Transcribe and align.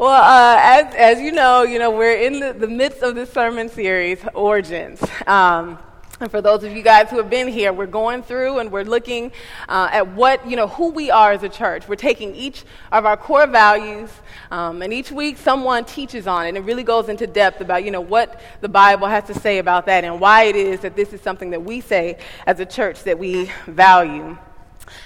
Well, 0.00 0.08
uh, 0.08 0.56
as, 0.58 0.94
as 0.94 1.20
you 1.20 1.30
know, 1.30 1.62
you 1.62 1.78
know, 1.78 1.90
we're 1.90 2.16
in 2.16 2.40
the, 2.40 2.54
the 2.54 2.66
midst 2.66 3.02
of 3.02 3.14
this 3.14 3.30
sermon 3.30 3.68
series, 3.68 4.18
Origins. 4.32 4.98
Um, 5.26 5.78
and 6.20 6.30
for 6.30 6.40
those 6.40 6.64
of 6.64 6.72
you 6.72 6.82
guys 6.82 7.10
who 7.10 7.18
have 7.18 7.28
been 7.28 7.48
here, 7.48 7.70
we're 7.70 7.84
going 7.84 8.22
through 8.22 8.60
and 8.60 8.72
we're 8.72 8.84
looking 8.84 9.30
uh, 9.68 9.90
at 9.92 10.08
what, 10.14 10.48
you 10.48 10.56
know, 10.56 10.68
who 10.68 10.88
we 10.88 11.10
are 11.10 11.32
as 11.32 11.42
a 11.42 11.50
church. 11.50 11.86
We're 11.86 11.96
taking 11.96 12.34
each 12.34 12.64
of 12.90 13.04
our 13.04 13.18
core 13.18 13.46
values, 13.46 14.08
um, 14.50 14.80
and 14.80 14.90
each 14.90 15.12
week 15.12 15.36
someone 15.36 15.84
teaches 15.84 16.26
on 16.26 16.46
it, 16.46 16.48
and 16.48 16.56
it 16.56 16.62
really 16.62 16.82
goes 16.82 17.10
into 17.10 17.26
depth 17.26 17.60
about, 17.60 17.84
you 17.84 17.90
know, 17.90 18.00
what 18.00 18.40
the 18.62 18.70
Bible 18.70 19.06
has 19.06 19.24
to 19.24 19.34
say 19.34 19.58
about 19.58 19.84
that 19.84 20.02
and 20.04 20.18
why 20.18 20.44
it 20.44 20.56
is 20.56 20.80
that 20.80 20.96
this 20.96 21.12
is 21.12 21.20
something 21.20 21.50
that 21.50 21.62
we 21.62 21.82
say 21.82 22.16
as 22.46 22.58
a 22.58 22.64
church 22.64 23.02
that 23.02 23.18
we 23.18 23.50
value. 23.66 24.38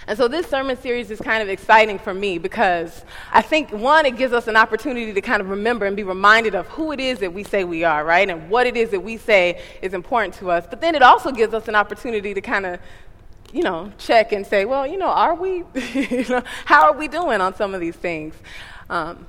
And 0.06 0.16
so 0.16 0.28
this 0.28 0.46
sermon 0.46 0.76
series 0.76 1.10
is 1.10 1.20
kind 1.20 1.42
of 1.42 1.48
exciting 1.48 1.98
for 1.98 2.14
me 2.14 2.38
because 2.38 3.04
I 3.32 3.42
think, 3.42 3.70
one, 3.70 4.06
it 4.06 4.16
gives 4.16 4.32
us 4.32 4.46
an 4.48 4.56
opportunity 4.56 5.12
to 5.12 5.20
kind 5.20 5.40
of 5.40 5.48
remember 5.48 5.86
and 5.86 5.96
be 5.96 6.02
reminded 6.02 6.54
of 6.54 6.66
who 6.68 6.92
it 6.92 7.00
is 7.00 7.18
that 7.20 7.32
we 7.32 7.44
say 7.44 7.64
we 7.64 7.84
are, 7.84 8.04
right? 8.04 8.28
And 8.28 8.50
what 8.50 8.66
it 8.66 8.76
is 8.76 8.90
that 8.90 9.00
we 9.00 9.16
say 9.16 9.62
is 9.82 9.94
important 9.94 10.34
to 10.34 10.50
us. 10.50 10.66
But 10.68 10.80
then 10.80 10.94
it 10.94 11.02
also 11.02 11.30
gives 11.30 11.54
us 11.54 11.68
an 11.68 11.74
opportunity 11.74 12.34
to 12.34 12.40
kind 12.40 12.66
of 12.66 12.80
you 13.52 13.62
know, 13.62 13.92
check 13.98 14.32
and 14.32 14.44
say, 14.44 14.64
well, 14.64 14.84
you 14.84 14.98
know, 14.98 15.06
are 15.06 15.34
we, 15.34 15.58
you 15.94 16.24
know, 16.28 16.42
how 16.64 16.82
are 16.90 16.92
we 16.92 17.06
doing 17.06 17.40
on 17.40 17.54
some 17.54 17.72
of 17.72 17.80
these 17.80 17.94
things? 17.94 18.34
Um, 18.90 19.28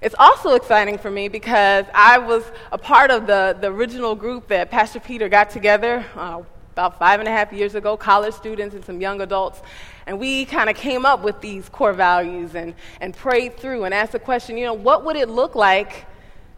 it's 0.00 0.14
also 0.18 0.54
exciting 0.54 0.98
for 0.98 1.10
me 1.10 1.28
because 1.28 1.86
I 1.94 2.18
was 2.18 2.44
a 2.70 2.78
part 2.78 3.10
of 3.10 3.26
the, 3.26 3.56
the 3.60 3.68
original 3.68 4.14
group 4.14 4.48
that 4.48 4.70
Pastor 4.70 5.00
Peter 5.00 5.28
got 5.28 5.50
together 5.50 6.04
uh, 6.14 6.42
about 6.74 6.98
five 6.98 7.20
and 7.20 7.28
a 7.28 7.30
half 7.30 7.52
years 7.52 7.76
ago, 7.76 7.96
college 7.96 8.34
students 8.34 8.74
and 8.74 8.84
some 8.84 9.00
young 9.00 9.20
adults. 9.20 9.62
And 10.06 10.18
we 10.18 10.44
kind 10.44 10.68
of 10.68 10.74
came 10.74 11.06
up 11.06 11.22
with 11.22 11.40
these 11.40 11.68
core 11.68 11.92
values 11.92 12.56
and, 12.56 12.74
and 13.00 13.14
prayed 13.14 13.56
through 13.56 13.84
and 13.84 13.94
asked 13.94 14.10
the 14.10 14.18
question, 14.18 14.58
you 14.58 14.64
know, 14.64 14.74
what 14.74 15.04
would 15.04 15.14
it 15.14 15.28
look 15.28 15.54
like 15.54 16.04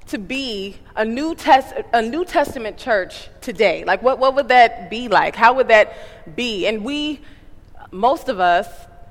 to 0.07 0.17
be 0.19 0.77
a 0.97 1.05
New, 1.05 1.35
Test, 1.35 1.75
a 1.93 2.01
New 2.01 2.25
Testament 2.25 2.79
church 2.79 3.29
today? 3.43 3.85
Like, 3.85 4.03
what, 4.03 4.19
what 4.19 4.35
would 4.37 4.49
that 4.49 4.89
be 4.89 5.09
like? 5.09 5.37
How 5.37 5.53
would 5.53 5.69
that 5.69 6.35
be? 6.35 6.67
And 6.67 6.83
we, 6.83 7.21
most 7.91 8.31
of 8.31 8.41
us, 8.41 8.69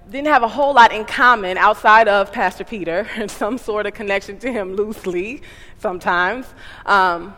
didn't 0.09 0.28
have 0.28 0.44
a 0.44 0.47
whole 0.47 0.73
lot 0.73 0.92
in 0.92 1.03
common 1.06 1.58
outside 1.58 2.08
of 2.08 2.31
Pastor 2.31 2.64
Peter 2.64 3.08
and 3.16 3.30
some 3.30 3.59
sort 3.59 3.86
of 3.86 3.94
connection 3.94 4.40
to 4.40 4.52
him 4.52 4.75
loosely 4.75 5.44
sometimes. 5.78 6.47
Um, 6.86 7.36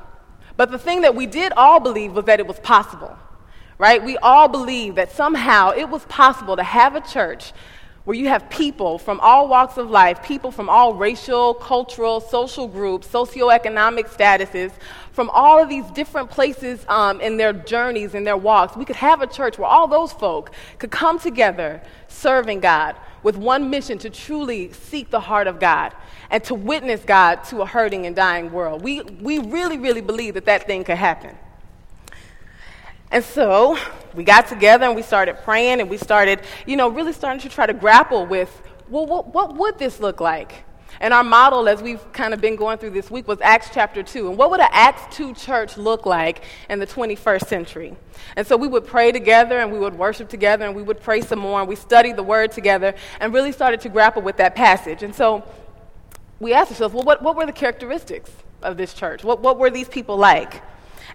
but 0.56 0.72
the 0.72 0.80
thing 0.80 1.02
that 1.02 1.16
we 1.16 1.28
did 1.28 1.52
all 1.54 1.80
believe 1.81 2.14
was 2.14 2.26
that 2.26 2.40
it 2.40 2.48
was 2.48 2.59
possible 2.59 3.18
right? 3.78 4.03
We 4.03 4.17
all 4.17 4.47
believe 4.47 4.95
that 4.95 5.11
somehow 5.11 5.72
it 5.72 5.89
was 5.89 6.03
possible 6.06 6.56
to 6.56 6.64
have 6.64 6.95
a 6.95 7.02
church 7.02 7.53
where 8.08 8.16
you 8.16 8.30
have 8.30 8.50
people 8.50 8.97
from 8.97 9.19
all 9.19 9.50
walks 9.50 9.78
of 9.78 9.89
life, 9.89 10.23
people 10.23 10.50
from 10.50 10.69
all 10.69 10.94
racial, 10.94 11.53
cultural, 11.53 12.22
social 12.22 12.66
groups, 12.66 13.06
socioeconomic 13.06 14.08
statuses, 14.08 14.72
from 15.11 15.30
all 15.31 15.61
of 15.61 15.67
these 15.67 15.84
different 15.92 16.30
places 16.30 16.86
um, 16.88 17.19
in 17.19 17.36
their 17.36 17.52
journeys, 17.52 18.16
in 18.16 18.23
their 18.23 18.38
walks. 18.38 18.78
We 18.78 18.86
could 18.86 18.95
have 18.95 19.22
a 19.22 19.28
church 19.28 19.58
where 19.58 19.67
all 19.67 19.88
those 19.88 20.14
folk 20.14 20.52
could 20.78 20.89
come 20.89 21.19
together 21.19 21.81
serving 22.08 22.62
God 22.62 22.95
with 23.23 23.36
one 23.36 23.69
mission 23.69 23.97
to 23.97 24.09
truly 24.09 24.72
seek 24.72 25.09
the 25.09 25.19
heart 25.19 25.47
of 25.47 25.59
God 25.59 25.94
and 26.30 26.41
to 26.45 26.56
witness 26.56 27.03
God 27.03 27.44
to 27.45 27.62
a 27.62 27.66
hurting 27.66 28.06
and 28.06 28.16
dying 28.16 28.53
world. 28.53 28.84
We, 28.84 29.02
we 29.02 29.39
really, 29.39 29.78
really 29.78 30.00
believe 30.00 30.36
that 30.36 30.45
that 30.45 30.66
thing 30.66 30.86
could 30.86 30.97
happen. 30.97 31.38
And 33.11 33.23
so 33.23 33.77
we 34.13 34.23
got 34.23 34.47
together 34.47 34.86
and 34.86 34.95
we 34.95 35.02
started 35.02 35.38
praying 35.44 35.80
and 35.80 35.89
we 35.89 35.97
started, 35.97 36.41
you 36.66 36.75
know, 36.75 36.89
really 36.89 37.13
starting 37.13 37.39
to 37.41 37.50
try 37.50 37.66
to 37.66 37.73
grapple 37.73 38.25
with, 38.25 38.61
well, 38.89 39.05
what, 39.05 39.33
what 39.33 39.55
would 39.55 39.77
this 39.77 40.00
look 40.00 40.19
like? 40.19 40.63
And 41.00 41.13
our 41.13 41.23
model, 41.23 41.69
as 41.69 41.81
we've 41.81 42.11
kind 42.11 42.33
of 42.33 42.41
been 42.41 42.55
going 42.55 42.80
through 42.80 42.89
this 42.89 43.11
week, 43.11 43.28
was 43.28 43.39
Acts 43.41 43.69
chapter 43.72 44.02
2. 44.02 44.30
And 44.30 44.38
what 44.38 44.50
would 44.50 44.59
an 44.59 44.69
Acts 44.72 45.16
2 45.16 45.35
church 45.35 45.78
look 45.78 46.05
like 46.05 46.44
in 46.69 46.80
the 46.80 46.88
21st 46.88 47.47
century? 47.47 47.95
And 48.35 48.47
so 48.47 48.58
we 48.58 48.67
would 48.67 48.85
pray 48.85 49.11
together 49.11 49.59
and 49.59 49.72
we 49.72 49.80
would 49.80 49.95
worship 49.95 50.28
together 50.28 50.66
and 50.66 50.75
we 50.75 50.81
would 50.81 51.00
pray 51.00 51.22
some 51.22 51.40
more 51.40 51.59
and 51.59 51.69
we 51.69 51.75
studied 51.75 52.16
the 52.16 52.23
word 52.23 52.51
together 52.51 52.96
and 53.19 53.34
really 53.34 53.51
started 53.51 53.81
to 53.81 53.90
grapple 53.90 54.22
with 54.22 54.38
that 54.38 54.56
passage. 54.56 55.03
And 55.03 55.13
so 55.13 55.44
we 56.40 56.53
asked 56.53 56.72
ourselves, 56.72 56.96
well, 56.96 57.03
what, 57.03 57.22
what 57.22 57.35
were 57.35 57.46
the 57.46 57.51
characteristics 57.51 58.31
of 58.63 58.78
this 58.78 58.94
church? 58.94 59.23
What, 59.23 59.41
what 59.41 59.59
were 59.59 59.69
these 59.69 59.88
people 59.88 60.17
like? 60.17 60.63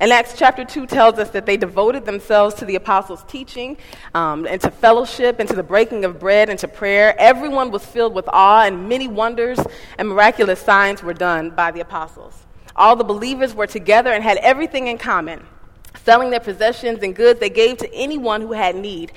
And 0.00 0.12
Acts 0.12 0.34
chapter 0.36 0.64
2 0.64 0.86
tells 0.86 1.19
us 1.19 1.30
that 1.30 1.47
they 1.47 1.56
devoted 1.56 2.04
themselves 2.04 2.54
to 2.56 2.64
the 2.64 2.76
apostles' 2.76 3.25
teaching, 3.28 3.76
um, 4.14 4.47
and 4.47 4.60
to 4.60 4.70
fellowship, 4.70 5.38
and 5.38 5.48
to 5.48 5.54
the 5.54 5.62
breaking 5.62 6.04
of 6.04 6.19
bread, 6.19 6.48
and 6.48 6.58
to 6.60 6.69
prayer. 6.69 7.14
Everyone 7.19 7.70
was 7.70 7.84
filled 7.84 8.14
with 8.14 8.28
awe, 8.28 8.64
and 8.64 8.88
many 8.88 9.08
wonders 9.08 9.58
and 9.98 10.08
miraculous 10.08 10.60
signs 10.60 11.02
were 11.02 11.14
done 11.14 11.50
by 11.50 11.70
the 11.70 11.81
apostles. 11.81 12.47
All 12.75 12.97
the 12.97 13.04
believers 13.04 13.54
were 13.54 13.66
together 13.66 14.12
and 14.12 14.25
had 14.25 14.38
everything 14.38 14.86
in 14.86 14.98
common. 14.98 15.44
Selling 16.04 16.31
their 16.31 16.41
possessions 16.41 17.02
and 17.02 17.14
goods, 17.14 17.38
they 17.38 17.50
gave 17.50 17.78
to 17.78 17.94
anyone 17.94 18.41
who 18.41 18.52
had 18.52 18.75
need. 18.75 19.12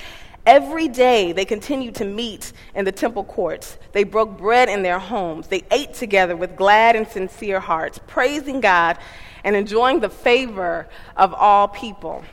Every 0.45 0.87
day 0.87 1.31
they 1.31 1.45
continued 1.45 1.95
to 1.95 2.05
meet 2.05 2.53
in 2.75 2.85
the 2.85 2.91
temple 2.91 3.23
courts. 3.23 3.77
They 3.93 4.03
broke 4.03 4.37
bread 4.37 4.69
in 4.69 4.83
their 4.83 4.99
homes. 4.99 5.47
They 5.47 5.63
ate 5.71 5.95
together 5.95 6.35
with 6.35 6.55
glad 6.55 6.95
and 6.95 7.07
sincere 7.07 7.59
hearts, 7.59 7.99
praising 8.05 8.61
God 8.61 8.99
and 9.45 9.55
enjoying 9.55 10.01
the 10.01 10.09
favor 10.09 10.87
of 11.15 11.33
all 11.33 11.69
people. 11.69 12.25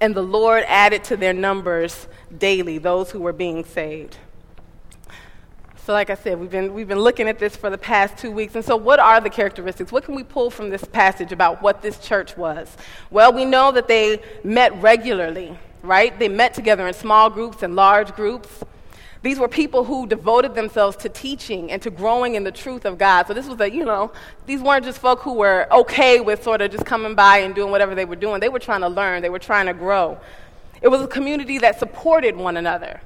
And 0.00 0.14
the 0.14 0.22
Lord 0.22 0.64
added 0.66 1.04
to 1.04 1.16
their 1.16 1.32
numbers 1.32 2.08
daily 2.36 2.78
those 2.78 3.10
who 3.10 3.20
were 3.20 3.32
being 3.32 3.64
saved. 3.64 4.16
So, 5.84 5.92
like 5.92 6.10
I 6.10 6.16
said, 6.16 6.40
we've 6.40 6.50
been, 6.50 6.74
we've 6.74 6.88
been 6.88 6.98
looking 6.98 7.28
at 7.28 7.38
this 7.38 7.54
for 7.54 7.70
the 7.70 7.78
past 7.78 8.18
two 8.18 8.32
weeks. 8.32 8.56
And 8.56 8.64
so, 8.64 8.74
what 8.74 8.98
are 8.98 9.20
the 9.20 9.30
characteristics? 9.30 9.92
What 9.92 10.02
can 10.02 10.16
we 10.16 10.24
pull 10.24 10.50
from 10.50 10.68
this 10.68 10.82
passage 10.82 11.30
about 11.30 11.62
what 11.62 11.80
this 11.80 11.98
church 12.00 12.36
was? 12.36 12.76
Well, 13.10 13.32
we 13.32 13.44
know 13.44 13.70
that 13.70 13.86
they 13.86 14.20
met 14.42 14.74
regularly, 14.82 15.56
right? 15.82 16.18
They 16.18 16.28
met 16.28 16.54
together 16.54 16.88
in 16.88 16.94
small 16.94 17.30
groups 17.30 17.62
and 17.62 17.76
large 17.76 18.16
groups. 18.16 18.64
These 19.26 19.40
were 19.40 19.48
people 19.48 19.82
who 19.82 20.06
devoted 20.06 20.54
themselves 20.54 20.96
to 20.98 21.08
teaching 21.08 21.72
and 21.72 21.82
to 21.82 21.90
growing 21.90 22.36
in 22.36 22.44
the 22.44 22.52
truth 22.52 22.84
of 22.84 22.96
God. 22.96 23.26
So 23.26 23.34
this 23.34 23.48
was 23.48 23.60
a, 23.60 23.68
you 23.68 23.84
know, 23.84 24.12
these 24.46 24.60
weren't 24.62 24.84
just 24.84 25.00
folk 25.00 25.18
who 25.18 25.32
were 25.32 25.66
okay 25.72 26.20
with 26.20 26.44
sort 26.44 26.60
of 26.60 26.70
just 26.70 26.86
coming 26.86 27.16
by 27.16 27.38
and 27.38 27.52
doing 27.52 27.72
whatever 27.72 27.96
they 27.96 28.04
were 28.04 28.14
doing. 28.14 28.38
They 28.38 28.48
were 28.48 28.60
trying 28.60 28.82
to 28.82 28.88
learn, 28.88 29.22
they 29.22 29.28
were 29.28 29.40
trying 29.40 29.66
to 29.66 29.74
grow. 29.74 30.16
It 30.80 30.86
was 30.86 31.00
a 31.00 31.08
community 31.08 31.58
that 31.58 31.76
supported 31.76 32.36
one 32.36 32.56
another. 32.56 33.00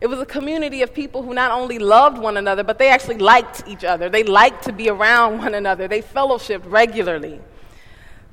It 0.00 0.06
was 0.06 0.18
a 0.20 0.24
community 0.24 0.80
of 0.80 0.94
people 0.94 1.22
who 1.22 1.34
not 1.34 1.50
only 1.50 1.78
loved 1.78 2.16
one 2.16 2.38
another, 2.38 2.64
but 2.64 2.78
they 2.78 2.88
actually 2.88 3.18
liked 3.18 3.64
each 3.66 3.84
other. 3.84 4.08
They 4.08 4.22
liked 4.22 4.64
to 4.64 4.72
be 4.72 4.88
around 4.88 5.36
one 5.44 5.52
another. 5.52 5.86
They 5.86 6.00
fellowshipped 6.00 6.62
regularly. 6.64 7.42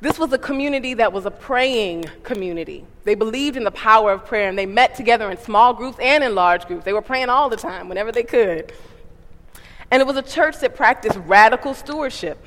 This 0.05 0.19
was 0.19 0.31
a 0.33 0.37
community 0.37 0.93
that 0.93 1.11
was 1.11 1.25
a 1.25 1.31
praying 1.31 2.05
community. 2.21 2.85
They 3.05 3.15
believed 3.15 3.57
in 3.57 3.63
the 3.63 3.71
power 3.71 4.11
of 4.11 4.23
prayer 4.23 4.47
and 4.47 4.55
they 4.55 4.67
met 4.67 4.93
together 4.93 5.31
in 5.31 5.37
small 5.39 5.73
groups 5.73 5.97
and 5.99 6.23
in 6.23 6.35
large 6.35 6.67
groups. 6.67 6.85
They 6.85 6.93
were 6.93 7.01
praying 7.01 7.29
all 7.29 7.49
the 7.49 7.55
time, 7.55 7.89
whenever 7.89 8.11
they 8.11 8.21
could. 8.21 8.71
And 9.89 10.01
it 10.01 10.05
was 10.05 10.15
a 10.15 10.21
church 10.21 10.59
that 10.59 10.75
practiced 10.75 11.17
radical 11.25 11.73
stewardship, 11.73 12.37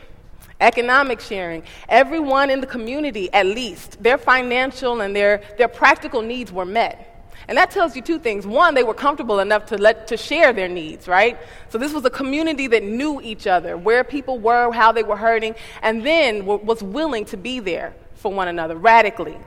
economic 0.60 1.18
sharing. 1.18 1.64
Everyone 1.88 2.48
in 2.48 2.60
the 2.60 2.66
community, 2.68 3.28
at 3.32 3.46
least, 3.46 4.00
their 4.00 4.18
financial 4.18 5.00
and 5.00 5.16
their, 5.16 5.42
their 5.58 5.66
practical 5.66 6.22
needs 6.22 6.52
were 6.52 6.64
met. 6.64 7.07
And 7.48 7.56
that 7.56 7.70
tells 7.70 7.96
you 7.96 8.02
two 8.02 8.18
things. 8.18 8.46
One, 8.46 8.74
they 8.74 8.84
were 8.84 8.92
comfortable 8.92 9.40
enough 9.40 9.64
to, 9.66 9.78
let, 9.78 10.06
to 10.08 10.18
share 10.18 10.52
their 10.52 10.68
needs, 10.68 11.08
right? 11.08 11.38
So 11.70 11.78
this 11.78 11.94
was 11.94 12.04
a 12.04 12.10
community 12.10 12.66
that 12.66 12.84
knew 12.84 13.22
each 13.22 13.46
other, 13.46 13.76
where 13.78 14.04
people 14.04 14.38
were, 14.38 14.70
how 14.70 14.92
they 14.92 15.02
were 15.02 15.16
hurting, 15.16 15.54
and 15.80 16.04
then 16.04 16.44
was 16.44 16.82
willing 16.82 17.24
to 17.26 17.38
be 17.38 17.58
there 17.58 17.94
for 18.14 18.30
one 18.30 18.48
another 18.48 18.76
radically. 18.76 19.38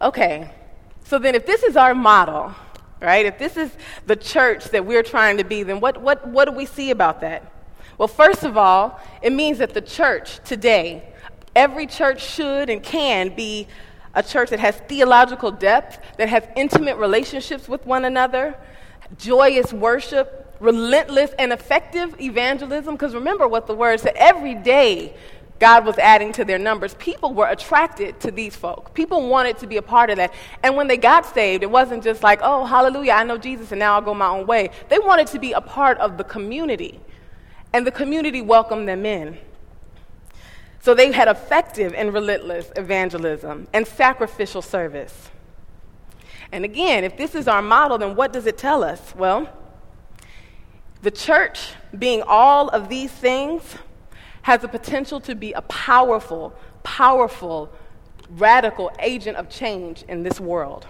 Okay, 0.00 0.50
so 1.04 1.18
then 1.18 1.34
if 1.34 1.44
this 1.44 1.62
is 1.62 1.76
our 1.76 1.94
model, 1.94 2.54
right, 3.02 3.26
if 3.26 3.38
this 3.38 3.58
is 3.58 3.70
the 4.06 4.16
church 4.16 4.66
that 4.66 4.86
we're 4.86 5.02
trying 5.02 5.36
to 5.36 5.44
be, 5.44 5.62
then 5.62 5.78
what, 5.78 6.00
what, 6.00 6.26
what 6.28 6.46
do 6.46 6.52
we 6.52 6.64
see 6.64 6.90
about 6.90 7.20
that? 7.20 7.52
Well, 7.98 8.08
first 8.08 8.44
of 8.44 8.56
all, 8.56 8.98
it 9.20 9.32
means 9.32 9.58
that 9.58 9.74
the 9.74 9.82
church 9.82 10.38
today, 10.44 11.02
every 11.54 11.86
church 11.86 12.24
should 12.24 12.70
and 12.70 12.82
can 12.82 13.34
be 13.34 13.66
a 14.18 14.22
church 14.22 14.50
that 14.50 14.58
has 14.58 14.76
theological 14.88 15.52
depth, 15.52 16.00
that 16.16 16.28
has 16.28 16.42
intimate 16.56 16.96
relationships 16.96 17.68
with 17.68 17.86
one 17.86 18.04
another, 18.04 18.56
joyous 19.16 19.72
worship, 19.72 20.56
relentless 20.58 21.30
and 21.38 21.52
effective 21.52 22.20
evangelism. 22.20 22.96
Because 22.96 23.14
remember 23.14 23.46
what 23.46 23.68
the 23.68 23.74
word 23.76 24.00
said 24.00 24.14
every 24.16 24.56
day 24.56 25.14
God 25.60 25.86
was 25.86 25.98
adding 25.98 26.32
to 26.32 26.44
their 26.44 26.58
numbers. 26.58 26.94
People 26.94 27.32
were 27.32 27.46
attracted 27.46 28.18
to 28.20 28.32
these 28.32 28.56
folk. 28.56 28.92
People 28.92 29.28
wanted 29.28 29.58
to 29.58 29.68
be 29.68 29.76
a 29.76 29.82
part 29.82 30.10
of 30.10 30.16
that. 30.16 30.34
And 30.64 30.76
when 30.76 30.88
they 30.88 30.96
got 30.96 31.24
saved, 31.24 31.62
it 31.62 31.70
wasn't 31.70 32.02
just 32.02 32.24
like, 32.24 32.40
oh, 32.42 32.64
hallelujah, 32.64 33.12
I 33.12 33.22
know 33.22 33.38
Jesus 33.38 33.70
and 33.70 33.78
now 33.78 33.94
I'll 33.94 34.02
go 34.02 34.14
my 34.14 34.28
own 34.28 34.46
way. 34.46 34.70
They 34.88 34.98
wanted 34.98 35.28
to 35.28 35.38
be 35.38 35.52
a 35.52 35.60
part 35.60 35.96
of 35.98 36.18
the 36.18 36.24
community. 36.24 36.98
And 37.72 37.86
the 37.86 37.92
community 37.92 38.42
welcomed 38.42 38.88
them 38.88 39.06
in. 39.06 39.38
So 40.80 40.94
they 40.94 41.12
had 41.12 41.28
effective 41.28 41.92
and 41.94 42.14
relentless 42.14 42.70
evangelism 42.76 43.68
and 43.72 43.86
sacrificial 43.86 44.62
service. 44.62 45.30
And 46.52 46.64
again, 46.64 47.04
if 47.04 47.16
this 47.16 47.34
is 47.34 47.48
our 47.48 47.60
model, 47.60 47.98
then 47.98 48.16
what 48.16 48.32
does 48.32 48.46
it 48.46 48.56
tell 48.56 48.82
us? 48.82 49.14
Well, 49.14 49.48
The 51.02 51.10
church, 51.10 51.74
being 51.96 52.22
all 52.26 52.68
of 52.68 52.88
these 52.88 53.10
things, 53.10 53.76
has 54.42 54.62
the 54.62 54.68
potential 54.68 55.20
to 55.20 55.34
be 55.34 55.52
a 55.52 55.62
powerful, 55.62 56.54
powerful, 56.82 57.70
radical 58.30 58.90
agent 58.98 59.36
of 59.36 59.48
change 59.48 60.02
in 60.08 60.22
this 60.22 60.40
world. 60.40 60.86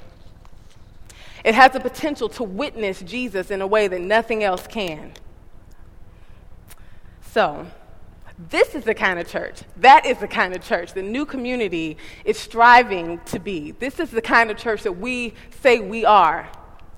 It 1.44 1.54
has 1.54 1.72
the 1.72 1.80
potential 1.80 2.28
to 2.30 2.42
witness 2.42 3.00
Jesus 3.02 3.50
in 3.50 3.60
a 3.60 3.66
way 3.66 3.86
that 3.88 4.00
nothing 4.00 4.42
else 4.42 4.66
can. 4.66 5.12
So, 7.20 7.66
this 8.38 8.74
is 8.74 8.84
the 8.84 8.94
kind 8.94 9.18
of 9.18 9.26
church, 9.26 9.62
that 9.78 10.06
is 10.06 10.18
the 10.18 10.28
kind 10.28 10.54
of 10.54 10.62
church 10.62 10.92
the 10.92 11.02
new 11.02 11.26
community 11.26 11.96
is 12.24 12.38
striving 12.38 13.18
to 13.26 13.38
be. 13.38 13.72
This 13.72 13.98
is 13.98 14.10
the 14.10 14.22
kind 14.22 14.50
of 14.50 14.56
church 14.56 14.84
that 14.84 14.92
we 14.92 15.34
say 15.60 15.80
we 15.80 16.04
are 16.04 16.48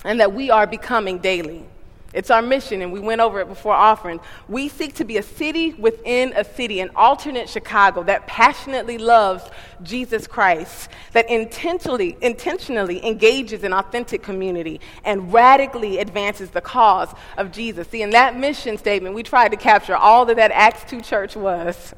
and 0.05 0.21
that 0.21 0.35
we 0.35 0.51
are 0.51 0.67
becoming 0.67 1.19
daily. 1.19 1.65
It's 2.13 2.29
our 2.31 2.43
mission, 2.43 2.83
and 2.83 2.93
we 2.93 2.99
went 2.99 3.21
over 3.21 3.41
it 3.41 3.47
before 3.47 3.73
offering. 3.73 4.19
We 4.49 4.69
seek 4.69 4.95
to 4.95 5.05
be 5.05 5.19
a 5.19 5.23
city 5.23 5.75
within 5.75 6.33
a 6.35 6.43
city, 6.43 6.81
an 6.81 6.91
alternate 6.97 7.49
Chicago 7.49 8.03
that 8.03 8.27
passionately 8.27 8.99
loves 8.99 9.45
Jesus 9.85 10.27
Christ, 10.27 10.91
that 11.13 11.31
intentionally, 11.31 12.17
intentionally 12.21 13.05
engages 13.07 13.63
in 13.63 13.73
authentic 13.73 14.25
community 14.25 14.81
and 15.05 15.33
radically 15.33 15.99
advances 15.99 16.51
the 16.51 16.61
cause 16.61 17.15
of 17.37 17.53
Jesus. 17.53 17.87
See, 17.89 18.03
in 18.03 18.11
that 18.11 18.37
mission 18.37 18.77
statement, 18.77 19.15
we 19.15 19.23
tried 19.23 19.51
to 19.51 19.57
capture 19.57 19.95
all 19.95 20.25
that 20.27 20.37
that 20.37 20.51
Acts 20.51 20.91
2 20.91 21.03
church 21.03 21.37
was. 21.37 21.95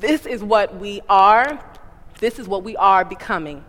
This 0.00 0.26
is 0.26 0.42
what 0.42 0.74
we 0.80 1.00
are, 1.08 1.62
this 2.18 2.40
is 2.40 2.48
what 2.48 2.64
we 2.64 2.76
are 2.76 3.04
becoming. 3.04 3.64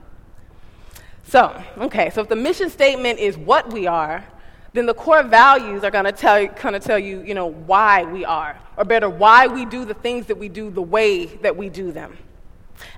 So, 1.25 1.63
okay, 1.77 2.10
so 2.10 2.21
if 2.21 2.30
the 2.30 2.36
mission 2.36 2.71
statement 2.71 3.19
is 3.19 3.38
what 3.38 3.71
we 3.71 3.86
are, 3.86 4.25
then 4.74 4.88
the 4.88 4.94
core 4.94 5.24
values 5.24 5.84
are 5.84 5.92
going 5.92 6.06
to 6.06 6.12
tell 6.12 6.48
kind 6.48 6.75
of 6.75 6.84
tell 6.84 7.00
you, 7.00 7.22
you 7.22 7.34
know, 7.34 7.48
why 7.48 8.04
we 8.04 8.25
are, 8.25 8.60
or 8.75 8.84
better, 8.84 9.10
why 9.10 9.48
we 9.48 9.66
do 9.66 9.86
the 9.86 9.94
things 9.94 10.25
that 10.28 10.38
we 10.38 10.50
do 10.50 10.70
the 10.72 10.81
way 10.81 11.25
that 11.25 11.56
we 11.56 11.70
do 11.70 11.92
them. 11.92 12.18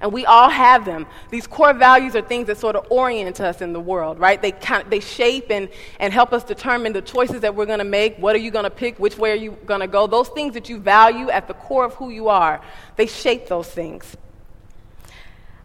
And 0.02 0.12
we 0.12 0.26
all 0.26 0.50
have 0.50 0.86
them. 0.86 1.06
These 1.30 1.48
core 1.48 1.74
values 1.74 2.16
are 2.16 2.22
things 2.22 2.48
that 2.48 2.58
sort 2.58 2.76
of 2.76 2.88
orient 2.90 3.40
us 3.42 3.62
in 3.62 3.74
the 3.74 3.80
world, 3.80 4.20
right? 4.20 4.42
They, 4.42 4.52
kind 4.52 4.84
of, 4.84 4.90
they 4.90 5.00
shape 5.00 5.52
and, 5.52 5.70
and 6.00 6.14
help 6.14 6.34
us 6.34 6.44
determine 6.44 6.94
the 6.94 7.02
choices 7.02 7.42
that 7.42 7.54
we're 7.56 7.66
going 7.66 7.80
to 7.80 7.86
make. 7.86 8.18
What 8.18 8.36
are 8.36 8.40
you 8.40 8.52
going 8.52 8.64
to 8.64 8.70
pick? 8.70 8.98
Which 8.98 9.18
way 9.18 9.32
are 9.32 9.36
you 9.36 9.52
going 9.66 9.82
to 9.82 9.88
go? 9.88 10.08
Those 10.08 10.30
things 10.30 10.54
that 10.54 10.70
you 10.70 10.80
value 10.80 11.30
at 11.30 11.48
the 11.48 11.54
core 11.54 11.86
of 11.86 11.94
who 11.96 12.10
you 12.10 12.30
are, 12.30 12.62
they 12.96 13.06
shape 13.06 13.48
those 13.48 13.70
things. 13.70 14.16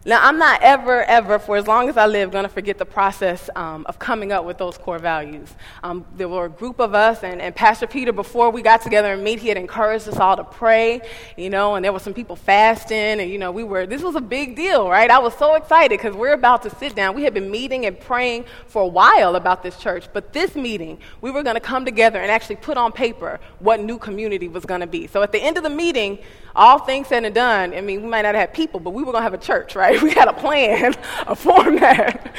Now, 0.03 0.17
I'm 0.19 0.39
not 0.39 0.63
ever, 0.63 1.03
ever, 1.03 1.37
for 1.37 1.57
as 1.57 1.67
long 1.67 1.87
as 1.87 1.95
I 1.95 2.07
live, 2.07 2.31
going 2.31 2.41
to 2.41 2.49
forget 2.49 2.79
the 2.79 2.87
process 2.87 3.51
um, 3.55 3.85
of 3.85 3.99
coming 3.99 4.31
up 4.31 4.45
with 4.45 4.57
those 4.57 4.75
core 4.75 4.97
values. 4.97 5.53
Um, 5.83 6.07
there 6.17 6.27
were 6.27 6.45
a 6.45 6.49
group 6.49 6.79
of 6.79 6.95
us, 6.95 7.23
and, 7.23 7.39
and, 7.39 7.55
Pastor 7.55 7.85
Peter, 7.85 8.11
before 8.11 8.49
we 8.49 8.63
got 8.63 8.81
together 8.81 9.13
and 9.13 9.23
meet, 9.23 9.37
he 9.37 9.49
had 9.49 9.57
encouraged 9.57 10.07
us 10.07 10.17
all 10.17 10.35
to 10.37 10.43
pray, 10.43 11.01
you 11.37 11.51
know, 11.51 11.75
and 11.75 11.85
there 11.85 11.93
were 11.93 11.99
some 11.99 12.15
people 12.15 12.35
fasting, 12.35 12.97
and, 12.97 13.29
you 13.29 13.37
know, 13.37 13.51
we 13.51 13.63
were, 13.63 13.85
this 13.85 14.01
was 14.01 14.15
a 14.15 14.21
big 14.21 14.55
deal, 14.55 14.89
right? 14.89 15.11
I 15.11 15.19
was 15.19 15.35
so 15.35 15.53
excited 15.53 15.99
because 15.99 16.15
we're 16.15 16.33
about 16.33 16.63
to 16.63 16.71
sit 16.77 16.95
down. 16.95 17.13
We 17.13 17.21
had 17.21 17.35
been 17.35 17.51
meeting 17.51 17.85
and 17.85 17.99
praying 17.99 18.45
for 18.65 18.81
a 18.81 18.87
while 18.87 19.35
about 19.35 19.61
this 19.61 19.77
church, 19.77 20.07
but 20.11 20.33
this 20.33 20.55
meeting, 20.55 20.97
we 21.21 21.29
were 21.29 21.43
going 21.43 21.57
to 21.57 21.61
come 21.61 21.85
together 21.85 22.19
and 22.19 22.31
actually 22.31 22.55
put 22.55 22.75
on 22.75 22.91
paper 22.91 23.39
what 23.59 23.79
new 23.79 23.99
community 23.99 24.47
was 24.47 24.65
going 24.65 24.81
to 24.81 24.87
be. 24.87 25.05
So 25.05 25.21
at 25.21 25.31
the 25.31 25.39
end 25.39 25.57
of 25.57 25.63
the 25.63 25.69
meeting, 25.69 26.17
all 26.55 26.79
things 26.79 27.07
said 27.07 27.25
and 27.25 27.33
done, 27.33 27.73
I 27.73 27.81
mean, 27.81 28.01
we 28.01 28.07
might 28.07 28.23
not 28.23 28.35
have 28.35 28.53
people, 28.53 28.79
but 28.79 28.91
we 28.91 29.03
were 29.03 29.11
going 29.11 29.21
to 29.21 29.23
have 29.23 29.33
a 29.33 29.37
church, 29.37 29.75
right? 29.75 30.01
We 30.11 30.11
had 30.11 30.27
a 30.27 30.33
plan, 30.33 30.93
a 31.27 31.35
format. 31.35 32.35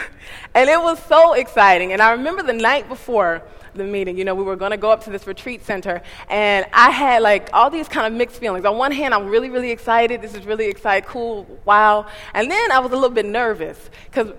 and 0.54 0.68
it 0.68 0.80
was 0.80 1.02
so 1.04 1.34
exciting. 1.34 1.92
And 1.92 2.00
I 2.00 2.12
remember 2.12 2.42
the 2.42 2.52
night 2.52 2.88
before 2.88 3.42
the 3.74 3.84
meeting, 3.84 4.18
you 4.18 4.24
know, 4.24 4.34
we 4.34 4.44
were 4.44 4.56
going 4.56 4.70
to 4.70 4.76
go 4.76 4.90
up 4.90 5.04
to 5.04 5.10
this 5.10 5.26
retreat 5.26 5.64
center, 5.64 6.02
and 6.28 6.66
I 6.72 6.90
had 6.90 7.22
like 7.22 7.48
all 7.52 7.70
these 7.70 7.88
kind 7.88 8.06
of 8.06 8.12
mixed 8.12 8.36
feelings. 8.36 8.64
On 8.64 8.76
one 8.76 8.92
hand, 8.92 9.14
I'm 9.14 9.26
really, 9.26 9.48
really 9.48 9.70
excited. 9.70 10.20
This 10.20 10.34
is 10.34 10.44
really 10.44 10.66
exciting, 10.66 11.08
cool, 11.08 11.46
wow. 11.64 12.06
And 12.34 12.50
then 12.50 12.70
I 12.70 12.80
was 12.80 12.92
a 12.92 12.96
little 12.96 13.10
bit 13.14 13.26
nervous 13.26 13.90
because 14.10 14.32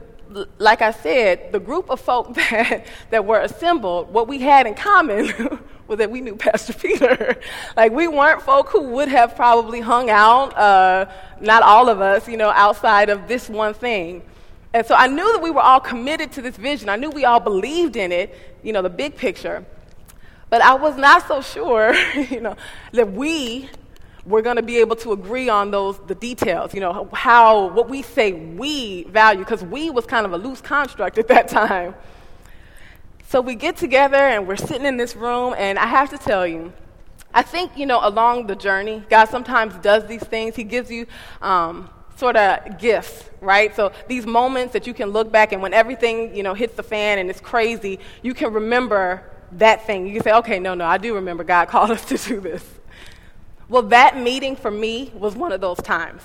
like 0.58 0.82
I 0.82 0.92
said, 0.92 1.52
the 1.52 1.60
group 1.60 1.90
of 1.90 2.00
folk 2.00 2.34
that, 2.36 2.86
that 3.12 3.26
were 3.26 3.40
assembled, 3.40 4.12
what 4.12 4.28
we 4.28 4.40
had 4.40 4.68
in 4.68 4.76
common 4.76 5.60
was 5.88 5.98
that 6.00 6.10
we 6.10 6.22
knew 6.22 6.36
Pastor 6.38 6.74
Peter. 6.74 7.36
like, 7.76 7.92
we 7.92 8.08
weren't 8.08 8.42
folk 8.42 8.70
who 8.70 8.82
would 8.82 9.08
have 9.08 9.36
probably 9.36 9.82
hung 9.82 10.10
out, 10.10 10.58
uh, 10.58 11.06
not 11.42 11.64
all 11.64 11.90
of 11.90 12.02
us, 12.02 12.28
you 12.28 12.38
know, 12.38 12.50
outside 12.50 13.10
of 13.10 13.28
this 13.28 13.50
one 13.50 13.74
thing. 13.74 14.22
And 14.74 14.86
so 14.86 14.96
I 14.96 15.08
knew 15.08 15.32
that 15.34 15.42
we 15.42 15.52
were 15.52 15.62
all 15.62 15.80
committed 15.80 16.32
to 16.34 16.42
this 16.42 16.58
vision. 16.58 16.90
I 16.90 16.96
knew 16.96 17.12
we 17.12 17.26
all 17.26 17.40
believed 17.40 17.96
in 17.96 18.12
it, 18.12 18.36
you 18.64 18.74
know, 18.74 18.82
the 18.82 18.90
big 18.90 19.16
picture. 19.16 19.64
But 20.50 20.62
I 20.62 20.74
was 20.74 20.96
not 20.98 21.28
so 21.28 21.42
sure, 21.42 21.94
you 22.16 22.42
know, 22.42 22.56
that 22.92 23.12
we 23.12 23.70
we're 24.26 24.42
going 24.42 24.56
to 24.56 24.64
be 24.64 24.78
able 24.78 24.96
to 24.96 25.12
agree 25.12 25.50
on 25.50 25.70
those 25.70 26.00
the 26.08 26.16
details 26.16 26.74
you 26.74 26.80
know 26.80 27.10
how 27.12 27.68
what 27.74 27.90
we 27.90 28.02
say 28.02 28.32
we 28.32 29.04
value 29.06 29.40
because 29.40 29.64
we 29.66 29.90
was 29.90 30.06
kind 30.06 30.26
of 30.26 30.32
a 30.32 30.38
loose 30.38 30.62
construct 30.62 31.18
at 31.18 31.28
that 31.28 31.48
time 31.50 31.94
so 33.34 33.42
we 33.42 33.56
get 33.56 33.76
together 33.76 34.16
and 34.16 34.48
we're 34.48 34.56
sitting 34.56 34.86
in 34.86 34.96
this 34.96 35.16
room 35.16 35.56
and 35.58 35.80
i 35.80 35.88
have 35.88 36.08
to 36.08 36.20
tell 36.20 36.46
you 36.46 36.72
i 37.34 37.42
think 37.42 37.76
you 37.76 37.88
know 37.88 38.00
along 38.08 38.46
the 38.46 38.56
journey 38.56 39.02
god 39.10 39.26
sometimes 39.26 39.74
does 39.78 40.06
these 40.06 40.24
things. 40.24 40.56
He 40.56 40.64
gives 40.64 40.92
you 40.92 41.08
um, 41.42 41.90
sort 42.16 42.36
of 42.36 42.78
gifts 42.78 43.28
right? 43.42 43.76
So 43.76 43.92
these 44.08 44.28
moments 44.28 44.74
that 44.74 44.86
you 44.86 44.94
can 44.94 45.10
look 45.10 45.32
back 45.32 45.52
and 45.52 45.64
when 45.64 45.74
everything 45.74 46.36
you 46.36 46.44
know 46.44 46.54
hits 46.54 46.76
the 46.76 46.84
fan 46.84 47.18
and 47.18 47.28
it's 47.28 47.42
crazy 47.42 47.98
you 48.22 48.36
can 48.36 48.54
remember 48.54 49.24
that 49.54 49.88
thing. 49.88 50.06
You 50.06 50.14
can 50.14 50.22
say 50.22 50.34
okay 50.34 50.60
no 50.60 50.76
no 50.76 50.86
i 50.86 51.00
do 51.00 51.16
remember 51.16 51.44
god 51.44 51.68
called 51.74 51.90
us 51.90 52.06
to 52.06 52.18
do 52.18 52.40
this. 52.40 52.64
Well, 53.68 53.84
that 53.98 54.16
meeting 54.16 54.56
for 54.56 54.70
me 54.70 55.12
was 55.16 55.36
one 55.36 55.52
of 55.52 55.60
those 55.60 55.78
times. 55.78 56.22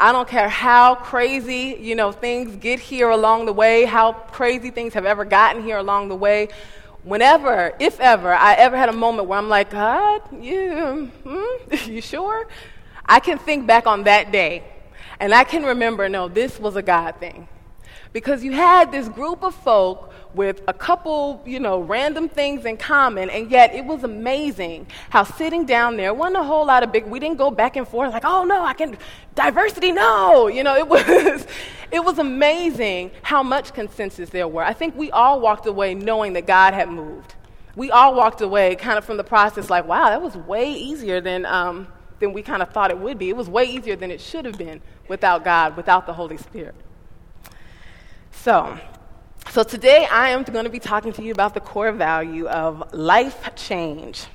I 0.00 0.12
don't 0.12 0.28
care 0.28 0.48
how 0.48 0.94
crazy, 0.94 1.76
you 1.80 1.96
know, 1.96 2.12
things 2.12 2.54
get 2.56 2.78
here 2.78 3.10
along 3.10 3.46
the 3.46 3.52
way, 3.52 3.84
how 3.84 4.12
crazy 4.12 4.70
things 4.70 4.94
have 4.94 5.04
ever 5.04 5.24
gotten 5.24 5.64
here 5.64 5.78
along 5.78 6.08
the 6.08 6.14
way. 6.14 6.48
Whenever, 7.02 7.74
if 7.80 7.98
ever, 7.98 8.32
I 8.32 8.54
ever 8.54 8.76
had 8.76 8.88
a 8.88 8.92
moment 8.92 9.26
where 9.26 9.38
I'm 9.38 9.48
like, 9.48 9.70
God, 9.70 10.22
you, 10.40 11.10
hmm, 11.24 11.74
you 11.90 12.00
sure? 12.00 12.46
I 13.04 13.18
can 13.18 13.38
think 13.38 13.66
back 13.66 13.88
on 13.88 14.04
that 14.04 14.30
day 14.30 14.62
and 15.18 15.34
I 15.34 15.42
can 15.42 15.64
remember, 15.64 16.08
no, 16.08 16.28
this 16.28 16.60
was 16.60 16.76
a 16.76 16.82
God 16.82 17.16
thing. 17.16 17.48
Because 18.12 18.44
you 18.44 18.52
had 18.52 18.92
this 18.92 19.08
group 19.08 19.42
of 19.42 19.54
folk 19.54 20.12
with 20.38 20.62
a 20.68 20.72
couple, 20.72 21.42
you 21.44 21.58
know, 21.58 21.80
random 21.80 22.28
things 22.28 22.64
in 22.64 22.76
common, 22.76 23.28
and 23.28 23.50
yet 23.50 23.74
it 23.74 23.84
was 23.84 24.04
amazing 24.04 24.86
how 25.10 25.24
sitting 25.24 25.66
down 25.66 25.96
there 25.96 26.14
wasn't 26.14 26.36
a 26.36 26.44
whole 26.44 26.64
lot 26.64 26.84
of 26.84 26.92
big. 26.92 27.04
We 27.06 27.18
didn't 27.18 27.38
go 27.38 27.50
back 27.50 27.74
and 27.74 27.86
forth 27.86 28.12
like, 28.12 28.24
oh 28.24 28.44
no, 28.44 28.64
I 28.64 28.72
can 28.72 28.96
diversity, 29.34 29.90
no, 29.90 30.46
you 30.56 30.62
know, 30.62 30.76
it 30.76 30.86
was 30.86 31.44
it 31.90 32.04
was 32.04 32.20
amazing 32.20 33.10
how 33.22 33.42
much 33.42 33.74
consensus 33.74 34.30
there 34.30 34.46
were. 34.46 34.62
I 34.62 34.72
think 34.72 34.96
we 34.96 35.10
all 35.10 35.40
walked 35.40 35.66
away 35.66 35.94
knowing 35.94 36.34
that 36.34 36.46
God 36.46 36.72
had 36.72 36.88
moved. 36.88 37.34
We 37.74 37.90
all 37.90 38.14
walked 38.14 38.40
away 38.40 38.76
kind 38.76 38.96
of 38.96 39.04
from 39.04 39.16
the 39.16 39.24
process 39.24 39.68
like, 39.68 39.88
wow, 39.88 40.04
that 40.04 40.22
was 40.22 40.36
way 40.36 40.72
easier 40.72 41.20
than 41.20 41.46
um, 41.46 41.88
than 42.20 42.32
we 42.32 42.42
kind 42.42 42.62
of 42.62 42.70
thought 42.70 42.92
it 42.92 42.98
would 42.98 43.18
be. 43.18 43.28
It 43.28 43.36
was 43.36 43.50
way 43.50 43.64
easier 43.64 43.96
than 43.96 44.12
it 44.12 44.20
should 44.20 44.44
have 44.44 44.56
been 44.56 44.82
without 45.08 45.42
God, 45.42 45.76
without 45.76 46.06
the 46.06 46.12
Holy 46.12 46.36
Spirit. 46.36 46.76
So, 48.30 48.78
so 49.50 49.62
today 49.62 50.06
I 50.10 50.30
am 50.30 50.42
going 50.42 50.64
to 50.64 50.70
be 50.70 50.78
talking 50.78 51.12
to 51.14 51.22
you 51.22 51.32
about 51.32 51.54
the 51.54 51.60
core 51.60 51.92
value 51.92 52.46
of 52.46 52.92
life 52.92 53.50
change. 53.56 54.26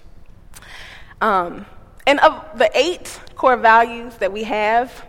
Um, 1.22 1.66
and 2.08 2.20
of 2.20 2.58
the 2.58 2.70
eight 2.74 3.20
core 3.36 3.56
values 3.56 4.16
that 4.16 4.32
we 4.32 4.44
have, 4.44 5.06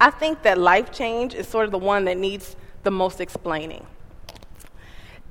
I 0.00 0.10
think 0.10 0.42
that 0.42 0.58
life 0.58 0.92
change 0.92 1.34
is 1.34 1.48
sort 1.48 1.64
of 1.64 1.72
the 1.72 1.78
one 1.78 2.04
that 2.04 2.16
needs 2.16 2.56
the 2.84 2.90
most 2.90 3.20
explaining. 3.20 3.84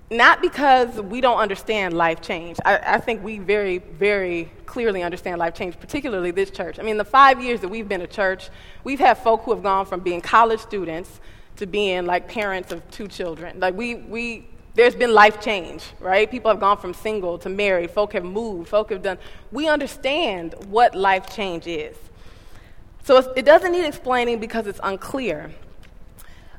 Not 0.09 0.41
because 0.41 1.01
we 1.01 1.21
don't 1.21 1.39
understand 1.39 1.93
life 1.93 2.21
change. 2.21 2.57
I, 2.65 2.77
I, 2.77 2.97
think 2.99 3.23
we 3.23 3.39
very, 3.39 3.79
very 3.79 4.51
clearly 4.65 5.03
understand 5.03 5.39
life 5.39 5.53
change, 5.53 5.79
particularly 5.79 6.31
this 6.31 6.49
church. 6.49 6.79
I 6.79 6.83
mean, 6.83 6.97
the 6.97 7.05
five 7.05 7.41
years 7.41 7.59
that 7.61 7.67
we've 7.67 7.89
been 7.89 8.01
a 8.01 8.07
church, 8.07 8.49
we've 8.83 8.99
had 8.99 9.17
folk 9.17 9.43
who 9.43 9.53
have 9.53 9.63
gone 9.63 9.85
from 9.85 9.99
being 10.01 10.21
college 10.21 10.61
students 10.61 11.19
to 11.57 11.65
being 11.65 12.05
like 12.05 12.27
parents 12.27 12.71
of 12.71 12.89
two 12.89 13.07
children. 13.07 13.59
Like 13.59 13.75
we, 13.75 13.95
we, 13.95 14.47
there's 14.75 14.95
been 14.95 15.13
life 15.13 15.41
change, 15.41 15.83
right? 15.99 16.29
People 16.29 16.49
have 16.51 16.59
gone 16.59 16.77
from 16.77 16.93
single 16.93 17.37
to 17.39 17.49
married. 17.49 17.91
Folk 17.91 18.13
have 18.13 18.23
moved. 18.23 18.69
Folk 18.69 18.91
have 18.91 19.01
done. 19.01 19.17
We 19.51 19.67
understand 19.67 20.55
what 20.67 20.95
life 20.95 21.29
change 21.35 21.67
is. 21.67 21.97
So 23.03 23.33
it 23.33 23.45
doesn't 23.45 23.71
need 23.71 23.85
explaining 23.85 24.39
because 24.39 24.67
it's 24.67 24.79
unclear. 24.83 25.51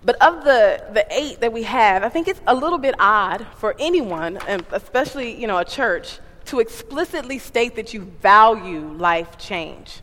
But 0.05 0.17
of 0.23 0.45
the, 0.45 0.85
the 0.93 1.07
eight 1.11 1.41
that 1.41 1.53
we 1.53 1.65
have, 1.65 2.03
I 2.03 2.09
think 2.09 2.29
it's 2.29 2.41
a 2.47 2.55
little 2.55 2.79
bit 2.79 2.95
odd 2.99 3.47
for 3.57 3.75
anyone, 3.79 4.39
and 4.49 4.65
especially 4.73 5.39
you 5.39 5.47
know 5.47 5.59
a 5.59 5.65
church, 5.65 6.21
to 6.47 6.61
explicitly 6.61 7.39
state 7.39 7.77
that 7.77 7.93
you 7.93 8.03
value 8.23 8.81
life 8.81 9.37
change. 9.37 10.01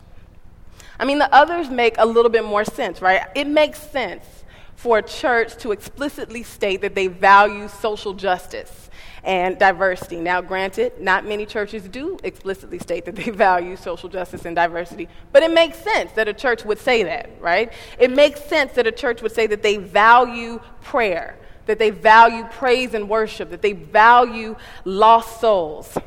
I 1.00 1.04
mean, 1.04 1.18
the 1.18 1.34
others 1.34 1.68
make 1.68 1.96
a 1.98 2.06
little 2.06 2.30
bit 2.30 2.44
more 2.44 2.64
sense, 2.64 3.02
right? 3.02 3.22
It 3.34 3.46
makes 3.46 3.80
sense 3.80 4.35
for 4.76 4.98
a 4.98 5.02
church 5.02 5.56
to 5.56 5.72
explicitly 5.72 6.42
state 6.42 6.82
that 6.82 6.94
they 6.94 7.08
value 7.08 7.66
social 7.66 8.12
justice 8.12 8.90
and 9.24 9.58
diversity. 9.58 10.16
Now, 10.16 10.40
granted, 10.40 11.00
not 11.00 11.26
many 11.26 11.46
churches 11.46 11.88
do 11.88 12.18
explicitly 12.22 12.78
state 12.78 13.04
that 13.06 13.16
they 13.16 13.30
value 13.30 13.76
social 13.76 14.08
justice 14.08 14.44
and 14.44 14.54
diversity, 14.54 15.08
but 15.32 15.42
it 15.42 15.50
makes 15.50 15.78
sense 15.78 16.12
that 16.12 16.28
a 16.28 16.34
church 16.34 16.64
would 16.64 16.78
say 16.78 17.02
that, 17.02 17.30
right? 17.40 17.72
It 17.98 18.10
makes 18.10 18.44
sense 18.44 18.72
that 18.72 18.86
a 18.86 18.92
church 18.92 19.22
would 19.22 19.32
say 19.32 19.46
that 19.48 19.62
they 19.62 19.78
value 19.78 20.60
prayer, 20.82 21.36
that 21.64 21.78
they 21.78 21.90
value 21.90 22.44
praise 22.44 22.94
and 22.94 23.08
worship, 23.08 23.50
that 23.50 23.62
they 23.62 23.72
value 23.72 24.54
lost 24.84 25.40
souls. 25.40 25.98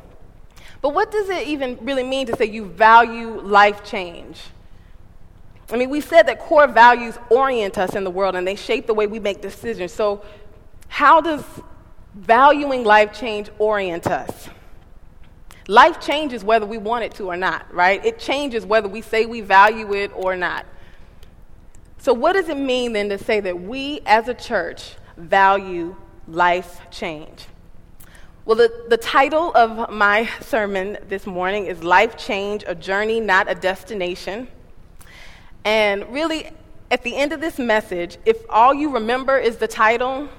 But 0.81 0.93
what 0.93 1.11
does 1.11 1.29
it 1.29 1.47
even 1.47 1.77
really 1.81 2.03
mean 2.03 2.27
to 2.27 2.37
say 2.37 2.45
you 2.45 2.65
value 2.65 3.41
life 3.41 3.83
change? 3.83 4.39
I 5.71 5.77
mean, 5.77 5.89
we 5.89 6.01
said 6.01 6.23
that 6.23 6.39
core 6.39 6.67
values 6.67 7.17
orient 7.29 7.77
us 7.77 7.95
in 7.95 8.03
the 8.03 8.09
world 8.09 8.35
and 8.35 8.47
they 8.47 8.55
shape 8.55 8.87
the 8.87 8.93
way 8.93 9.07
we 9.07 9.19
make 9.19 9.41
decisions. 9.41 9.91
So, 9.91 10.23
how 10.87 11.21
does 11.21 11.43
valuing 12.15 12.83
life 12.83 13.13
change 13.13 13.49
orient 13.59 14.07
us? 14.07 14.49
Life 15.67 15.99
changes 15.99 16.43
whether 16.43 16.65
we 16.65 16.79
want 16.79 17.03
it 17.03 17.13
to 17.15 17.25
or 17.25 17.37
not, 17.37 17.71
right? 17.71 18.03
It 18.03 18.17
changes 18.17 18.65
whether 18.65 18.87
we 18.87 19.01
say 19.01 19.27
we 19.27 19.41
value 19.41 19.93
it 19.93 20.11
or 20.15 20.35
not. 20.35 20.65
So, 21.99 22.13
what 22.13 22.33
does 22.33 22.49
it 22.49 22.57
mean 22.57 22.93
then 22.93 23.09
to 23.09 23.19
say 23.19 23.39
that 23.41 23.61
we 23.61 24.01
as 24.07 24.27
a 24.27 24.33
church 24.33 24.95
value 25.17 25.95
life 26.27 26.81
change? 26.89 27.45
Well, 28.45 28.55
the, 28.55 28.85
the 28.89 28.97
title 28.97 29.51
of 29.53 29.91
my 29.91 30.27
sermon 30.41 30.97
this 31.07 31.27
morning 31.27 31.67
is 31.67 31.83
Life 31.83 32.17
Change 32.17 32.63
A 32.65 32.73
Journey, 32.73 33.19
Not 33.19 33.47
a 33.47 33.53
Destination. 33.53 34.47
And 35.63 36.07
really, 36.11 36.49
at 36.91 37.03
the 37.03 37.15
end 37.15 37.33
of 37.33 37.41
this 37.41 37.59
message, 37.59 38.17
if 38.25 38.37
all 38.49 38.73
you 38.73 38.91
remember 38.91 39.37
is 39.37 39.57
the 39.57 39.67
title, 39.67 40.29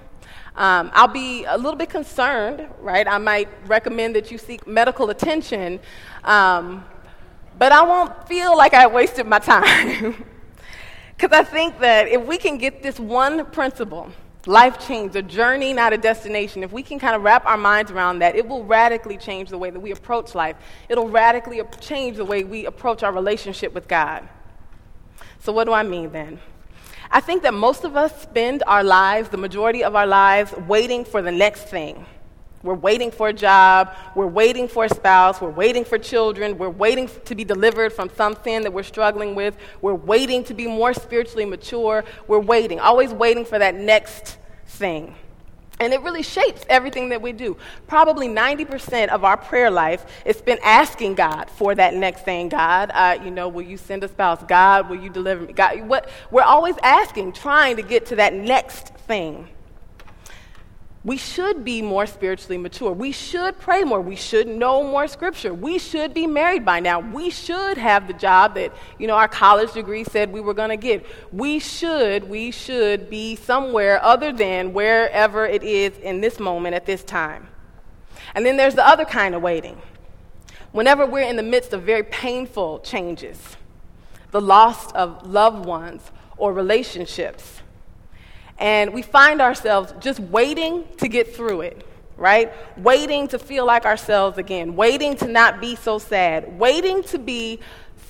um, 0.57 0.91
I'll 0.95 1.09
be 1.09 1.45
a 1.45 1.57
little 1.57 1.77
bit 1.77 1.91
concerned, 1.91 2.67
right? 2.81 3.07
I 3.07 3.19
might 3.19 3.49
recommend 3.67 4.17
that 4.17 4.31
you 4.31 4.39
seek 4.39 4.67
medical 4.67 5.11
attention, 5.11 5.81
um, 6.25 6.85
but 7.59 7.73
I 7.73 7.83
won't 7.83 8.27
feel 8.27 8.57
like 8.57 8.75
I 8.75 8.87
wasted 8.87 9.27
my 9.27 9.39
time. 9.39 10.25
Because 11.21 11.39
I 11.39 11.45
think 11.45 11.81
that 11.81 12.09
if 12.09 12.25
we 12.25 12.39
can 12.39 12.57
get 12.57 12.83
this 12.83 12.99
one 12.99 13.45
principle, 13.45 14.11
life 14.47 14.79
change, 14.87 15.15
a 15.17 15.21
journey, 15.21 15.75
not 15.75 15.93
a 15.93 15.99
destination, 15.99 16.63
if 16.63 16.73
we 16.73 16.83
can 16.83 16.99
kind 16.99 17.15
of 17.15 17.23
wrap 17.23 17.45
our 17.45 17.59
minds 17.59 17.91
around 17.91 18.21
that, 18.21 18.37
it 18.37 18.49
will 18.49 18.65
radically 18.65 19.19
change 19.19 19.51
the 19.51 19.59
way 19.59 19.69
that 19.69 19.81
we 19.81 19.91
approach 19.93 20.35
life. 20.35 20.57
It'll 20.89 21.11
radically 21.11 21.61
change 21.79 22.17
the 22.17 22.25
way 22.25 22.43
we 22.43 22.65
approach 22.65 23.03
our 23.03 23.13
relationship 23.13 23.75
with 23.75 23.87
God. 23.87 24.27
So, 25.41 25.53
what 25.53 25.65
do 25.65 25.73
I 25.73 25.83
mean 25.83 26.13
then? 26.13 26.39
I 27.11 27.21
think 27.21 27.43
that 27.43 27.55
most 27.55 27.85
of 27.85 27.97
us 27.97 28.23
spend 28.23 28.63
our 28.67 28.85
lives, 28.85 29.31
the 29.31 29.37
majority 29.37 29.83
of 29.83 29.97
our 29.97 30.07
lives, 30.07 30.55
waiting 30.69 31.05
for 31.05 31.23
the 31.23 31.33
next 31.33 31.65
thing. 31.65 32.07
We're 32.63 32.75
waiting 32.75 33.11
for 33.11 33.29
a 33.29 33.33
job, 33.33 33.95
we're 34.15 34.27
waiting 34.27 34.69
for 34.69 34.85
a 34.85 34.89
spouse, 34.89 35.41
we're 35.41 35.49
waiting 35.49 35.83
for 35.83 35.97
children, 35.97 36.59
we're 36.59 36.69
waiting 36.69 37.09
to 37.25 37.35
be 37.35 37.43
delivered 37.43 37.91
from 37.91 38.11
some 38.11 38.37
sin 38.45 38.63
that 38.65 38.73
we're 38.73 38.83
struggling 38.83 39.35
with, 39.35 39.57
we're 39.81 39.95
waiting 39.95 40.45
to 40.45 40.53
be 40.53 40.67
more 40.67 40.93
spiritually 40.93 41.47
mature, 41.47 42.05
we're 42.29 42.39
waiting, 42.39 42.79
always 42.79 43.15
waiting 43.15 43.47
for 43.47 43.59
that 43.59 43.75
next 43.75 44.37
thing. 44.67 45.15
And 45.81 45.95
it 45.95 46.03
really 46.03 46.23
shapes 46.23 46.65
everything 46.69 47.09
that 47.09 47.23
we 47.23 47.33
do. 47.33 47.57
Probably 47.87 48.29
90% 48.29 49.09
of 49.09 49.25
our 49.25 49.39
prayer 49.39 49.71
life 49.71 50.05
is 50.27 50.37
spent 50.37 50.61
asking 50.63 51.15
God 51.15 51.51
for 51.51 51.75
that 51.75 51.95
next 51.95 52.25
thing. 52.25 52.51
God, 52.51 52.91
uh, 52.93 53.19
you 53.25 53.31
know, 53.31 53.49
will 53.49 53.63
you 53.63 53.79
send 53.79 54.05
a 54.05 54.09
spouse? 54.09 54.43
God, 54.47 54.91
will 54.91 55.01
you 55.01 55.09
deliver 55.09 55.47
me? 55.47 55.55
God, 55.55 55.81
what? 55.89 56.11
We're 56.31 56.43
always 56.43 56.77
asking, 56.83 57.33
trying 57.33 57.77
to 57.77 57.83
get 57.83 58.07
to 58.07 58.17
that 58.17 58.35
next 58.35 58.89
thing. 58.95 59.49
We 61.03 61.17
should 61.17 61.65
be 61.65 61.81
more 61.81 62.05
spiritually 62.05 62.59
mature. 62.59 62.93
We 62.93 63.13
should 63.13 63.59
pray 63.59 63.85
more. 63.85 64.03
We 64.03 64.17
should 64.17 64.47
know 64.47 64.83
more 64.83 65.09
scripture. 65.09 65.55
We 65.55 65.79
should 65.79 66.13
be 66.13 66.27
married 66.27 66.63
by 66.63 66.81
now. 66.81 67.01
We 67.01 67.31
should 67.31 67.79
have 67.79 68.07
the 68.07 68.13
job 68.13 68.55
that, 68.57 68.75
you 68.99 69.07
know, 69.07 69.15
our 69.15 69.29
college 69.29 69.73
degree 69.73 70.05
said 70.05 70.31
we 70.31 70.43
were 70.43 70.53
going 70.53 70.69
to 70.69 70.77
get. 70.77 71.07
We 71.33 71.59
should, 71.59 72.29
we 72.29 72.51
should 72.51 73.09
be 73.09 73.35
somewhere 73.35 74.03
other 74.03 74.31
than 74.31 74.75
wherever 74.75 75.47
it 75.47 75.63
is 75.63 75.97
in 75.99 76.21
this 76.21 76.39
moment 76.39 76.75
at 76.75 76.85
this 76.85 77.03
time. 77.03 77.49
And 78.35 78.45
then 78.45 78.59
there's 78.59 78.75
the 78.75 78.87
other 78.87 79.07
kind 79.07 79.35
of 79.35 79.41
waiting. 79.41 79.81
Whenever 80.73 81.07
we're 81.07 81.29
in 81.29 81.37
the 81.37 81.43
midst 81.43 81.73
of 81.73 81.83
very 81.83 82.03
painful 82.03 82.81
changes, 82.81 83.57
the 84.33 84.41
loss 84.41 84.93
of 84.93 85.27
loved 85.27 85.65
ones 85.65 86.03
or 86.37 86.53
relationships, 86.53 87.60
and 88.61 88.93
we 88.93 89.01
find 89.01 89.41
ourselves 89.41 89.93
just 90.01 90.21
waiting 90.21 90.85
to 90.99 91.09
get 91.09 91.35
through 91.35 91.63
it, 91.63 91.85
right? 92.17 92.53
Waiting 92.77 93.27
to 93.29 93.39
feel 93.39 93.65
like 93.65 93.87
ourselves 93.87 94.37
again, 94.37 94.77
waiting 94.77 95.17
to 95.17 95.27
not 95.27 95.61
be 95.61 95.75
so 95.75 95.99
sad, 95.99 96.59
waiting 96.59 97.03
to 97.05 97.19
be 97.19 97.59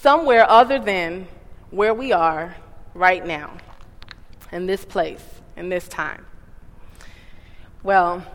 somewhere 0.00 0.49
other 0.50 0.80
than 0.80 1.28
where 1.71 1.95
we 1.95 2.12
are 2.12 2.57
right 2.95 3.25
now, 3.25 3.57
in 4.50 4.66
this 4.66 4.85
place, 4.85 5.25
in 5.57 5.69
this 5.69 5.87
time. 5.87 6.26
Well, 7.85 8.26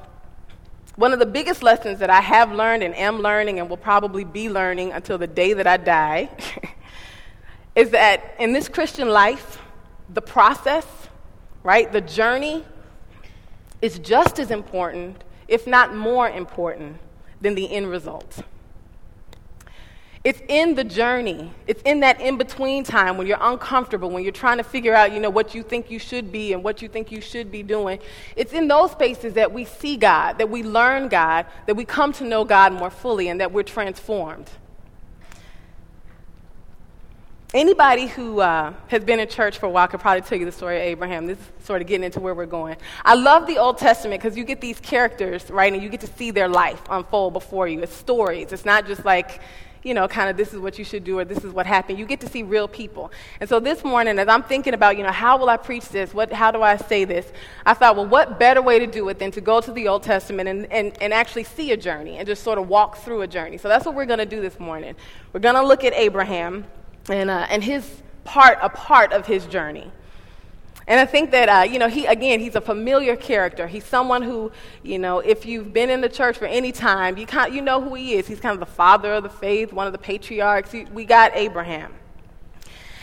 one 0.95 1.12
of 1.12 1.19
the 1.19 1.25
biggest 1.25 1.62
lessons 1.62 2.00
that 2.00 2.10
I 2.10 2.22
have 2.22 2.53
learned 2.53 2.81
and 2.81 2.95
am 2.95 3.19
learning 3.19 3.60
and 3.60 3.69
will 3.69 3.75
probably 3.75 4.24
be 4.24 4.50
learning 4.50 4.93
until 4.93 5.17
the 5.17 5.27
day 5.27 5.51
that 5.51 5.67
I 5.67 5.75
die 5.75 6.29
is 7.75 7.89
that 7.89 8.36
in 8.39 8.53
this 8.53 8.69
Christian 8.69 9.10
life, 9.10 9.62
the 10.07 10.22
process 10.22 10.86
right? 11.65 11.91
The 11.91 12.00
journey 12.00 12.63
is 13.81 13.98
just 14.00 14.39
as 14.39 14.51
important, 14.51 15.24
if 15.48 15.65
not 15.65 15.95
more 15.95 16.29
important, 16.29 16.98
than 17.41 17.55
the 17.55 17.69
end 17.74 17.89
result. 17.89 18.43
It's 20.24 20.41
in 20.48 20.75
the 20.75 20.84
journey. 20.84 21.51
It's 21.67 21.81
in 21.84 22.00
that 22.00 22.22
in 22.22 22.38
between 22.38 22.84
time 22.84 23.17
when 23.17 23.27
you're 23.27 23.38
uncomfortable, 23.41 24.10
when 24.10 24.24
you're 24.24 24.31
trying 24.31 24.57
to 24.57 24.63
figure 24.63 24.93
out, 24.93 25.12
you 25.12 25.19
know, 25.19 25.29
what 25.29 25.53
you 25.53 25.63
think 25.63 25.91
you 25.91 26.00
should 26.00 26.31
be 26.31 26.53
and 26.53 26.63
what 26.63 26.81
you 26.81 26.88
think 26.88 27.12
you 27.12 27.19
should 27.19 27.51
be 27.51 27.63
doing. 27.63 28.00
It's 28.36 28.53
in 28.53 28.67
those 28.67 28.91
spaces 28.91 29.34
that 29.34 29.51
we 29.51 29.65
see 29.65 29.98
God, 29.98 30.38
that 30.38 30.50
we 30.50 30.63
learn 30.63 31.10
God, 31.10 31.48
that 31.65 31.75
we 31.75 31.84
come 31.84 32.13
to 32.13 32.24
know 32.24 32.45
God 32.45 32.74
more 32.74 32.89
fully, 32.91 33.27
and 33.27 33.39
that 33.41 33.51
we're 33.51 33.63
transformed. 33.63 34.50
Anybody 37.55 38.07
who 38.07 38.41
uh, 38.41 38.74
has 38.89 39.05
been 39.05 39.21
in 39.21 39.29
church 39.29 39.59
for 39.59 39.67
a 39.67 39.69
while 39.69 39.88
could 39.88 40.01
probably 40.01 40.19
tell 40.24 40.38
you 40.38 40.43
the 40.43 40.51
story 40.51 40.75
of 40.75 40.83
Abraham. 40.83 41.25
This 41.25 41.38
is 41.38 41.65
sort 41.65 41.81
of 41.81 41.88
getting 41.88 42.03
into 42.03 42.19
where 42.19 42.35
we're 42.35 42.45
going. 42.45 42.75
I 43.05 43.15
love 43.15 43.47
the 43.47 43.59
Old 43.59 43.77
Testament 43.77 44.21
because 44.21 44.35
you 44.35 44.43
get 44.43 44.59
these 44.59 44.77
characters, 44.81 45.50
right, 45.50 45.71
and 45.71 45.81
you 45.81 45.88
get 45.88 46.01
to 46.01 46.07
see 46.17 46.31
their 46.31 46.50
life 46.50 46.81
unfold 46.89 47.31
before 47.31 47.69
you. 47.69 47.81
It's 47.81 47.93
stories. 47.93 48.51
It's 48.51 48.65
not 48.65 48.85
just 48.85 49.05
like, 49.05 49.39
you 49.83 49.93
know, 49.93 50.05
kind 50.05 50.29
of 50.29 50.35
this 50.35 50.53
is 50.53 50.59
what 50.59 50.77
you 50.77 50.83
should 50.83 51.05
do 51.05 51.17
or 51.17 51.24
this 51.24 51.45
is 51.45 51.53
what 51.53 51.65
happened. 51.65 51.97
You 51.97 52.05
get 52.05 52.19
to 52.19 52.27
see 52.27 52.43
real 52.43 52.67
people. 52.67 53.09
And 53.39 53.47
so 53.47 53.62
this 53.62 53.85
morning, 53.85 54.19
as 54.19 54.27
I'm 54.27 54.43
thinking 54.43 54.74
about, 54.74 54.97
you 54.97 55.03
know, 55.03 55.13
how 55.13 55.38
will 55.38 55.47
I 55.47 55.55
preach 55.55 55.88
this? 55.88 56.13
What, 56.13 56.33
how 56.33 56.51
do 56.51 56.62
I 56.62 56.75
say 56.75 57.05
this? 57.05 57.31
I 57.65 57.74
thought, 57.74 57.95
well, 57.95 58.05
what 58.05 58.38
better 58.38 58.62
way 58.62 58.79
to 58.79 58.88
do 58.88 59.07
it 59.07 59.17
than 59.17 59.31
to 59.31 59.39
go 59.39 59.62
to 59.62 59.71
the 59.71 59.88
Old 59.88 60.03
Testament 60.03 60.50
and, 60.50 60.69
and, 60.74 61.01
and 61.01 61.13
actually 61.13 61.45
see 61.45 61.71
a 61.71 61.77
journey 61.77 62.17
and 62.17 62.27
just 62.27 62.43
sort 62.43 62.57
of 62.57 62.67
walk 62.67 62.97
through 62.97 63.21
a 63.21 63.27
journey. 63.27 63.57
So 63.57 63.69
that's 63.69 63.85
what 63.85 63.95
we're 63.95 64.07
going 64.07 64.19
to 64.19 64.25
do 64.25 64.41
this 64.41 64.59
morning. 64.59 64.93
We're 65.31 65.39
going 65.39 65.55
to 65.55 65.65
look 65.65 65.85
at 65.85 65.93
Abraham 65.93 66.65
and, 67.09 67.29
uh, 67.29 67.47
and 67.50 67.63
his 67.63 68.01
part, 68.24 68.57
a 68.62 68.69
part 68.69 69.13
of 69.13 69.25
his 69.25 69.45
journey. 69.45 69.91
And 70.88 71.00
I 71.00 71.05
think 71.05 71.31
that, 71.31 71.50
uh, 71.50 71.63
you 71.63 71.79
know, 71.79 71.88
he, 71.88 72.05
again, 72.05 72.39
he's 72.39 72.55
a 72.55 72.62
familiar 72.62 73.15
character. 73.15 73.65
He's 73.65 73.85
someone 73.85 74.21
who, 74.21 74.51
you 74.83 75.00
know, 75.00 75.19
if 75.19 75.45
you've 75.45 75.74
been 75.74 75.89
in 75.89 76.01
the 76.01 76.09
church 76.09 76.38
for 76.38 76.45
any 76.45 76.71
time, 76.71 77.17
you, 77.17 77.25
kind, 77.25 77.53
you 77.53 77.62
know 77.62 77.81
who 77.81 77.95
he 77.95 78.13
is. 78.13 78.27
He's 78.27 78.39
kind 78.39 78.53
of 78.53 78.59
the 78.59 78.71
father 78.71 79.13
of 79.13 79.24
the 79.24 79.29
faith, 79.29 79.74
one 79.74 79.88
of 79.88 79.93
the 79.93 80.00
patriarchs. 80.00 80.71
He, 80.71 80.85
we 80.85 81.05
got 81.05 81.31
Abraham. 81.33 81.91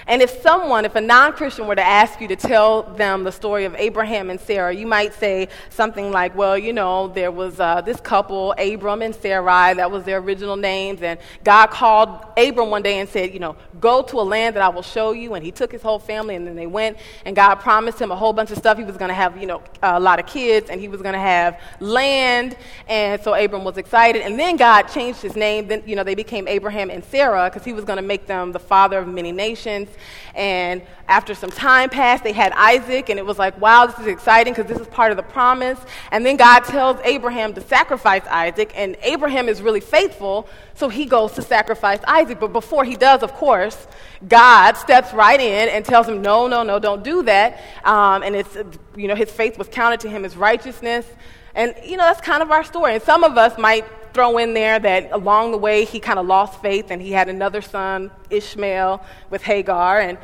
And 0.06 0.20
if 0.20 0.42
someone, 0.42 0.84
if 0.84 0.94
a 0.96 1.00
non 1.00 1.32
Christian 1.32 1.66
were 1.66 1.76
to 1.76 1.86
ask 1.86 2.20
you 2.20 2.28
to 2.28 2.36
tell 2.36 2.82
them 2.82 3.24
the 3.24 3.32
story 3.32 3.64
of 3.64 3.74
Abraham 3.76 4.30
and 4.30 4.40
Sarah, 4.40 4.74
you 4.74 4.86
might 4.86 5.14
say 5.14 5.48
something 5.70 6.10
like, 6.10 6.34
well, 6.36 6.58
you 6.58 6.72
know, 6.72 7.08
there 7.08 7.30
was 7.30 7.60
uh, 7.60 7.80
this 7.80 8.00
couple, 8.00 8.52
Abram 8.58 9.02
and 9.02 9.14
Sarai, 9.14 9.74
that 9.74 9.90
was 9.90 10.04
their 10.04 10.18
original 10.18 10.56
names. 10.56 11.02
And 11.02 11.20
God 11.44 11.70
called 11.70 12.24
Abram 12.36 12.70
one 12.70 12.82
day 12.82 12.98
and 12.98 13.08
said, 13.08 13.32
you 13.32 13.40
know, 13.40 13.56
go 13.80 14.02
to 14.02 14.20
a 14.20 14.22
land 14.22 14.56
that 14.56 14.62
I 14.62 14.68
will 14.68 14.82
show 14.82 15.12
you. 15.12 15.34
And 15.34 15.44
he 15.44 15.52
took 15.52 15.70
his 15.70 15.82
whole 15.82 15.98
family 15.98 16.34
and 16.34 16.46
then 16.46 16.56
they 16.56 16.66
went. 16.66 16.98
And 17.24 17.36
God 17.36 17.56
promised 17.56 18.00
him 18.00 18.10
a 18.10 18.16
whole 18.16 18.32
bunch 18.32 18.50
of 18.50 18.58
stuff. 18.58 18.78
He 18.78 18.84
was 18.84 18.96
going 18.96 19.10
to 19.10 19.14
have, 19.14 19.36
you 19.40 19.46
know, 19.46 19.62
a 19.82 20.00
lot 20.00 20.18
of 20.18 20.26
kids 20.26 20.68
and 20.68 20.80
he 20.80 20.88
was 20.88 21.00
going 21.00 21.14
to 21.14 21.20
have 21.20 21.60
land. 21.80 22.56
And 22.88 23.22
so 23.22 23.34
Abram 23.34 23.64
was 23.64 23.78
excited. 23.78 24.22
And 24.22 24.38
then 24.38 24.56
God 24.56 24.82
changed 24.84 25.22
his 25.22 25.36
name. 25.36 25.68
Then, 25.68 25.82
you 25.86 25.94
know, 25.94 26.04
they 26.04 26.14
became 26.14 26.48
Abraham 26.48 26.90
and 26.90 27.04
Sarah 27.04 27.48
because 27.48 27.64
he 27.64 27.72
was 27.72 27.84
going 27.84 27.98
to 27.98 28.02
make 28.02 28.26
them 28.26 28.52
the 28.52 28.58
father 28.58 28.98
of 28.98 29.06
many 29.06 29.32
nations. 29.32 29.88
And 30.34 30.82
after 31.08 31.34
some 31.34 31.50
time 31.50 31.90
passed, 31.90 32.24
they 32.24 32.32
had 32.32 32.52
Isaac, 32.52 33.10
and 33.10 33.18
it 33.18 33.26
was 33.26 33.38
like, 33.38 33.60
wow, 33.60 33.86
this 33.86 33.98
is 33.98 34.06
exciting 34.06 34.54
because 34.54 34.66
this 34.66 34.80
is 34.80 34.86
part 34.88 35.10
of 35.10 35.16
the 35.16 35.22
promise. 35.22 35.78
And 36.10 36.24
then 36.24 36.36
God 36.36 36.60
tells 36.60 36.98
Abraham 37.04 37.52
to 37.54 37.60
sacrifice 37.60 38.22
Isaac, 38.26 38.72
and 38.74 38.96
Abraham 39.02 39.48
is 39.48 39.60
really 39.60 39.80
faithful, 39.80 40.48
so 40.74 40.88
he 40.88 41.04
goes 41.04 41.32
to 41.32 41.42
sacrifice 41.42 42.00
Isaac. 42.06 42.40
But 42.40 42.52
before 42.52 42.84
he 42.84 42.96
does, 42.96 43.22
of 43.22 43.34
course, 43.34 43.86
God 44.26 44.76
steps 44.76 45.12
right 45.12 45.40
in 45.40 45.68
and 45.68 45.84
tells 45.84 46.08
him, 46.08 46.22
no, 46.22 46.46
no, 46.48 46.62
no, 46.62 46.78
don't 46.78 47.04
do 47.04 47.22
that. 47.24 47.60
Um, 47.84 48.22
and 48.22 48.34
it's, 48.34 48.56
you 48.96 49.08
know, 49.08 49.14
his 49.14 49.30
faith 49.30 49.58
was 49.58 49.68
counted 49.68 50.00
to 50.00 50.08
him 50.08 50.24
as 50.24 50.36
righteousness. 50.36 51.06
And, 51.54 51.74
you 51.84 51.98
know, 51.98 52.04
that's 52.04 52.22
kind 52.22 52.42
of 52.42 52.50
our 52.50 52.64
story. 52.64 52.94
And 52.94 53.02
some 53.02 53.24
of 53.24 53.36
us 53.36 53.58
might 53.58 53.84
throw 54.12 54.38
in 54.38 54.54
there 54.54 54.78
that 54.78 55.12
along 55.12 55.52
the 55.52 55.58
way 55.58 55.84
he 55.84 56.00
kind 56.00 56.18
of 56.18 56.26
lost 56.26 56.60
faith 56.60 56.90
and 56.90 57.00
he 57.00 57.12
had 57.12 57.28
another 57.28 57.62
son, 57.62 58.10
Ishmael, 58.30 59.04
with 59.30 59.42
Hagar. 59.42 60.00
And 60.00 60.18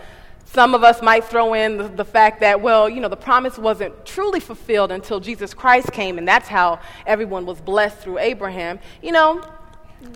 some 0.45 0.75
of 0.75 0.83
us 0.83 1.02
might 1.02 1.25
throw 1.25 1.54
in 1.54 1.76
the, 1.76 1.88
the, 1.88 2.04
fact 2.04 2.40
that, 2.40 2.61
well, 2.61 2.88
you 2.88 3.00
know, 3.00 3.09
the 3.09 3.16
promise 3.16 3.59
wasn't 3.59 4.07
truly 4.07 4.40
fulfilled 4.40 4.90
until 4.90 5.21
Jesus 5.21 5.52
Christ 5.52 5.92
came, 5.92 6.16
and 6.16 6.26
that's 6.26 6.49
how 6.49 6.80
everyone 7.07 7.45
was 7.45 7.61
blessed 7.61 7.99
through 7.99 8.18
Abraham. 8.18 8.78
You 9.02 9.12
know, 9.12 9.42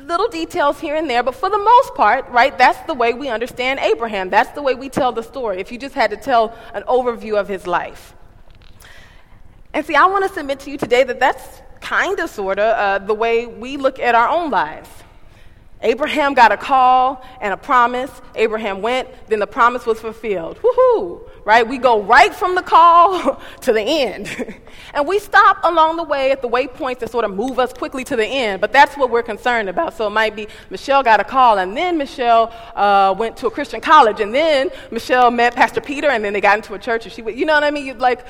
little 0.05 0.29
details 0.29 0.81
here 0.81 0.97
and 0.97 1.09
there, 1.09 1.23
but 1.23 1.35
for 1.35 1.51
the 1.51 1.59
most 1.59 1.95
part, 1.95 2.29
right, 2.31 2.57
that's 2.57 2.81
the 2.87 2.95
way 2.95 3.13
we 3.13 3.29
understand 3.29 3.81
Abraham. 3.81 4.31
That's 4.31 4.51
the 4.53 4.63
way 4.63 4.75
we 4.75 4.89
tell 4.89 5.13
the 5.13 5.23
story, 5.23 5.61
if 5.61 5.71
you 5.71 5.79
just 5.79 5.95
had 5.95 6.11
to 6.11 6.17
tell 6.17 6.57
an 6.73 6.83
overview 6.85 7.39
of 7.39 7.49
his 7.49 7.67
life. 7.67 8.15
And 9.75 9.85
see, 9.85 9.95
I 9.95 10.07
want 10.07 10.27
to 10.27 10.33
submit 10.33 10.61
to 10.61 10.71
you 10.71 10.79
today 10.79 11.05
that 11.05 11.21
that's 11.21 11.63
kind 11.83 12.19
of, 12.21 12.31
sort 12.31 12.59
of, 12.59 12.75
uh, 12.77 13.05
the 13.05 13.15
way 13.15 13.47
we 13.47 13.77
look 13.77 13.99
at 13.99 14.15
our 14.15 14.29
own 14.29 14.51
lives. 14.51 14.89
Abraham 15.83 16.35
got 16.35 16.53
a 16.53 16.57
call 16.57 17.25
and 17.41 17.53
a 17.53 17.57
promise. 17.57 18.11
Abraham 18.37 18.83
went, 18.83 19.09
then 19.27 19.41
the 19.41 19.47
promise 19.47 19.85
was 19.85 20.01
fulfilled. 20.01 20.59
Woohoo! 20.59 21.29
Right? 21.45 21.67
We 21.67 21.79
go 21.79 22.01
right 22.01 22.33
from 22.33 22.55
the 22.55 22.63
call 22.63 23.43
to 23.63 23.73
the 23.73 23.81
end. 23.81 24.61
and 24.95 25.09
we 25.09 25.19
stop 25.19 25.59
along 25.65 25.97
the 25.97 26.05
way 26.05 26.31
at 26.31 26.41
the 26.41 26.49
waypoints 26.49 27.01
that 27.01 27.11
sort 27.11 27.25
of 27.25 27.35
move 27.35 27.59
us 27.59 27.73
quickly 27.73 28.05
to 28.05 28.15
the 28.17 28.25
end, 28.25 28.61
but 28.61 28.73
that's 28.73 28.97
what 28.97 29.11
we're 29.11 29.25
concerned 29.25 29.69
about. 29.69 29.95
So 29.95 30.07
it 30.07 30.11
might 30.11 30.37
be 30.37 30.47
Michelle 30.71 31.03
got 31.03 31.19
a 31.19 31.25
call, 31.25 31.59
and 31.59 31.77
then 31.77 31.99
Michelle 31.99 32.53
uh, 32.77 33.13
went 33.19 33.37
to 33.39 33.49
a 33.49 33.51
Christian 33.51 33.81
college, 33.81 34.21
and 34.21 34.33
then 34.33 34.71
Michelle 34.93 35.33
met 35.33 35.57
Pastor 35.57 35.81
Peter, 35.81 36.09
and 36.09 36.25
then 36.25 36.33
they 36.33 36.41
got 36.41 36.57
into 36.57 36.75
a 36.75 36.79
church, 36.79 37.07
and 37.07 37.13
she, 37.13 37.23
you 37.23 37.45
know 37.45 37.55
what 37.55 37.65
I 37.65 37.73
mean? 37.73 37.87
You'd 37.87 37.99
like, 37.99 38.25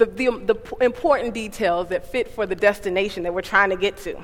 the, 0.00 0.06
the, 0.06 0.54
the 0.54 0.84
important 0.84 1.34
details 1.34 1.88
that 1.90 2.06
fit 2.06 2.28
for 2.28 2.46
the 2.46 2.56
destination 2.56 3.22
that 3.22 3.34
we're 3.34 3.42
trying 3.42 3.70
to 3.70 3.76
get 3.76 3.96
to. 3.98 4.22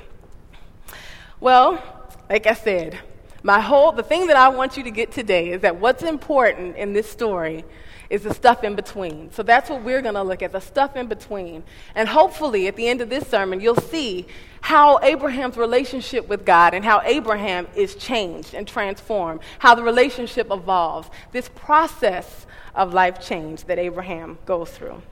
Well, 1.39 1.83
like 2.29 2.47
I 2.47 2.55
said, 2.55 2.99
my 3.43 3.61
whole 3.61 3.93
the 3.93 4.03
thing 4.03 4.27
that 4.27 4.37
I 4.37 4.49
want 4.49 4.77
you 4.77 4.83
to 4.83 4.91
get 4.91 5.13
today 5.13 5.51
is 5.51 5.61
that 5.61 5.77
what's 5.77 6.03
important 6.03 6.77
in 6.77 6.93
this 6.93 7.09
story 7.09 7.65
is 8.09 8.23
the 8.23 8.33
stuff 8.33 8.65
in 8.65 8.75
between. 8.75 9.31
So 9.33 9.43
that's 9.43 9.69
what 9.69 9.83
we're 9.83 10.01
going 10.01 10.15
to 10.15 10.23
look 10.23 10.43
at, 10.43 10.53
the 10.53 10.61
stuff 10.61 10.97
in 10.97 11.09
between. 11.09 11.65
And 11.95 12.09
hopefully 12.09 12.69
at 12.69 12.77
the 12.77 12.87
end 12.89 13.01
of 13.01 13.11
this 13.11 13.27
sermon 13.29 13.61
you'll 13.61 13.77
see 13.77 14.27
how 14.61 14.99
Abraham's 15.03 15.57
relationship 15.57 16.27
with 16.29 16.45
God 16.45 16.75
and 16.75 16.85
how 16.85 17.03
Abraham 17.05 17.69
is 17.77 17.95
changed 17.95 18.55
and 18.55 18.67
transformed, 18.67 19.41
how 19.59 19.75
the 19.75 19.83
relationship 19.83 20.51
evolves. 20.51 21.09
This 21.33 21.49
process 21.55 22.47
of 22.75 22.95
life 22.95 23.21
change 23.21 23.65
that 23.65 23.79
Abraham 23.79 24.39
goes 24.47 24.71
through. 24.71 25.03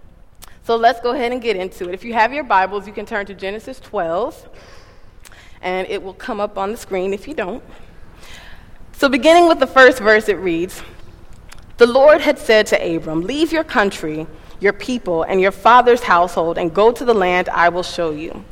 So 0.65 0.77
let's 0.77 0.99
go 1.01 1.11
ahead 1.11 1.31
and 1.31 1.43
get 1.43 1.57
into 1.57 1.91
it. 1.91 1.95
If 1.95 2.07
you 2.07 2.15
have 2.15 2.33
your 2.33 2.43
Bibles, 2.43 2.87
you 2.87 2.93
can 2.95 3.05
turn 3.05 3.27
to 3.27 3.35
Genesis 3.35 3.79
12 3.81 4.49
and 5.61 5.87
it 5.89 6.03
will 6.03 6.15
come 6.15 6.41
up 6.41 6.57
on 6.57 6.73
the 6.73 6.79
screen 6.79 7.13
if 7.13 7.29
you 7.29 7.35
don't. 7.35 7.63
So, 8.93 9.11
beginning 9.11 9.47
with 9.47 9.61
the 9.61 9.67
first 9.67 9.99
verse, 9.99 10.27
it 10.31 10.39
reads 10.39 10.83
The 11.77 11.87
Lord 11.87 12.23
had 12.23 12.39
said 12.39 12.67
to 12.69 12.97
Abram, 12.97 13.21
Leave 13.21 13.53
your 13.53 13.63
country, 13.63 14.27
your 14.59 14.73
people, 14.73 15.25
and 15.25 15.39
your 15.39 15.53
father's 15.53 16.03
household, 16.03 16.57
and 16.57 16.73
go 16.73 16.91
to 16.93 17.05
the 17.05 17.13
land 17.13 17.51
I 17.51 17.69
will 17.69 17.83
show 17.83 18.13
you. 18.13 18.43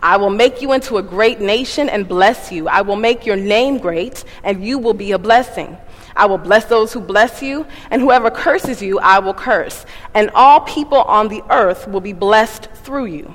I 0.00 0.18
will 0.18 0.30
make 0.30 0.60
you 0.60 0.74
into 0.74 0.98
a 0.98 1.02
great 1.02 1.40
nation 1.40 1.88
and 1.88 2.06
bless 2.06 2.52
you. 2.52 2.68
I 2.68 2.82
will 2.82 2.96
make 2.96 3.24
your 3.24 3.36
name 3.36 3.78
great, 3.78 4.24
and 4.44 4.62
you 4.62 4.76
will 4.78 4.92
be 4.92 5.12
a 5.12 5.18
blessing. 5.18 5.78
I 6.14 6.26
will 6.26 6.38
bless 6.38 6.64
those 6.66 6.92
who 6.92 7.00
bless 7.00 7.42
you, 7.42 7.66
and 7.90 8.02
whoever 8.02 8.30
curses 8.30 8.82
you, 8.82 8.98
I 8.98 9.18
will 9.18 9.34
curse. 9.34 9.86
And 10.14 10.30
all 10.34 10.60
people 10.60 11.02
on 11.02 11.28
the 11.28 11.42
earth 11.50 11.88
will 11.88 12.00
be 12.00 12.12
blessed 12.12 12.68
through 12.74 13.06
you. 13.06 13.34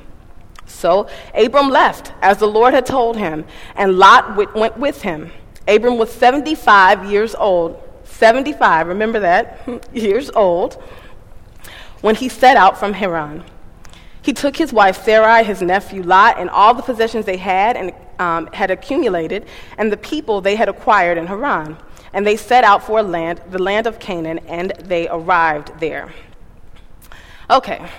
So 0.65 1.07
Abram 1.33 1.69
left, 1.69 2.13
as 2.21 2.37
the 2.37 2.47
Lord 2.47 2.73
had 2.73 2.85
told 2.85 3.17
him, 3.17 3.45
and 3.75 3.97
Lot 3.97 4.35
went 4.35 4.77
with 4.77 5.01
him. 5.01 5.31
Abram 5.67 5.97
was 5.97 6.11
75 6.11 7.09
years 7.09 7.35
old. 7.35 7.81
75, 8.03 8.87
remember 8.87 9.19
that? 9.21 9.67
years 9.93 10.29
old. 10.31 10.81
When 12.01 12.15
he 12.15 12.29
set 12.29 12.57
out 12.57 12.77
from 12.77 12.93
Haran. 12.93 13.43
He 14.21 14.33
took 14.33 14.57
his 14.57 14.73
wife 14.73 15.03
Sarai, 15.03 15.43
his 15.43 15.61
nephew 15.61 16.03
Lot, 16.03 16.37
and 16.37 16.49
all 16.49 16.73
the 16.73 16.83
possessions 16.83 17.25
they 17.25 17.37
had 17.37 17.77
and 17.77 17.93
um, 18.19 18.47
had 18.51 18.71
accumulated, 18.71 19.45
and 19.77 19.91
the 19.91 19.97
people 19.97 20.41
they 20.41 20.55
had 20.55 20.67
acquired 20.67 21.17
in 21.17 21.27
Haran. 21.27 21.77
And 22.13 22.25
they 22.25 22.37
set 22.37 22.63
out 22.63 22.83
for 22.83 23.03
land, 23.03 23.41
the 23.49 23.61
land 23.61 23.87
of 23.87 23.99
Canaan, 23.99 24.39
and 24.47 24.71
they 24.79 25.07
arrived 25.09 25.79
there. 25.79 26.13
Okay, 27.49 27.89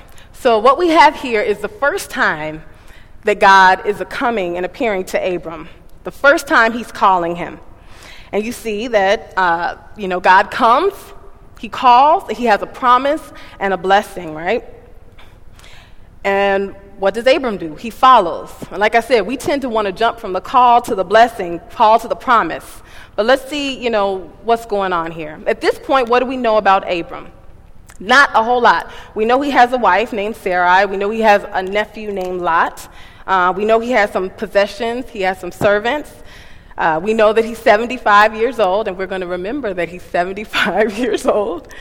so, 0.40 0.60
what 0.60 0.78
we 0.78 0.90
have 0.90 1.16
here 1.16 1.42
is 1.42 1.58
the 1.58 1.68
first 1.68 2.10
time 2.10 2.62
that 3.24 3.40
God 3.40 3.84
is 3.86 4.00
coming 4.08 4.56
and 4.56 4.64
appearing 4.64 5.04
to 5.06 5.34
Abram, 5.34 5.68
the 6.04 6.12
first 6.12 6.46
time 6.46 6.72
he's 6.72 6.92
calling 6.92 7.34
him. 7.34 7.58
And 8.30 8.44
you 8.44 8.52
see 8.52 8.86
that, 8.86 9.34
uh, 9.36 9.78
you 9.96 10.06
know, 10.06 10.20
God 10.20 10.52
comes, 10.52 10.94
he 11.58 11.68
calls, 11.68 12.30
he 12.30 12.44
has 12.44 12.62
a 12.62 12.66
promise 12.66 13.32
and 13.58 13.74
a 13.74 13.76
blessing, 13.76 14.32
right? 14.32 14.64
And 16.22 16.76
what 16.98 17.14
does 17.14 17.26
Abram 17.26 17.56
do? 17.56 17.74
He 17.74 17.90
follows. 17.90 18.52
And 18.70 18.78
like 18.78 18.94
I 18.94 19.00
said, 19.00 19.22
we 19.22 19.36
tend 19.36 19.62
to 19.62 19.68
want 19.68 19.86
to 19.86 19.92
jump 19.92 20.20
from 20.20 20.32
the 20.32 20.40
call 20.40 20.80
to 20.82 20.94
the 20.94 21.04
blessing, 21.04 21.60
call 21.70 21.98
to 21.98 22.06
the 22.06 22.14
promise. 22.14 22.80
But 23.18 23.26
let's 23.26 23.50
see, 23.50 23.76
you 23.76 23.90
know, 23.90 24.32
what's 24.44 24.64
going 24.64 24.92
on 24.92 25.10
here. 25.10 25.40
At 25.48 25.60
this 25.60 25.76
point, 25.76 26.08
what 26.08 26.20
do 26.20 26.26
we 26.26 26.36
know 26.36 26.56
about 26.56 26.88
Abram? 26.88 27.32
Not 27.98 28.30
a 28.32 28.44
whole 28.44 28.60
lot. 28.60 28.92
We 29.16 29.24
know 29.24 29.40
he 29.40 29.50
has 29.50 29.72
a 29.72 29.76
wife 29.76 30.12
named 30.12 30.36
Sarai. 30.36 30.86
We 30.86 30.96
know 30.96 31.10
he 31.10 31.22
has 31.22 31.44
a 31.50 31.60
nephew 31.60 32.12
named 32.12 32.42
Lot. 32.42 32.88
Uh, 33.26 33.52
we 33.56 33.64
know 33.64 33.80
he 33.80 33.90
has 33.90 34.12
some 34.12 34.30
possessions. 34.30 35.08
He 35.08 35.22
has 35.22 35.40
some 35.40 35.50
servants. 35.50 36.14
Uh, 36.76 37.00
we 37.02 37.12
know 37.12 37.32
that 37.32 37.44
he's 37.44 37.58
75 37.58 38.36
years 38.36 38.60
old, 38.60 38.86
and 38.86 38.96
we're 38.96 39.08
going 39.08 39.22
to 39.22 39.26
remember 39.26 39.74
that 39.74 39.88
he's 39.88 40.04
75 40.04 40.96
years 41.00 41.26
old. 41.26 41.74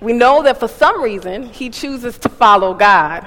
We 0.00 0.12
know 0.12 0.44
that 0.44 0.60
for 0.60 0.68
some 0.68 1.02
reason 1.02 1.48
he 1.48 1.70
chooses 1.70 2.18
to 2.18 2.28
follow 2.28 2.72
God. 2.72 3.26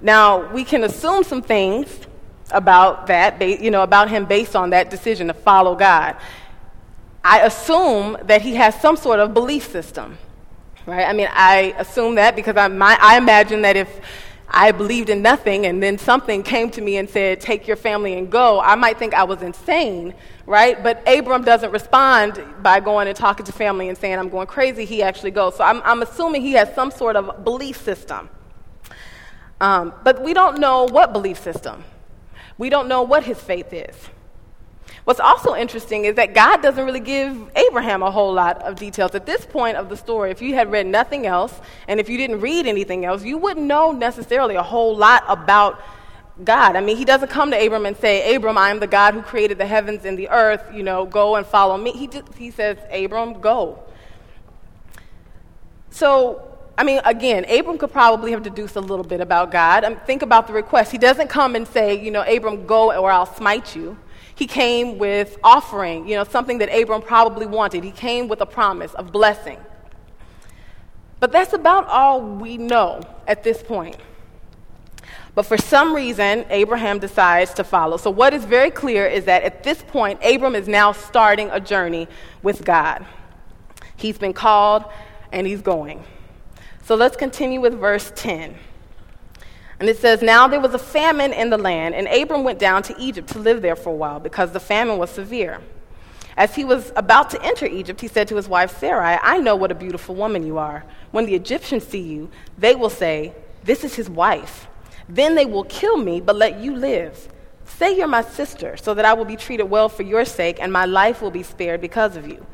Now, 0.00 0.50
we 0.54 0.64
can 0.64 0.84
assume 0.84 1.22
some 1.22 1.42
things 1.42 2.06
about 2.50 3.08
that, 3.08 3.42
you 3.42 3.70
know, 3.70 3.82
about 3.82 4.08
him 4.08 4.24
based 4.24 4.56
on 4.56 4.70
that 4.70 4.88
decision 4.88 5.26
to 5.26 5.34
follow 5.34 5.74
God. 5.74 6.16
I 7.24 7.40
assume 7.40 8.16
that 8.24 8.42
he 8.42 8.54
has 8.54 8.80
some 8.80 8.96
sort 8.96 9.20
of 9.20 9.34
belief 9.34 9.70
system 9.70 10.18
right? 10.88 11.06
I 11.06 11.12
mean, 11.12 11.28
I 11.30 11.74
assume 11.78 12.14
that 12.16 12.34
because 12.34 12.56
I, 12.56 12.66
my, 12.68 12.96
I 13.00 13.18
imagine 13.18 13.62
that 13.62 13.76
if 13.76 14.00
I 14.48 14.72
believed 14.72 15.10
in 15.10 15.20
nothing 15.20 15.66
and 15.66 15.82
then 15.82 15.98
something 15.98 16.42
came 16.42 16.70
to 16.70 16.80
me 16.80 16.96
and 16.96 17.08
said, 17.08 17.40
take 17.40 17.66
your 17.66 17.76
family 17.76 18.14
and 18.16 18.30
go, 18.30 18.60
I 18.60 18.74
might 18.74 18.98
think 18.98 19.12
I 19.12 19.24
was 19.24 19.42
insane, 19.42 20.14
right? 20.46 20.82
But 20.82 21.06
Abram 21.06 21.44
doesn't 21.44 21.70
respond 21.70 22.42
by 22.62 22.80
going 22.80 23.06
and 23.06 23.16
talking 23.16 23.44
to 23.44 23.52
family 23.52 23.90
and 23.90 23.98
saying, 23.98 24.18
I'm 24.18 24.30
going 24.30 24.46
crazy. 24.46 24.86
He 24.86 25.02
actually 25.02 25.32
goes. 25.32 25.56
So 25.56 25.64
I'm, 25.64 25.82
I'm 25.84 26.00
assuming 26.00 26.40
he 26.40 26.52
has 26.52 26.74
some 26.74 26.90
sort 26.90 27.16
of 27.16 27.44
belief 27.44 27.76
system. 27.82 28.30
Um, 29.60 29.92
but 30.04 30.22
we 30.22 30.32
don't 30.32 30.58
know 30.58 30.84
what 30.84 31.12
belief 31.12 31.38
system. 31.38 31.84
We 32.56 32.70
don't 32.70 32.88
know 32.88 33.02
what 33.02 33.24
his 33.24 33.38
faith 33.38 33.72
is. 33.74 33.94
What's 35.08 35.20
also 35.20 35.54
interesting 35.54 36.04
is 36.04 36.16
that 36.16 36.34
God 36.34 36.60
doesn't 36.60 36.84
really 36.84 37.00
give 37.00 37.50
Abraham 37.56 38.02
a 38.02 38.10
whole 38.10 38.30
lot 38.30 38.60
of 38.60 38.74
details. 38.74 39.14
At 39.14 39.24
this 39.24 39.46
point 39.46 39.78
of 39.78 39.88
the 39.88 39.96
story, 39.96 40.30
if 40.30 40.42
you 40.42 40.54
had 40.54 40.70
read 40.70 40.86
nothing 40.86 41.26
else, 41.26 41.58
and 41.88 41.98
if 41.98 42.10
you 42.10 42.18
didn't 42.18 42.42
read 42.42 42.66
anything 42.66 43.06
else, 43.06 43.24
you 43.24 43.38
wouldn't 43.38 43.64
know 43.64 43.90
necessarily 43.90 44.56
a 44.56 44.62
whole 44.62 44.94
lot 44.94 45.24
about 45.26 45.80
God. 46.44 46.76
I 46.76 46.82
mean, 46.82 46.98
he 46.98 47.06
doesn't 47.06 47.30
come 47.30 47.50
to 47.52 47.56
Abram 47.56 47.86
and 47.86 47.96
say, 47.96 48.34
Abram, 48.34 48.58
I 48.58 48.68
am 48.68 48.80
the 48.80 48.86
God 48.86 49.14
who 49.14 49.22
created 49.22 49.56
the 49.56 49.64
heavens 49.64 50.04
and 50.04 50.18
the 50.18 50.28
earth, 50.28 50.62
you 50.74 50.82
know, 50.82 51.06
go 51.06 51.36
and 51.36 51.46
follow 51.46 51.78
me. 51.78 51.92
He, 51.92 52.06
just, 52.06 52.34
he 52.34 52.50
says, 52.50 52.76
Abram, 52.92 53.40
go. 53.40 53.82
So, 55.88 56.58
I 56.76 56.84
mean, 56.84 57.00
again, 57.06 57.46
Abram 57.48 57.78
could 57.78 57.92
probably 57.92 58.32
have 58.32 58.42
deduced 58.42 58.76
a 58.76 58.80
little 58.80 59.06
bit 59.06 59.22
about 59.22 59.52
God. 59.52 59.84
I 59.84 59.88
mean, 59.88 60.00
think 60.00 60.20
about 60.20 60.48
the 60.48 60.52
request. 60.52 60.92
He 60.92 60.98
doesn't 60.98 61.28
come 61.28 61.56
and 61.56 61.66
say, 61.66 61.98
you 61.98 62.10
know, 62.10 62.24
Abram, 62.24 62.66
go 62.66 62.92
or 62.94 63.10
I'll 63.10 63.24
smite 63.24 63.74
you. 63.74 63.96
He 64.38 64.46
came 64.46 64.98
with 64.98 65.36
offering, 65.42 66.06
you 66.06 66.14
know, 66.14 66.22
something 66.22 66.58
that 66.58 66.72
Abram 66.72 67.02
probably 67.02 67.44
wanted. 67.44 67.82
He 67.82 67.90
came 67.90 68.28
with 68.28 68.40
a 68.40 68.46
promise 68.46 68.94
of 68.94 69.10
blessing. 69.10 69.58
But 71.18 71.32
that's 71.32 71.54
about 71.54 71.88
all 71.88 72.20
we 72.20 72.56
know 72.56 73.00
at 73.26 73.42
this 73.42 73.64
point. 73.64 73.96
But 75.34 75.42
for 75.42 75.58
some 75.58 75.92
reason, 75.92 76.46
Abraham 76.50 77.00
decides 77.00 77.52
to 77.54 77.64
follow. 77.64 77.96
So, 77.96 78.12
what 78.12 78.32
is 78.32 78.44
very 78.44 78.70
clear 78.70 79.08
is 79.08 79.24
that 79.24 79.42
at 79.42 79.64
this 79.64 79.82
point, 79.82 80.20
Abram 80.24 80.54
is 80.54 80.68
now 80.68 80.92
starting 80.92 81.50
a 81.50 81.58
journey 81.58 82.06
with 82.40 82.64
God. 82.64 83.04
He's 83.96 84.18
been 84.18 84.34
called 84.34 84.84
and 85.32 85.48
he's 85.48 85.62
going. 85.62 86.04
So, 86.84 86.94
let's 86.94 87.16
continue 87.16 87.60
with 87.60 87.74
verse 87.74 88.12
10. 88.14 88.54
And 89.80 89.88
it 89.88 89.98
says, 89.98 90.22
Now 90.22 90.48
there 90.48 90.60
was 90.60 90.74
a 90.74 90.78
famine 90.78 91.32
in 91.32 91.50
the 91.50 91.58
land, 91.58 91.94
and 91.94 92.08
Abram 92.08 92.44
went 92.44 92.58
down 92.58 92.82
to 92.84 93.00
Egypt 93.00 93.28
to 93.30 93.38
live 93.38 93.62
there 93.62 93.76
for 93.76 93.90
a 93.90 93.94
while 93.94 94.20
because 94.20 94.52
the 94.52 94.60
famine 94.60 94.98
was 94.98 95.10
severe. 95.10 95.60
As 96.36 96.54
he 96.54 96.64
was 96.64 96.92
about 96.94 97.30
to 97.30 97.42
enter 97.42 97.66
Egypt, 97.66 98.00
he 98.00 98.08
said 98.08 98.28
to 98.28 98.36
his 98.36 98.48
wife 98.48 98.78
Sarai, 98.78 99.18
I 99.20 99.38
know 99.38 99.56
what 99.56 99.72
a 99.72 99.74
beautiful 99.74 100.14
woman 100.14 100.46
you 100.46 100.58
are. 100.58 100.84
When 101.10 101.26
the 101.26 101.34
Egyptians 101.34 101.84
see 101.86 102.00
you, 102.00 102.30
they 102.56 102.74
will 102.74 102.90
say, 102.90 103.34
This 103.64 103.84
is 103.84 103.94
his 103.94 104.08
wife. 104.08 104.68
Then 105.08 105.34
they 105.34 105.46
will 105.46 105.64
kill 105.64 105.96
me, 105.96 106.20
but 106.20 106.36
let 106.36 106.60
you 106.60 106.76
live. 106.76 107.28
Say 107.64 107.96
you're 107.96 108.06
my 108.06 108.22
sister, 108.22 108.76
so 108.76 108.94
that 108.94 109.04
I 109.04 109.14
will 109.14 109.24
be 109.24 109.36
treated 109.36 109.64
well 109.64 109.88
for 109.88 110.02
your 110.02 110.24
sake, 110.24 110.58
and 110.60 110.72
my 110.72 110.84
life 110.84 111.22
will 111.22 111.30
be 111.30 111.42
spared 111.42 111.80
because 111.80 112.16
of 112.16 112.26
you. 112.26 112.44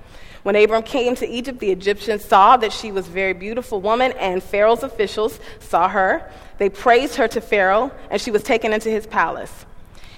When 0.44 0.56
Abram 0.56 0.82
came 0.82 1.14
to 1.16 1.26
Egypt, 1.26 1.58
the 1.58 1.70
Egyptians 1.70 2.24
saw 2.24 2.56
that 2.58 2.72
she 2.72 2.92
was 2.92 3.08
a 3.08 3.10
very 3.10 3.32
beautiful 3.32 3.80
woman, 3.80 4.12
and 4.12 4.42
Pharaoh's 4.42 4.82
officials 4.82 5.40
saw 5.58 5.88
her. 5.88 6.30
They 6.58 6.68
praised 6.68 7.16
her 7.16 7.28
to 7.28 7.40
Pharaoh, 7.40 7.90
and 8.10 8.20
she 8.20 8.30
was 8.30 8.42
taken 8.42 8.72
into 8.72 8.90
his 8.90 9.06
palace. 9.06 9.66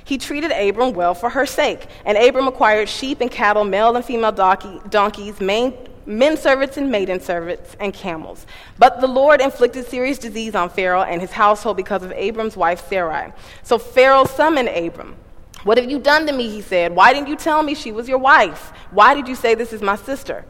He 0.04 0.18
treated 0.18 0.52
Abram 0.52 0.92
well 0.92 1.14
for 1.14 1.28
her 1.30 1.46
sake, 1.46 1.86
and 2.04 2.16
Abram 2.16 2.46
acquired 2.46 2.88
sheep 2.88 3.20
and 3.20 3.30
cattle, 3.30 3.64
male 3.64 3.96
and 3.96 4.04
female 4.04 4.32
donkey, 4.32 4.80
donkeys, 4.88 5.40
main, 5.40 5.74
men 6.06 6.36
servants 6.36 6.76
and 6.76 6.92
maiden 6.92 7.20
servants, 7.20 7.76
and 7.80 7.92
camels. 7.92 8.46
But 8.78 9.00
the 9.00 9.08
Lord 9.08 9.40
inflicted 9.40 9.86
serious 9.86 10.18
disease 10.18 10.54
on 10.54 10.70
Pharaoh 10.70 11.02
and 11.02 11.20
his 11.20 11.32
household 11.32 11.76
because 11.76 12.04
of 12.04 12.12
Abram's 12.12 12.56
wife 12.56 12.88
Sarai. 12.88 13.32
So 13.64 13.78
Pharaoh 13.78 14.24
summoned 14.24 14.68
Abram. 14.68 15.16
What 15.64 15.78
have 15.78 15.90
you 15.90 15.98
done 15.98 16.26
to 16.26 16.32
me? 16.32 16.48
He 16.48 16.60
said. 16.60 16.94
Why 16.94 17.12
didn't 17.12 17.28
you 17.28 17.34
tell 17.34 17.64
me 17.64 17.74
she 17.74 17.90
was 17.90 18.08
your 18.08 18.18
wife? 18.18 18.72
Why 18.92 19.14
did 19.14 19.26
you 19.26 19.34
say 19.34 19.56
this 19.56 19.72
is 19.72 19.82
my 19.82 19.96
sister? 19.96 20.44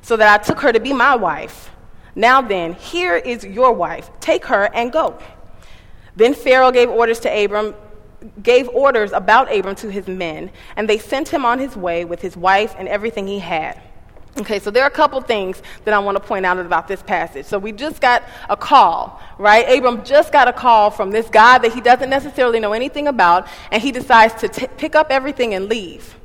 So 0.00 0.16
that 0.16 0.40
I 0.40 0.42
took 0.42 0.60
her 0.60 0.72
to 0.72 0.80
be 0.80 0.94
my 0.94 1.14
wife. 1.14 1.70
Now 2.14 2.42
then, 2.42 2.74
here 2.74 3.16
is 3.16 3.44
your 3.44 3.72
wife. 3.72 4.10
Take 4.20 4.46
her 4.46 4.64
and 4.74 4.92
go. 4.92 5.18
Then 6.14 6.34
Pharaoh 6.34 6.70
gave 6.70 6.90
orders 6.90 7.20
to 7.20 7.44
Abram 7.44 7.74
gave 8.42 8.68
orders 8.68 9.12
about 9.12 9.52
Abram 9.52 9.74
to 9.76 9.90
his 9.90 10.06
men, 10.06 10.50
and 10.76 10.88
they 10.88 10.98
sent 10.98 11.28
him 11.28 11.44
on 11.44 11.58
his 11.58 11.76
way 11.76 12.04
with 12.04 12.20
his 12.20 12.36
wife 12.36 12.74
and 12.78 12.88
everything 12.88 13.26
he 13.26 13.40
had. 13.40 13.80
Okay, 14.38 14.58
so 14.58 14.70
there 14.70 14.82
are 14.82 14.88
a 14.88 14.90
couple 14.90 15.20
things 15.20 15.62
that 15.84 15.92
I 15.92 15.98
want 15.98 16.16
to 16.16 16.22
point 16.22 16.46
out 16.46 16.58
about 16.58 16.88
this 16.88 17.02
passage. 17.02 17.44
So 17.44 17.58
we 17.58 17.70
just 17.70 18.00
got 18.00 18.22
a 18.48 18.56
call, 18.56 19.20
right? 19.36 19.68
Abram 19.76 20.04
just 20.04 20.32
got 20.32 20.48
a 20.48 20.52
call 20.52 20.90
from 20.90 21.10
this 21.10 21.28
guy 21.28 21.58
that 21.58 21.72
he 21.74 21.82
doesn't 21.82 22.08
necessarily 22.08 22.58
know 22.58 22.72
anything 22.72 23.08
about, 23.08 23.46
and 23.70 23.82
he 23.82 23.92
decides 23.92 24.34
to 24.40 24.48
t- 24.48 24.68
pick 24.78 24.94
up 24.94 25.08
everything 25.10 25.52
and 25.52 25.68
leave. 25.68 26.16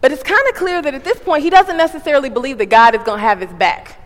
But 0.00 0.12
it's 0.12 0.22
kind 0.22 0.46
of 0.48 0.54
clear 0.54 0.80
that 0.82 0.94
at 0.94 1.02
this 1.02 1.18
point, 1.18 1.42
he 1.42 1.50
doesn't 1.50 1.76
necessarily 1.76 2.30
believe 2.30 2.58
that 2.58 2.66
God 2.66 2.94
is 2.94 3.02
going 3.02 3.18
to 3.18 3.26
have 3.26 3.40
his 3.40 3.52
back. 3.54 3.98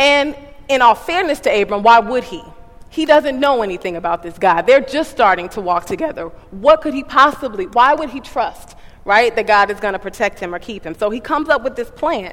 And 0.00 0.34
in 0.68 0.80
all 0.80 0.94
fairness 0.94 1.40
to 1.40 1.62
Abram, 1.62 1.82
why 1.82 2.00
would 2.00 2.24
he? 2.24 2.42
He 2.88 3.04
doesn't 3.04 3.38
know 3.38 3.62
anything 3.62 3.96
about 3.96 4.22
this 4.22 4.38
guy. 4.38 4.62
They're 4.62 4.80
just 4.80 5.10
starting 5.10 5.50
to 5.50 5.60
walk 5.60 5.84
together. 5.84 6.28
What 6.50 6.80
could 6.80 6.94
he 6.94 7.04
possibly, 7.04 7.66
why 7.66 7.94
would 7.94 8.08
he 8.08 8.20
trust, 8.20 8.76
right, 9.04 9.36
that 9.36 9.46
God 9.46 9.70
is 9.70 9.78
going 9.78 9.92
to 9.92 9.98
protect 9.98 10.40
him 10.40 10.54
or 10.54 10.58
keep 10.58 10.84
him? 10.84 10.94
So 10.94 11.10
he 11.10 11.20
comes 11.20 11.50
up 11.50 11.62
with 11.62 11.76
this 11.76 11.90
plan 11.90 12.32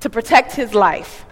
to 0.00 0.10
protect 0.10 0.52
his 0.52 0.74
life. 0.74 1.24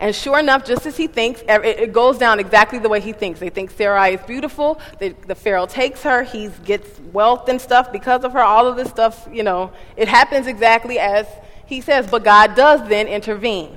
And 0.00 0.14
sure 0.14 0.38
enough, 0.38 0.64
just 0.64 0.84
as 0.84 0.98
he 0.98 1.06
thinks, 1.06 1.40
er, 1.48 1.62
it 1.64 1.92
goes 1.92 2.18
down 2.18 2.38
exactly 2.38 2.78
the 2.78 2.90
way 2.90 3.00
he 3.00 3.12
thinks. 3.12 3.40
They 3.40 3.48
think 3.48 3.70
Sarai 3.70 4.14
is 4.14 4.20
beautiful. 4.20 4.80
The, 5.00 5.16
the 5.26 5.34
Pharaoh 5.34 5.66
takes 5.66 6.02
her. 6.02 6.22
He 6.22 6.50
gets 6.64 7.00
wealth 7.12 7.48
and 7.48 7.58
stuff 7.58 7.90
because 7.90 8.22
of 8.22 8.34
her. 8.34 8.40
All 8.40 8.66
of 8.68 8.76
this 8.76 8.90
stuff, 8.90 9.26
you 9.32 9.42
know, 9.42 9.72
it 9.96 10.08
happens 10.08 10.46
exactly 10.46 10.98
as 10.98 11.26
he 11.66 11.80
says. 11.80 12.06
But 12.06 12.22
God 12.22 12.54
does 12.54 12.86
then 12.86 13.08
intervene. 13.08 13.76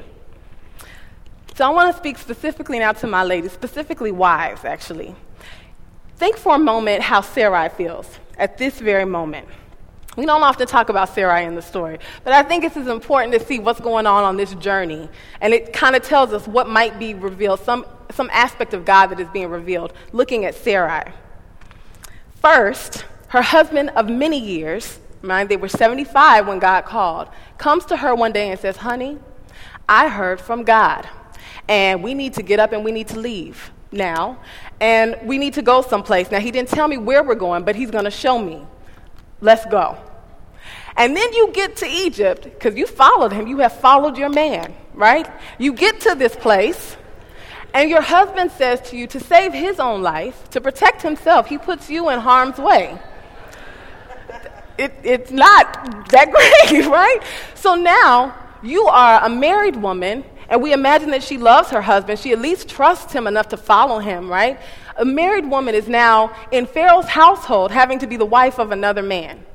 So 1.62 1.68
I 1.68 1.70
want 1.70 1.92
to 1.92 1.98
speak 2.00 2.18
specifically 2.18 2.80
now 2.80 2.92
to 2.94 3.06
my 3.06 3.24
ladies, 3.24 3.52
specifically 3.52 4.12
wives, 4.12 4.66
actually. 4.66 5.16
Think 6.16 6.36
for 6.36 6.56
a 6.56 6.58
moment 6.58 7.04
how 7.04 7.22
Sarai 7.22 7.70
feels 7.70 8.18
at 8.36 8.58
this 8.58 8.80
very 8.80 9.06
moment. 9.06 9.48
We 10.18 10.26
don't 10.26 10.42
often 10.42 10.66
talk 10.66 10.90
about 10.90 11.10
Sarai 11.10 11.46
in 11.46 11.54
the 11.54 11.62
story, 11.62 12.00
but 12.24 12.34
I 12.34 12.42
think 12.42 12.64
it's 12.64 12.78
as 12.78 12.88
important 12.88 13.32
to 13.34 13.40
see 13.40 13.60
what's 13.60 13.80
going 13.80 14.08
on 14.08 14.24
on 14.24 14.38
this 14.38 14.56
journey. 14.56 15.08
And 15.40 15.54
it 15.54 15.72
kind 15.72 15.96
of 15.96 16.02
tells 16.02 16.34
us 16.34 16.48
what 16.48 16.68
might 16.68 16.98
be 16.98 17.14
revealed, 17.14 17.60
some, 17.60 17.86
some 18.10 18.32
aspect 18.34 18.74
of 18.74 18.84
God 18.84 19.12
that 19.12 19.20
is 19.20 19.28
being 19.28 19.50
revealed, 19.50 19.94
looking 20.14 20.46
at 20.46 20.56
Sarai. 20.56 21.12
First, 22.38 23.06
her 23.28 23.44
husband 23.44 23.92
of 23.92 24.10
many 24.10 24.40
years, 24.40 25.00
mind 25.22 25.48
they 25.48 25.58
were 25.58 25.70
75 25.70 26.48
when 26.48 26.58
God 26.58 26.86
called, 26.86 27.28
comes 27.60 27.86
to 27.86 27.98
her 27.98 28.16
one 28.16 28.32
day 28.32 28.50
and 28.50 28.60
says, 28.60 28.78
Honey, 28.78 29.20
I 29.88 30.10
heard 30.10 30.42
from 30.42 30.64
God, 30.64 31.08
and 31.72 32.04
we 32.04 32.14
need 32.14 32.34
to 32.34 32.44
get 32.44 32.60
up 32.60 32.74
and 32.74 32.84
we 32.84 32.92
need 32.92 33.08
to 33.08 33.18
leave 33.18 33.72
now, 33.94 34.38
and 34.82 35.18
we 35.24 35.38
need 35.38 35.54
to 35.54 35.62
go 35.62 35.82
someplace. 35.82 36.30
Now, 36.30 36.42
he 36.42 36.52
didn't 36.52 36.68
tell 36.68 36.86
me 36.86 36.98
where 36.98 37.24
we're 37.24 37.34
going, 37.34 37.64
but 37.64 37.78
he's 37.78 37.90
going 37.90 38.04
to 38.04 38.12
show 38.12 38.38
me. 38.38 38.62
Let's 39.40 39.66
go. 39.68 39.98
And 40.98 41.16
then 41.16 41.32
you 41.32 41.50
get 41.54 41.78
to 41.78 41.88
Egypt, 41.88 42.44
because 42.44 42.76
you 42.76 42.86
followed 42.86 43.32
him, 43.32 43.48
you 43.48 43.60
have 43.60 43.72
followed 43.80 44.18
your 44.18 44.28
man, 44.28 44.76
right? 44.94 45.26
You 45.60 45.72
get 45.72 46.02
to 46.02 46.14
this 46.14 46.36
place, 46.36 46.98
and 47.74 47.90
your 47.90 48.02
husband 48.02 48.52
says 48.52 48.82
to 48.90 48.98
you 48.98 49.08
to 49.08 49.22
save 49.22 49.54
his 49.54 49.80
own 49.80 50.02
life, 50.02 50.50
to 50.50 50.60
protect 50.60 51.02
himself, 51.02 51.48
he 51.48 51.58
puts 51.58 51.90
you 51.90 52.10
in 52.10 52.20
harm's 52.20 52.58
way. 52.58 53.00
It, 54.78 54.94
it's 55.04 55.32
not 55.32 56.10
that 56.10 56.32
great, 56.70 56.86
right? 56.88 57.20
So 57.56 57.76
now 57.76 58.36
you 58.62 58.88
are 58.88 59.24
a 59.24 59.30
married 59.30 59.78
woman, 59.78 60.26
and 60.52 60.62
we 60.62 60.74
imagine 60.74 61.12
that 61.12 61.24
she 61.24 61.38
loves 61.38 61.70
her 61.70 61.82
husband. 61.82 62.20
She 62.20 62.34
at 62.34 62.40
least 62.40 62.68
trusts 62.68 63.14
him 63.14 63.26
enough 63.26 63.48
to 63.48 63.58
follow 63.58 64.00
him, 64.00 64.30
right? 64.30 64.60
A 64.98 65.06
married 65.06 65.50
woman 65.50 65.74
is 65.74 65.88
now 65.88 66.36
in 66.52 66.66
Pharaoh's 66.66 67.08
household 67.08 67.72
having 67.72 68.00
to 68.00 68.08
be 68.08 68.18
the 68.18 68.26
wife 68.26 68.60
of 68.60 68.72
another 68.72 69.02
man. 69.02 69.46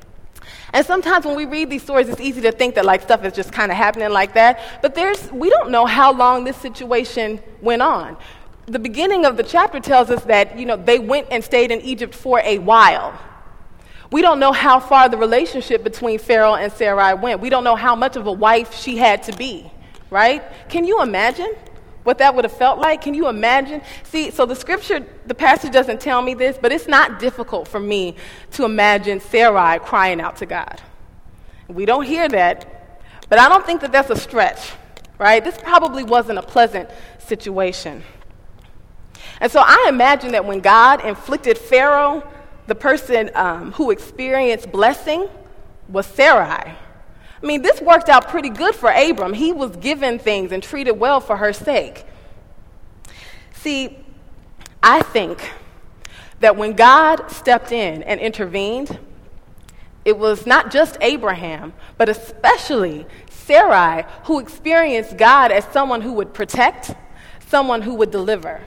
And 0.73 0.83
sometimes 0.83 1.23
when 1.23 1.35
we 1.35 1.45
read 1.45 1.69
these 1.69 1.83
stories, 1.83 2.09
it's 2.09 2.19
easy 2.19 2.41
to 2.41 2.51
think 2.51 2.73
that 2.75 2.83
like 2.83 3.03
stuff 3.03 3.23
is 3.23 3.33
just 3.33 3.53
kind 3.53 3.71
of 3.71 3.77
happening 3.77 4.09
like 4.09 4.33
that. 4.33 4.81
But 4.81 4.95
there's, 4.95 5.31
we 5.31 5.51
don't 5.51 5.69
know 5.69 5.85
how 5.85 6.11
long 6.11 6.43
this 6.43 6.57
situation 6.57 7.41
went 7.61 7.83
on. 7.83 8.17
The 8.65 8.79
beginning 8.79 9.23
of 9.23 9.37
the 9.37 9.43
chapter 9.43 9.79
tells 9.79 10.09
us 10.09 10.23
that, 10.23 10.57
you 10.57 10.65
know, 10.65 10.77
they 10.77 10.97
went 10.97 11.27
and 11.29 11.43
stayed 11.43 11.69
in 11.69 11.79
Egypt 11.81 12.15
for 12.15 12.39
a 12.39 12.57
while. 12.57 13.17
We 14.11 14.23
don't 14.23 14.39
know 14.39 14.51
how 14.51 14.79
far 14.79 15.09
the 15.09 15.17
relationship 15.17 15.83
between 15.83 16.17
Pharaoh 16.17 16.55
and 16.55 16.71
Sarai 16.73 17.13
went. 17.13 17.39
We 17.39 17.49
don't 17.49 17.63
know 17.63 17.75
how 17.75 17.95
much 17.95 18.15
of 18.15 18.25
a 18.25 18.31
wife 18.31 18.73
she 18.73 18.97
had 18.97 19.21
to 19.23 19.37
be, 19.37 19.71
right? 20.09 20.43
Can 20.69 20.85
you 20.85 21.01
imagine? 21.01 21.53
what 22.07 22.19
that 22.19 22.33
would 22.33 22.45
have 22.45 22.53
felt 22.53 22.79
like? 22.79 23.01
Can 23.01 23.13
you 23.13 23.27
imagine? 23.27 23.81
See, 24.03 24.31
so 24.31 24.45
the 24.45 24.55
scripture, 24.55 25.05
the 25.25 25.35
passage 25.35 25.73
doesn't 25.73 25.99
tell 25.99 26.21
me 26.21 26.35
this, 26.35 26.57
but 26.57 26.71
it's 26.71 26.87
not 26.87 27.19
difficult 27.19 27.67
for 27.67 27.81
me 27.81 28.15
to 28.51 28.63
imagine 28.63 29.19
Sarai 29.19 29.79
crying 29.79 30.21
out 30.21 30.37
to 30.37 30.45
God. 30.45 30.81
We 31.67 31.85
don't 31.85 32.05
hear 32.05 32.29
that, 32.29 33.01
but 33.27 33.39
I 33.39 33.49
don't 33.49 33.65
think 33.65 33.81
that 33.81 33.91
that's 33.91 34.09
a 34.09 34.15
stretch, 34.15 34.71
right? 35.17 35.43
This 35.43 35.57
probably 35.57 36.05
wasn't 36.05 36.39
a 36.39 36.43
pleasant 36.43 36.89
situation. 37.19 38.03
And 39.41 39.51
so 39.51 39.61
I 39.61 39.87
imagine 39.89 40.31
that 40.31 40.45
when 40.45 40.61
God 40.61 41.03
inflicted 41.03 41.57
Pharaoh, 41.57 42.25
the 42.67 42.75
person 42.75 43.31
um, 43.35 43.73
who 43.73 43.91
experienced 43.91 44.71
blessing 44.71 45.27
was 45.89 46.05
Sarai. 46.05 46.73
I 47.41 47.45
mean, 47.45 47.61
this 47.61 47.81
worked 47.81 48.09
out 48.09 48.29
pretty 48.29 48.49
good 48.49 48.73
for 48.73 48.89
Abram. 48.89 49.33
He 49.33 49.51
was 49.51 49.75
given 49.77 50.17
things 50.17 50.51
and 50.51 50.63
treated 50.63 50.93
well 50.93 51.19
for 51.19 51.37
her 51.37 51.53
sake. 51.53 52.05
See, 53.53 53.99
I 54.81 55.01
think 55.01 55.51
that 56.39 56.55
when 56.55 56.73
God 56.73 57.29
stepped 57.29 57.71
in 57.71 58.03
and 58.03 58.19
intervened, 58.19 58.99
it 60.05 60.17
was 60.17 60.45
not 60.45 60.71
just 60.71 60.97
Abraham, 61.01 61.73
but 61.97 62.09
especially 62.09 63.05
Sarai, 63.29 64.05
who 64.23 64.39
experienced 64.39 65.17
God 65.17 65.51
as 65.51 65.65
someone 65.65 66.01
who 66.01 66.13
would 66.13 66.33
protect, 66.33 66.95
someone 67.47 67.81
who 67.81 67.93
would 67.95 68.11
deliver. 68.11 68.61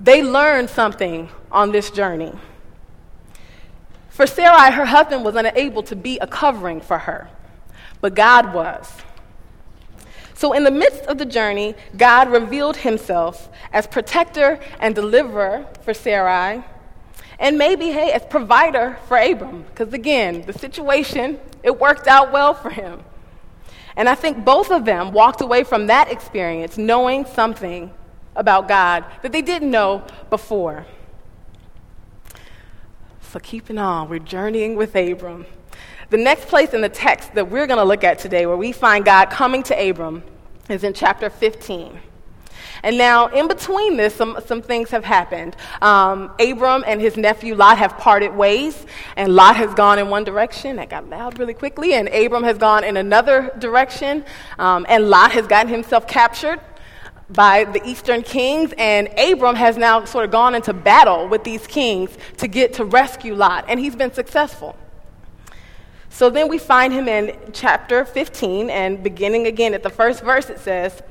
They 0.00 0.22
learned 0.22 0.70
something 0.70 1.28
on 1.50 1.72
this 1.72 1.90
journey. 1.90 2.32
For 4.16 4.26
Sarai, 4.26 4.72
her 4.72 4.86
husband 4.86 5.26
was 5.26 5.34
unable 5.34 5.82
to 5.82 5.94
be 5.94 6.18
a 6.20 6.26
covering 6.26 6.80
for 6.80 6.96
her, 6.96 7.28
but 8.00 8.14
God 8.14 8.54
was. 8.54 8.90
So, 10.32 10.54
in 10.54 10.64
the 10.64 10.70
midst 10.70 11.02
of 11.02 11.18
the 11.18 11.26
journey, 11.26 11.74
God 11.98 12.30
revealed 12.30 12.78
himself 12.78 13.50
as 13.74 13.86
protector 13.86 14.58
and 14.80 14.94
deliverer 14.94 15.66
for 15.82 15.92
Sarai, 15.92 16.64
and 17.38 17.58
maybe, 17.58 17.90
hey, 17.90 18.10
as 18.12 18.24
provider 18.24 18.96
for 19.06 19.18
Abram, 19.18 19.64
because 19.64 19.92
again, 19.92 20.46
the 20.46 20.54
situation, 20.54 21.38
it 21.62 21.78
worked 21.78 22.06
out 22.06 22.32
well 22.32 22.54
for 22.54 22.70
him. 22.70 23.02
And 23.96 24.08
I 24.08 24.14
think 24.14 24.46
both 24.46 24.70
of 24.70 24.86
them 24.86 25.12
walked 25.12 25.42
away 25.42 25.62
from 25.62 25.88
that 25.88 26.10
experience 26.10 26.78
knowing 26.78 27.26
something 27.26 27.92
about 28.34 28.66
God 28.66 29.04
that 29.20 29.32
they 29.32 29.42
didn't 29.42 29.70
know 29.70 30.06
before. 30.30 30.86
So, 33.36 33.40
keeping 33.40 33.76
on, 33.76 34.08
we're 34.08 34.18
journeying 34.18 34.76
with 34.76 34.96
Abram. 34.96 35.44
The 36.08 36.16
next 36.16 36.48
place 36.48 36.72
in 36.72 36.80
the 36.80 36.88
text 36.88 37.34
that 37.34 37.50
we're 37.50 37.66
going 37.66 37.76
to 37.76 37.84
look 37.84 38.02
at 38.02 38.18
today, 38.18 38.46
where 38.46 38.56
we 38.56 38.72
find 38.72 39.04
God 39.04 39.28
coming 39.28 39.62
to 39.64 39.74
Abram, 39.74 40.22
is 40.70 40.84
in 40.84 40.94
chapter 40.94 41.28
15. 41.28 42.00
And 42.82 42.96
now, 42.96 43.26
in 43.26 43.46
between 43.46 43.98
this, 43.98 44.14
some, 44.14 44.38
some 44.46 44.62
things 44.62 44.88
have 44.88 45.04
happened. 45.04 45.54
Um, 45.82 46.30
Abram 46.40 46.82
and 46.86 46.98
his 46.98 47.18
nephew 47.18 47.54
Lot 47.54 47.76
have 47.76 47.98
parted 47.98 48.34
ways, 48.34 48.86
and 49.16 49.34
Lot 49.34 49.56
has 49.56 49.74
gone 49.74 49.98
in 49.98 50.08
one 50.08 50.24
direction. 50.24 50.76
That 50.76 50.88
got 50.88 51.06
loud 51.10 51.38
really 51.38 51.52
quickly, 51.52 51.92
and 51.92 52.08
Abram 52.08 52.42
has 52.44 52.56
gone 52.56 52.84
in 52.84 52.96
another 52.96 53.52
direction, 53.58 54.24
um, 54.58 54.86
and 54.88 55.10
Lot 55.10 55.32
has 55.32 55.46
gotten 55.46 55.70
himself 55.70 56.08
captured 56.08 56.58
by 57.30 57.64
the 57.64 57.84
eastern 57.86 58.22
kings, 58.22 58.72
and 58.78 59.08
Abram 59.18 59.56
has 59.56 59.76
now 59.76 60.04
sort 60.04 60.24
of 60.24 60.30
gone 60.30 60.54
into 60.54 60.72
battle 60.72 61.28
with 61.28 61.44
these 61.44 61.66
kings 61.66 62.16
to 62.38 62.46
get 62.46 62.74
to 62.74 62.84
rescue 62.84 63.34
Lot, 63.34 63.64
and 63.68 63.80
he's 63.80 63.96
been 63.96 64.12
successful. 64.12 64.76
So 66.08 66.30
then 66.30 66.48
we 66.48 66.58
find 66.58 66.92
him 66.92 67.08
in 67.08 67.36
chapter 67.52 68.04
15, 68.04 68.70
and 68.70 69.02
beginning 69.02 69.46
again 69.46 69.74
at 69.74 69.82
the 69.82 69.90
first 69.90 70.22
verse, 70.22 70.48
it 70.48 70.60
says, 70.60 71.02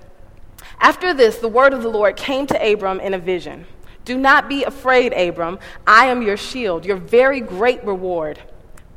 After 0.80 1.14
this, 1.14 1.38
the 1.38 1.48
word 1.48 1.74
of 1.74 1.84
the 1.84 1.90
Lord 1.90 2.16
came 2.16 2.48
to 2.48 2.74
Abram 2.74 3.00
in 3.00 3.14
a 3.14 3.20
vision. 3.20 3.68
Do 4.04 4.18
not 4.18 4.48
be 4.48 4.64
afraid, 4.64 5.14
Abram. 5.14 5.60
I 5.86 6.08
am 6.08 6.22
your 6.22 6.38
shield, 6.38 6.86
your 6.86 6.98
very 6.98 7.42
great 7.42 7.84
reward. 7.84 8.40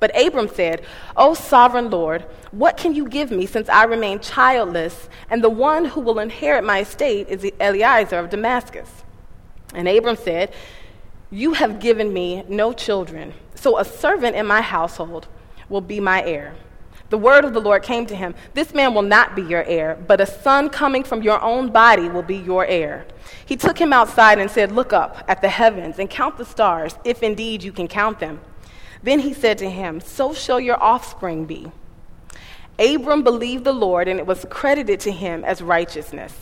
But 0.01 0.17
Abram 0.17 0.49
said, 0.49 0.85
O 1.17 1.35
sovereign 1.35 1.91
Lord, 1.91 2.25
what 2.51 2.77
can 2.77 2.95
you 2.95 3.09
give 3.09 3.31
me 3.31 3.47
since 3.47 3.69
I 3.69 3.85
remain 3.85 4.21
childless, 4.21 5.09
and 5.29 5.43
the 5.43 5.51
one 5.51 5.85
who 5.85 6.01
will 6.01 6.19
inherit 6.19 6.65
my 6.65 6.81
estate 6.81 7.29
is 7.29 7.51
Eliezer 7.61 8.19
of 8.19 8.31
Damascus? 8.31 8.89
And 9.75 9.87
Abram 9.87 10.17
said, 10.17 10.53
You 11.31 11.55
have 11.55 11.81
given 11.81 12.13
me 12.13 12.45
no 12.49 12.73
children, 12.73 13.35
so 13.55 13.79
a 13.79 13.85
servant 13.85 14.37
in 14.37 14.47
my 14.47 14.63
household 14.63 15.29
will 15.69 15.83
be 15.83 16.01
my 16.01 16.23
heir. 16.23 16.55
The 17.11 17.19
word 17.19 17.45
of 17.45 17.55
the 17.55 17.61
Lord 17.61 17.83
came 17.83 18.05
to 18.07 18.15
him 18.15 18.35
This 18.55 18.75
man 18.75 18.95
will 18.95 19.03
not 19.03 19.35
be 19.35 19.43
your 19.43 19.65
heir, 19.65 19.99
but 20.07 20.21
a 20.21 20.27
son 20.27 20.69
coming 20.69 21.05
from 21.05 21.23
your 21.23 21.41
own 21.43 21.71
body 21.71 22.09
will 22.09 22.23
be 22.23 22.37
your 22.37 22.67
heir. 22.67 23.07
He 23.45 23.57
took 23.57 23.79
him 23.79 23.93
outside 23.93 24.39
and 24.39 24.51
said, 24.51 24.73
Look 24.73 24.93
up 24.93 25.25
at 25.29 25.41
the 25.41 25.49
heavens 25.49 25.99
and 25.99 26.09
count 26.09 26.37
the 26.39 26.45
stars, 26.45 26.97
if 27.05 27.23
indeed 27.23 27.63
you 27.63 27.73
can 27.73 27.89
count 27.89 28.21
them. 28.21 28.41
Then 29.03 29.21
he 29.21 29.33
said 29.33 29.59
to 29.59 29.71
him, 29.71 30.01
So 30.01 30.35
shall 30.35 30.61
your 30.61 30.83
offspring 30.83 31.45
be. 31.45 31.73
Abram 32.79 33.23
believed 33.23 33.65
the 33.65 33.73
Lord, 33.73 34.09
and 34.09 34.21
it 34.21 34.27
was 34.27 34.47
credited 34.51 35.01
to 35.01 35.13
him 35.13 35.45
as 35.45 35.61
righteousness. 35.61 36.33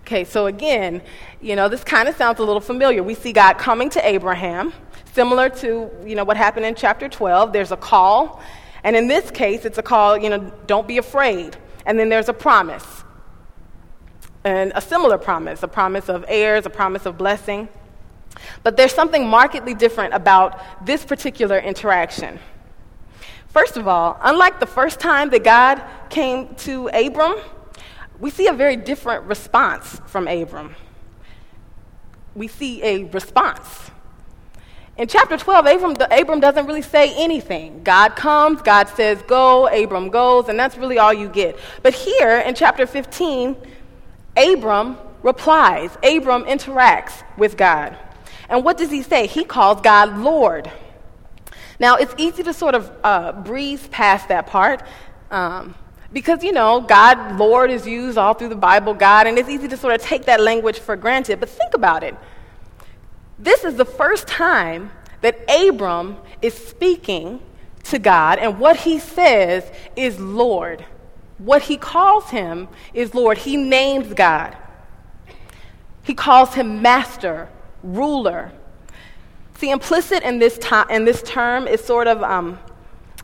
Okay, 0.00 0.24
so 0.24 0.46
again, 0.46 1.00
you 1.40 1.54
know, 1.54 1.68
this 1.68 1.84
kind 1.84 2.08
of 2.08 2.16
sounds 2.16 2.40
a 2.40 2.44
little 2.44 2.60
familiar. 2.60 3.02
We 3.02 3.14
see 3.14 3.32
God 3.32 3.58
coming 3.58 3.88
to 3.90 4.06
Abraham, 4.06 4.72
similar 5.12 5.48
to, 5.48 5.90
you 6.04 6.14
know, 6.14 6.24
what 6.24 6.36
happened 6.36 6.66
in 6.66 6.74
chapter 6.74 7.08
12. 7.08 7.52
There's 7.52 7.72
a 7.72 7.76
call, 7.76 8.42
and 8.84 8.96
in 8.96 9.06
this 9.06 9.30
case, 9.30 9.64
it's 9.64 9.78
a 9.78 9.82
call, 9.82 10.18
you 10.18 10.28
know, 10.28 10.52
don't 10.66 10.88
be 10.88 10.98
afraid. 10.98 11.56
And 11.86 11.98
then 11.98 12.08
there's 12.08 12.28
a 12.28 12.34
promise. 12.34 13.04
And 14.44 14.72
a 14.74 14.80
similar 14.80 15.18
promise, 15.18 15.62
a 15.62 15.68
promise 15.68 16.08
of 16.08 16.24
heirs, 16.26 16.66
a 16.66 16.70
promise 16.70 17.06
of 17.06 17.16
blessing. 17.16 17.68
But 18.62 18.76
there's 18.76 18.92
something 18.92 19.26
markedly 19.26 19.74
different 19.74 20.14
about 20.14 20.60
this 20.84 21.04
particular 21.04 21.58
interaction. 21.58 22.40
First 23.52 23.76
of 23.76 23.86
all, 23.86 24.18
unlike 24.22 24.60
the 24.60 24.66
first 24.66 24.98
time 24.98 25.28
that 25.30 25.44
God 25.44 25.82
came 26.08 26.54
to 26.56 26.88
Abram, 26.88 27.36
we 28.18 28.30
see 28.30 28.46
a 28.46 28.52
very 28.52 28.76
different 28.76 29.24
response 29.24 30.00
from 30.06 30.26
Abram. 30.26 30.74
We 32.34 32.48
see 32.48 32.82
a 32.82 33.04
response. 33.04 33.90
In 34.96 35.06
chapter 35.06 35.36
12, 35.36 35.66
Abram, 35.66 35.96
Abram 36.10 36.40
doesn't 36.40 36.66
really 36.66 36.82
say 36.82 37.14
anything. 37.16 37.82
God 37.82 38.16
comes, 38.16 38.62
God 38.62 38.88
says, 38.88 39.20
go, 39.22 39.66
Abram 39.66 40.08
goes, 40.08 40.48
and 40.48 40.58
that's 40.58 40.78
really 40.78 40.98
all 40.98 41.12
you 41.12 41.28
get. 41.28 41.58
But 41.82 41.92
here 41.92 42.38
in 42.38 42.54
chapter 42.54 42.86
15, 42.86 43.56
Abram 44.34 44.96
replies, 45.22 45.90
Abram 46.02 46.44
interacts 46.44 47.22
with 47.36 47.58
God. 47.58 47.98
And 48.48 48.64
what 48.64 48.78
does 48.78 48.90
he 48.90 49.02
say? 49.02 49.26
He 49.26 49.44
calls 49.44 49.82
God 49.82 50.16
Lord. 50.18 50.70
Now, 51.82 51.96
it's 51.96 52.14
easy 52.16 52.44
to 52.44 52.52
sort 52.52 52.76
of 52.76 52.92
uh, 53.02 53.32
breeze 53.32 53.88
past 53.88 54.28
that 54.28 54.46
part 54.46 54.84
um, 55.32 55.74
because, 56.12 56.44
you 56.44 56.52
know, 56.52 56.80
God, 56.80 57.36
Lord 57.40 57.72
is 57.72 57.84
used 57.88 58.16
all 58.16 58.34
through 58.34 58.50
the 58.50 58.54
Bible, 58.54 58.94
God, 58.94 59.26
and 59.26 59.36
it's 59.36 59.48
easy 59.48 59.66
to 59.66 59.76
sort 59.76 59.92
of 59.92 60.00
take 60.00 60.26
that 60.26 60.40
language 60.40 60.78
for 60.78 60.94
granted. 60.94 61.40
But 61.40 61.48
think 61.48 61.74
about 61.74 62.04
it. 62.04 62.14
This 63.36 63.64
is 63.64 63.74
the 63.74 63.84
first 63.84 64.28
time 64.28 64.92
that 65.22 65.40
Abram 65.50 66.18
is 66.40 66.54
speaking 66.54 67.40
to 67.86 67.98
God, 67.98 68.38
and 68.38 68.60
what 68.60 68.76
he 68.76 69.00
says 69.00 69.68
is 69.96 70.20
Lord. 70.20 70.84
What 71.38 71.62
he 71.62 71.76
calls 71.76 72.30
him 72.30 72.68
is 72.94 73.12
Lord. 73.12 73.38
He 73.38 73.56
names 73.56 74.14
God. 74.14 74.56
He 76.04 76.14
calls 76.14 76.54
him 76.54 76.80
Master, 76.80 77.48
ruler. 77.82 78.52
See, 79.62 79.70
implicit 79.70 80.24
in 80.24 80.40
this, 80.40 80.58
to- 80.58 80.86
in 80.90 81.04
this 81.04 81.22
term 81.22 81.68
is 81.68 81.84
sort 81.84 82.08
of 82.08 82.20
um, 82.24 82.58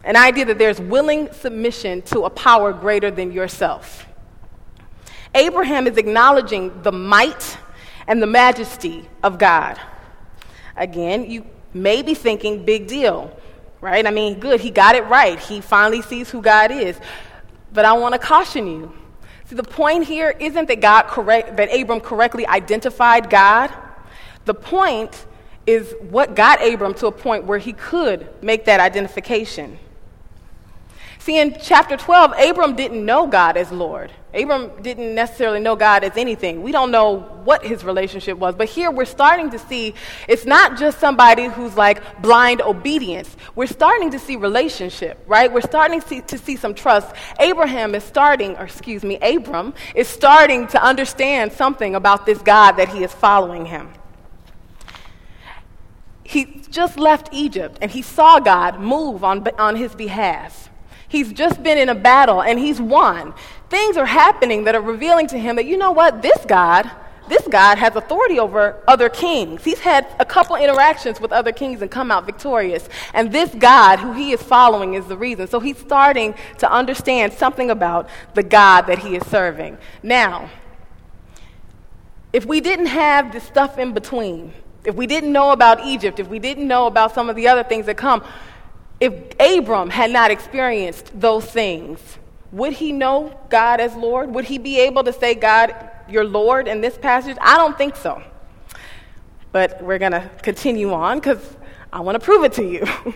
an 0.05 0.15
idea 0.15 0.45
that 0.45 0.57
there's 0.57 0.81
willing 0.81 1.33
submission 1.33 2.01
to 2.03 2.27
a 2.27 2.31
power 2.31 2.73
greater 2.73 3.11
than 3.11 3.33
yourself. 3.33 4.07
Abraham 5.35 5.89
is 5.89 5.97
acknowledging 5.97 6.81
the 6.83 6.93
might 6.93 7.59
and 8.07 8.23
the 8.23 8.29
majesty 8.29 9.09
of 9.25 9.37
God. 9.37 9.81
Again, 10.77 11.29
you 11.29 11.45
may 11.75 12.03
be 12.03 12.15
thinking, 12.15 12.65
big 12.65 12.87
deal, 12.87 13.37
right? 13.81 14.07
I 14.07 14.13
mean, 14.13 14.39
good, 14.39 14.61
he 14.61 14.71
got 14.71 14.95
it 14.95 15.07
right. 15.07 15.41
He 15.41 15.61
finally 15.61 16.03
sees 16.03 16.31
who 16.31 16.41
God 16.41 16.71
is. 16.71 17.01
But 17.73 17.85
I 17.85 17.95
want 17.95 18.13
to 18.13 18.19
caution 18.21 18.69
you. 18.69 18.93
See, 19.47 19.57
the 19.57 19.65
point 19.65 20.07
here 20.07 20.37
isn't 20.39 20.69
that 20.69 20.81
God 20.81 21.09
correct, 21.09 21.57
that 21.57 21.75
Abram 21.75 21.99
correctly 21.99 22.47
identified 22.47 23.29
God. 23.29 23.73
The 24.45 24.55
point 24.55 25.27
is 25.69 25.95
what 26.01 26.35
got 26.35 26.67
Abram 26.67 26.95
to 26.95 27.09
a 27.09 27.13
point 27.13 27.45
where 27.45 27.59
he 27.59 27.75
could 27.75 28.27
make 28.43 28.65
that 28.65 28.81
identification. 28.81 29.79
See, 31.19 31.39
in 31.39 31.59
chapter 31.61 31.95
12, 31.99 32.33
Abram 32.39 32.75
didn't 32.75 33.05
know 33.05 33.27
God 33.27 33.59
as 33.59 33.71
Lord. 33.71 34.11
Abram 34.33 34.71
didn't 34.81 35.15
necessarily 35.15 35.61
know 35.61 35.77
God 35.77 36.05
as 36.05 36.17
anything. 36.17 36.63
We 36.63 36.73
don't 36.73 36.91
know 36.91 37.19
what 37.45 37.63
his 37.63 37.85
relationship 37.85 38.39
was. 38.39 38.55
But 38.55 38.71
here 38.71 38.91
we're 38.91 39.05
starting 39.05 39.51
to 39.51 39.59
see 39.59 39.93
it's 40.27 40.47
not 40.47 40.79
just 40.79 40.99
somebody 40.99 41.45
who's 41.45 41.77
like 41.77 42.23
blind 42.23 42.63
obedience. 42.63 43.37
We're 43.55 43.67
starting 43.67 44.11
to 44.13 44.19
see 44.19 44.37
relationship, 44.37 45.23
right? 45.27 45.53
We're 45.53 45.61
starting 45.61 46.01
to 46.01 46.09
see, 46.09 46.23
to 46.23 46.39
see 46.39 46.57
some 46.57 46.73
trust. 46.73 47.15
Abraham 47.41 47.95
is 47.95 48.05
starting, 48.05 48.57
or 48.57 48.65
excuse 48.65 49.03
me, 49.03 49.19
Abram 49.21 49.75
is 49.95 50.09
starting 50.09 50.67
to 50.69 50.83
understand 50.83 51.53
something 51.53 51.95
about 51.95 52.25
this 52.25 52.39
God 52.39 52.73
that 52.73 52.89
he 52.89 53.05
is 53.05 53.13
following 53.13 53.67
him 53.67 53.91
he 56.29 56.61
just 56.71 56.99
left 56.99 57.31
Egypt 57.33 57.79
and 57.81 57.91
he 57.91 58.03
saw 58.03 58.39
God 58.39 58.79
move 58.79 59.25
on, 59.25 59.49
on 59.59 59.77
his 59.77 59.95
behalf. 59.95 60.69
He's 61.09 61.33
just 61.33 61.63
been 61.63 61.79
in 61.79 61.89
a 61.89 61.95
battle 61.95 62.43
and 62.43 62.59
he's 62.59 62.83
won. 62.83 63.33
Things 63.71 63.97
are 63.97 64.05
happening 64.05 64.65
that 64.65 64.75
are 64.75 64.83
revealing 64.83 65.27
to 65.29 65.39
him 65.39 65.57
that, 65.57 65.65
you 65.65 65.79
know 65.79 65.91
what, 65.91 66.21
this 66.21 66.45
God, 66.45 66.91
this 67.31 67.49
God 67.49 67.79
has 67.79 67.97
authority 67.97 68.39
over 68.39 68.77
other 68.87 69.09
kings. 69.09 69.65
He's 69.65 69.79
had 69.79 70.07
a 70.21 70.27
couple 70.27 70.55
interactions 70.57 71.19
with 71.19 71.33
other 71.33 71.51
kings 71.51 71.81
and 71.81 71.91
come 71.91 72.11
out 72.11 72.27
victorious. 72.27 72.91
And 73.15 73.33
this 73.33 73.55
God, 73.55 73.99
who 73.99 74.13
he 74.13 74.33
is 74.33 74.43
following, 74.43 74.93
is 74.93 75.07
the 75.07 75.17
reason. 75.17 75.49
So 75.49 75.61
he's 75.61 75.79
starting 75.79 76.35
to 76.59 76.71
understand 76.71 77.33
something 77.33 77.71
about 77.71 78.07
the 78.35 78.43
God 78.43 78.83
that 78.83 78.99
he 78.99 79.17
is 79.17 79.27
serving. 79.29 79.79
Now, 80.03 80.51
if 82.35 82.45
we 82.45 82.61
didn't 82.61 82.87
have 82.87 83.33
the 83.33 83.41
stuff 83.41 83.79
in 83.79 83.95
between, 83.95 84.53
if 84.89 84.95
we 84.95 85.07
didn't 85.07 85.33
know 85.33 85.51
about 85.51 85.85
Egypt, 85.85 86.19
if 86.19 86.29
we 86.29 86.39
didn't 86.39 86.67
know 86.67 86.87
about 86.87 87.15
some 87.15 87.29
of 87.29 87.37
the 87.37 87.47
other 87.47 87.63
things 87.63 87.85
that 87.85 87.99
come, 87.99 88.25
if 88.99 89.13
Abram 89.39 89.91
had 89.91 90.11
not 90.11 90.31
experienced 90.31 91.13
those 91.21 91.45
things, 91.45 92.01
would 92.53 92.73
he 92.73 92.91
know 92.91 93.39
God 93.51 93.81
as 93.81 93.95
Lord? 93.95 94.35
Would 94.35 94.47
he 94.47 94.57
be 94.57 94.81
able 94.81 95.05
to 95.05 95.13
say, 95.13 95.35
God, 95.35 95.75
your 96.09 96.25
Lord 96.25 96.67
in 96.67 96.81
this 96.81 96.97
passage? 96.97 97.37
I 97.39 97.59
don't 97.59 97.77
think 97.77 97.97
so. 97.97 98.23
But 99.53 99.83
we're 99.83 99.99
going 99.99 100.13
to 100.13 100.31
continue 100.43 100.91
on 100.95 101.19
because 101.19 101.57
I 101.93 102.01
want 102.01 102.15
to 102.19 102.25
prove 102.25 102.45
it 102.45 102.55
to 102.55 102.65
you. 102.65 102.87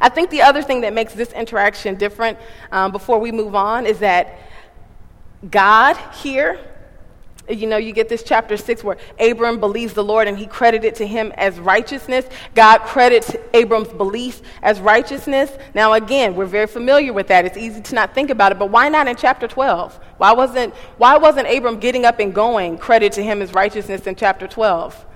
I 0.00 0.08
think 0.08 0.30
the 0.30 0.42
other 0.42 0.62
thing 0.62 0.82
that 0.82 0.92
makes 0.92 1.14
this 1.14 1.32
interaction 1.32 1.96
different 1.96 2.38
um, 2.70 2.92
before 2.92 3.18
we 3.18 3.32
move 3.32 3.56
on 3.56 3.86
is 3.86 3.98
that 3.98 4.38
God 5.50 5.96
here 6.14 6.60
you 7.48 7.66
know, 7.66 7.76
you 7.76 7.92
get 7.92 8.08
this 8.08 8.22
chapter 8.22 8.56
6 8.56 8.84
where 8.84 8.96
Abram 9.18 9.58
believes 9.58 9.92
the 9.92 10.04
Lord 10.04 10.28
and 10.28 10.38
he 10.38 10.46
credited 10.46 10.94
to 10.96 11.06
him 11.06 11.32
as 11.36 11.58
righteousness. 11.58 12.26
God 12.54 12.78
credits 12.80 13.34
Abram's 13.54 13.88
belief 13.88 14.42
as 14.62 14.80
righteousness. 14.80 15.50
Now, 15.74 15.94
again, 15.94 16.34
we're 16.34 16.46
very 16.46 16.66
familiar 16.66 17.12
with 17.12 17.28
that. 17.28 17.44
It's 17.44 17.56
easy 17.56 17.80
to 17.80 17.94
not 17.94 18.14
think 18.14 18.30
about 18.30 18.52
it, 18.52 18.58
but 18.58 18.70
why 18.70 18.88
not 18.88 19.08
in 19.08 19.16
chapter 19.16 19.48
12? 19.48 19.98
Why 20.18 20.32
wasn't, 20.32 20.74
why 20.98 21.16
wasn't 21.18 21.48
Abram 21.48 21.80
getting 21.80 22.04
up 22.04 22.20
and 22.20 22.34
going 22.34 22.78
credit 22.78 23.12
to 23.14 23.22
him 23.22 23.42
as 23.42 23.52
righteousness 23.52 24.06
in 24.06 24.14
chapter 24.14 24.46
12? 24.46 25.06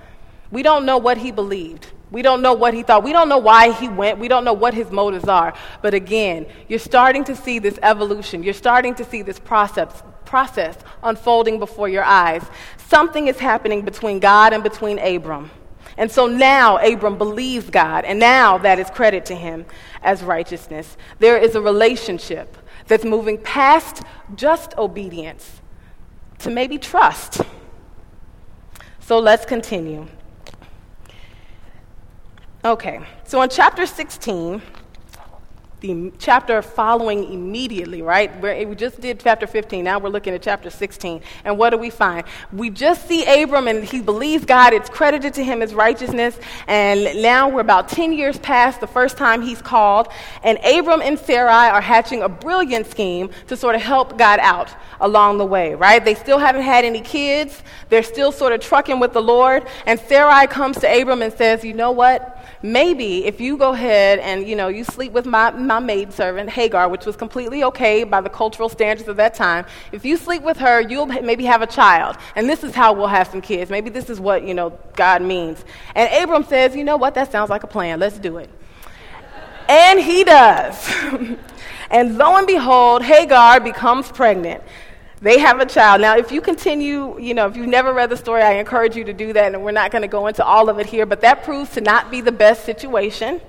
We 0.51 0.63
don't 0.63 0.85
know 0.85 0.97
what 0.97 1.17
he 1.17 1.31
believed. 1.31 1.87
We 2.11 2.21
don't 2.21 2.41
know 2.41 2.53
what 2.53 2.73
he 2.73 2.83
thought. 2.83 3.03
We 3.03 3.11
don't 3.11 3.29
know 3.29 3.39
why 3.39 3.71
he 3.71 3.89
went. 3.89 4.19
We 4.19 4.27
don't 4.27 4.45
know 4.45 4.53
what 4.53 4.73
his 4.73 4.91
motives 4.91 5.27
are. 5.27 5.53
But 5.81 5.93
again, 5.93 6.45
you're 6.67 6.79
starting 6.79 7.23
to 7.25 7.35
see 7.35 7.59
this 7.59 7.79
evolution. 7.81 8.43
You're 8.43 8.53
starting 8.53 8.95
to 8.95 9.03
see 9.03 9.21
this 9.21 9.39
process, 9.39 10.03
process 10.25 10.77
unfolding 11.03 11.59
before 11.59 11.87
your 11.87 12.03
eyes. 12.03 12.43
Something 12.87 13.27
is 13.27 13.39
happening 13.39 13.83
between 13.83 14.19
God 14.19 14.53
and 14.53 14.63
between 14.63 14.99
Abram. 14.99 15.51
And 15.97 16.11
so 16.11 16.27
now 16.27 16.77
Abram 16.77 17.17
believes 17.17 17.69
God, 17.69 18.03
and 18.03 18.19
now 18.19 18.57
that 18.57 18.79
is 18.79 18.89
credit 18.89 19.25
to 19.27 19.35
him 19.35 19.65
as 20.03 20.23
righteousness. 20.23 20.97
There 21.19 21.37
is 21.37 21.55
a 21.55 21.61
relationship 21.61 22.57
that's 22.87 23.05
moving 23.05 23.37
past 23.37 24.03
just 24.35 24.77
obedience, 24.77 25.61
to 26.39 26.49
maybe 26.49 26.77
trust. 26.77 27.41
So 28.99 29.19
let's 29.19 29.45
continue. 29.45 30.07
Okay, 32.65 32.99
so 33.23 33.41
in 33.41 33.49
chapter 33.49 33.85
16, 33.85 34.61
the 35.85 36.11
chapter 36.17 36.61
following 36.61 37.31
immediately, 37.31 38.01
right? 38.01 38.35
Where 38.41 38.67
we 38.67 38.75
just 38.75 38.99
did 38.99 39.19
chapter 39.19 39.45
15. 39.45 39.83
Now 39.83 39.99
we're 39.99 40.09
looking 40.09 40.33
at 40.33 40.41
chapter 40.41 40.69
16. 40.69 41.21
And 41.43 41.57
what 41.57 41.69
do 41.69 41.77
we 41.77 41.89
find? 41.89 42.25
We 42.51 42.69
just 42.69 43.07
see 43.07 43.23
Abram 43.43 43.67
and 43.67 43.83
he 43.83 44.01
believes 44.01 44.45
God. 44.45 44.73
It's 44.73 44.89
credited 44.89 45.33
to 45.35 45.43
him 45.43 45.61
as 45.61 45.73
righteousness. 45.73 46.39
And 46.67 47.21
now 47.21 47.49
we're 47.49 47.61
about 47.61 47.89
10 47.89 48.13
years 48.13 48.39
past 48.39 48.81
the 48.81 48.87
first 48.87 49.17
time 49.17 49.41
he's 49.41 49.61
called. 49.61 50.07
And 50.43 50.57
Abram 50.65 51.01
and 51.01 51.19
Sarai 51.19 51.69
are 51.69 51.81
hatching 51.81 52.23
a 52.23 52.29
brilliant 52.29 52.87
scheme 52.87 53.29
to 53.47 53.55
sort 53.55 53.75
of 53.75 53.81
help 53.81 54.17
God 54.17 54.39
out 54.39 54.69
along 54.99 55.37
the 55.37 55.45
way, 55.45 55.75
right? 55.75 56.03
They 56.03 56.15
still 56.15 56.39
haven't 56.39 56.63
had 56.63 56.85
any 56.85 57.01
kids. 57.01 57.61
They're 57.89 58.03
still 58.03 58.31
sort 58.31 58.53
of 58.53 58.61
trucking 58.61 58.99
with 58.99 59.13
the 59.13 59.21
Lord. 59.21 59.67
And 59.85 59.99
Sarai 59.99 60.47
comes 60.47 60.79
to 60.79 61.01
Abram 61.01 61.21
and 61.21 61.33
says, 61.33 61.63
You 61.63 61.73
know 61.73 61.91
what? 61.91 62.31
maybe 62.65 63.25
if 63.25 63.39
you 63.39 63.57
go 63.57 63.73
ahead 63.73 64.19
and 64.19 64.47
you 64.47 64.55
know 64.55 64.67
you 64.67 64.83
sleep 64.83 65.11
with 65.11 65.25
my, 65.25 65.51
my 65.51 65.74
maidservant 65.81 66.49
hagar 66.49 66.89
which 66.89 67.05
was 67.05 67.15
completely 67.15 67.63
okay 67.63 68.03
by 68.03 68.21
the 68.21 68.29
cultural 68.29 68.69
standards 68.69 69.07
of 69.07 69.17
that 69.17 69.33
time. 69.33 69.65
If 69.91 70.05
you 70.05 70.17
sleep 70.17 70.41
with 70.43 70.57
her 70.57 70.81
you'll 70.81 71.05
maybe 71.05 71.45
have 71.45 71.61
a 71.61 71.67
child. 71.67 72.17
And 72.35 72.49
this 72.49 72.63
is 72.63 72.73
how 72.73 72.93
we'll 72.93 73.07
have 73.07 73.27
some 73.27 73.41
kids. 73.41 73.71
Maybe 73.71 73.89
this 73.89 74.09
is 74.09 74.19
what 74.19 74.43
you 74.43 74.53
know 74.53 74.77
god 74.95 75.21
means. 75.21 75.63
And 75.95 76.11
abram 76.13 76.43
says 76.43 76.75
you 76.75 76.83
know 76.83 76.97
what? 76.97 77.15
That 77.15 77.31
sounds 77.31 77.49
like 77.49 77.63
a 77.63 77.67
plan. 77.67 77.99
Let's 77.99 78.19
do 78.19 78.37
it. 78.37 78.49
And 79.67 79.99
he 79.99 80.23
does. 80.23 80.93
And 81.89 82.17
lo 82.17 82.35
and 82.35 82.47
behold 82.47 83.03
hagar 83.03 83.59
becomes 83.59 84.11
pregnant. 84.11 84.63
They 85.21 85.39
have 85.39 85.59
a 85.59 85.65
child. 85.65 86.01
Now, 86.01 86.17
if 86.17 86.31
you 86.31 86.41
continue, 86.41 87.19
you 87.19 87.33
know, 87.33 87.47
if 87.47 87.55
you've 87.55 87.67
never 87.67 87.93
read 87.93 88.09
the 88.09 88.17
story, 88.17 88.41
I 88.41 88.53
encourage 88.53 88.95
you 88.95 89.05
to 89.05 89.13
do 89.13 89.33
that, 89.33 89.53
and 89.53 89.63
we're 89.63 89.71
not 89.71 89.91
going 89.91 90.01
to 90.01 90.07
go 90.07 90.27
into 90.27 90.43
all 90.43 90.69
of 90.69 90.77
it 90.77 90.85
here, 90.85 91.05
but 91.05 91.21
that 91.21 91.43
proves 91.43 91.71
to 91.71 91.81
not 91.81 92.11
be 92.11 92.21
the 92.21 92.31
best 92.31 92.65
situation. 92.65 93.39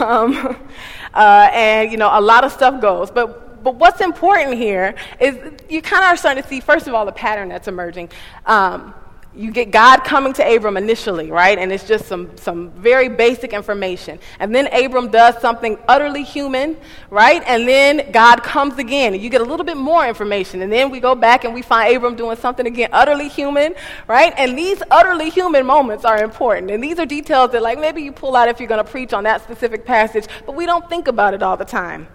Um, 0.00 0.56
uh, 1.14 1.50
and, 1.52 1.90
you 1.90 1.98
know, 1.98 2.10
a 2.12 2.20
lot 2.20 2.44
of 2.44 2.52
stuff 2.52 2.80
goes. 2.80 3.10
But, 3.10 3.62
but 3.62 3.76
what's 3.76 4.00
important 4.00 4.54
here 4.56 4.94
is 5.20 5.36
you 5.68 5.82
kind 5.82 6.04
of 6.04 6.10
are 6.10 6.16
starting 6.16 6.42
to 6.42 6.48
see, 6.48 6.60
first 6.60 6.86
of 6.86 6.94
all, 6.94 7.06
the 7.06 7.12
pattern 7.12 7.48
that's 7.48 7.68
emerging. 7.68 8.10
Um, 8.46 8.94
you 9.34 9.50
get 9.50 9.70
God 9.70 10.04
coming 10.04 10.34
to 10.34 10.54
Abram 10.54 10.76
initially, 10.76 11.30
right? 11.30 11.58
And 11.58 11.72
it's 11.72 11.86
just 11.86 12.04
some, 12.04 12.36
some 12.36 12.70
very 12.72 13.08
basic 13.08 13.54
information. 13.54 14.18
And 14.38 14.54
then 14.54 14.66
Abram 14.66 15.10
does 15.10 15.40
something 15.40 15.78
utterly 15.88 16.22
human, 16.22 16.76
right? 17.08 17.42
And 17.46 17.66
then 17.66 18.12
God 18.12 18.42
comes 18.42 18.76
again, 18.78 19.14
and 19.14 19.22
you 19.22 19.30
get 19.30 19.40
a 19.40 19.44
little 19.44 19.64
bit 19.64 19.78
more 19.78 20.06
information. 20.06 20.60
And 20.60 20.70
then 20.70 20.90
we 20.90 21.00
go 21.00 21.14
back 21.14 21.44
and 21.44 21.54
we 21.54 21.62
find 21.62 21.96
Abram 21.96 22.14
doing 22.14 22.36
something 22.36 22.66
again, 22.66 22.90
utterly 22.92 23.28
human, 23.28 23.74
right? 24.06 24.34
And 24.36 24.56
these 24.56 24.82
utterly 24.90 25.30
human 25.30 25.64
moments 25.64 26.04
are 26.04 26.22
important. 26.22 26.70
And 26.70 26.84
these 26.84 26.98
are 26.98 27.06
details 27.06 27.52
that, 27.52 27.62
like, 27.62 27.78
maybe 27.78 28.02
you 28.02 28.12
pull 28.12 28.36
out 28.36 28.48
if 28.48 28.60
you're 28.60 28.68
going 28.68 28.84
to 28.84 28.90
preach 28.90 29.14
on 29.14 29.24
that 29.24 29.42
specific 29.42 29.86
passage, 29.86 30.26
but 30.44 30.54
we 30.54 30.66
don't 30.66 30.86
think 30.90 31.08
about 31.08 31.32
it 31.32 31.42
all 31.42 31.56
the 31.56 31.64
time. 31.64 32.06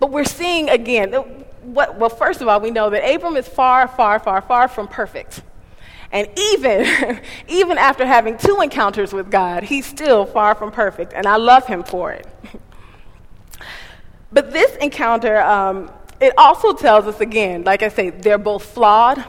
But 0.00 0.10
we're 0.10 0.24
seeing 0.24 0.68
again, 0.68 1.12
what, 1.62 1.96
well, 1.96 2.10
first 2.10 2.40
of 2.40 2.48
all, 2.48 2.60
we 2.60 2.72
know 2.72 2.90
that 2.90 3.08
Abram 3.08 3.36
is 3.36 3.46
far, 3.46 3.86
far, 3.86 4.18
far, 4.18 4.42
far 4.42 4.66
from 4.66 4.88
perfect 4.88 5.42
and 6.14 6.28
even, 6.38 7.20
even 7.48 7.76
after 7.76 8.06
having 8.06 8.38
two 8.38 8.60
encounters 8.62 9.12
with 9.12 9.30
God, 9.30 9.64
he's 9.64 9.84
still 9.84 10.24
far 10.24 10.54
from 10.54 10.70
perfect, 10.70 11.12
and 11.12 11.26
I 11.26 11.36
love 11.36 11.66
him 11.66 11.82
for 11.82 12.12
it. 12.12 12.26
but 14.32 14.52
this 14.52 14.74
encounter, 14.76 15.40
um, 15.42 15.90
it 16.20 16.32
also 16.38 16.72
tells 16.72 17.06
us 17.06 17.20
again, 17.20 17.64
like 17.64 17.82
I 17.82 17.88
say, 17.88 18.10
they're 18.10 18.38
both 18.38 18.64
flawed, 18.64 19.24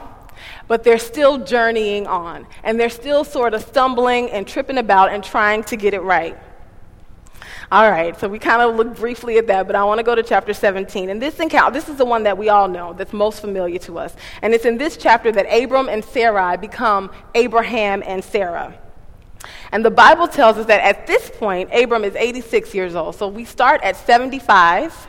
but 0.67 0.83
they're 0.83 0.99
still 0.99 1.39
journeying 1.39 2.05
on, 2.05 2.45
and 2.63 2.79
they're 2.79 2.89
still 2.89 3.23
sort 3.23 3.55
of 3.55 3.63
stumbling 3.63 4.29
and 4.29 4.47
tripping 4.47 4.77
about 4.77 5.11
and 5.11 5.23
trying 5.23 5.63
to 5.65 5.75
get 5.75 5.95
it 5.95 6.01
right. 6.01 6.37
All 7.71 7.89
right, 7.89 8.17
so 8.19 8.27
we 8.27 8.37
kind 8.37 8.61
of 8.61 8.75
looked 8.75 8.97
briefly 8.97 9.37
at 9.37 9.47
that, 9.47 9.65
but 9.65 9.75
I 9.75 9.83
want 9.83 9.97
to 9.97 10.03
go 10.03 10.13
to 10.13 10.21
chapter 10.21 10.53
17. 10.53 11.09
And 11.09 11.19
this 11.19 11.39
encounter, 11.39 11.73
this 11.73 11.89
is 11.89 11.97
the 11.97 12.05
one 12.05 12.23
that 12.23 12.37
we 12.37 12.49
all 12.49 12.67
know, 12.67 12.93
that's 12.93 13.11
most 13.11 13.41
familiar 13.41 13.79
to 13.79 13.97
us. 13.97 14.15
And 14.43 14.53
it's 14.53 14.65
in 14.65 14.77
this 14.77 14.97
chapter 14.97 15.31
that 15.31 15.45
Abram 15.45 15.89
and 15.89 16.05
Sarai 16.05 16.57
become 16.57 17.11
Abraham 17.33 18.03
and 18.05 18.23
Sarah. 18.23 18.77
And 19.71 19.83
the 19.83 19.91
Bible 19.91 20.27
tells 20.27 20.57
us 20.57 20.67
that 20.67 20.81
at 20.81 21.07
this 21.07 21.31
point, 21.31 21.69
Abram 21.73 22.03
is 22.03 22.15
86 22.15 22.73
years 22.75 22.95
old. 22.95 23.15
So 23.15 23.27
we 23.27 23.45
start 23.45 23.81
at 23.83 23.95
75. 23.95 25.07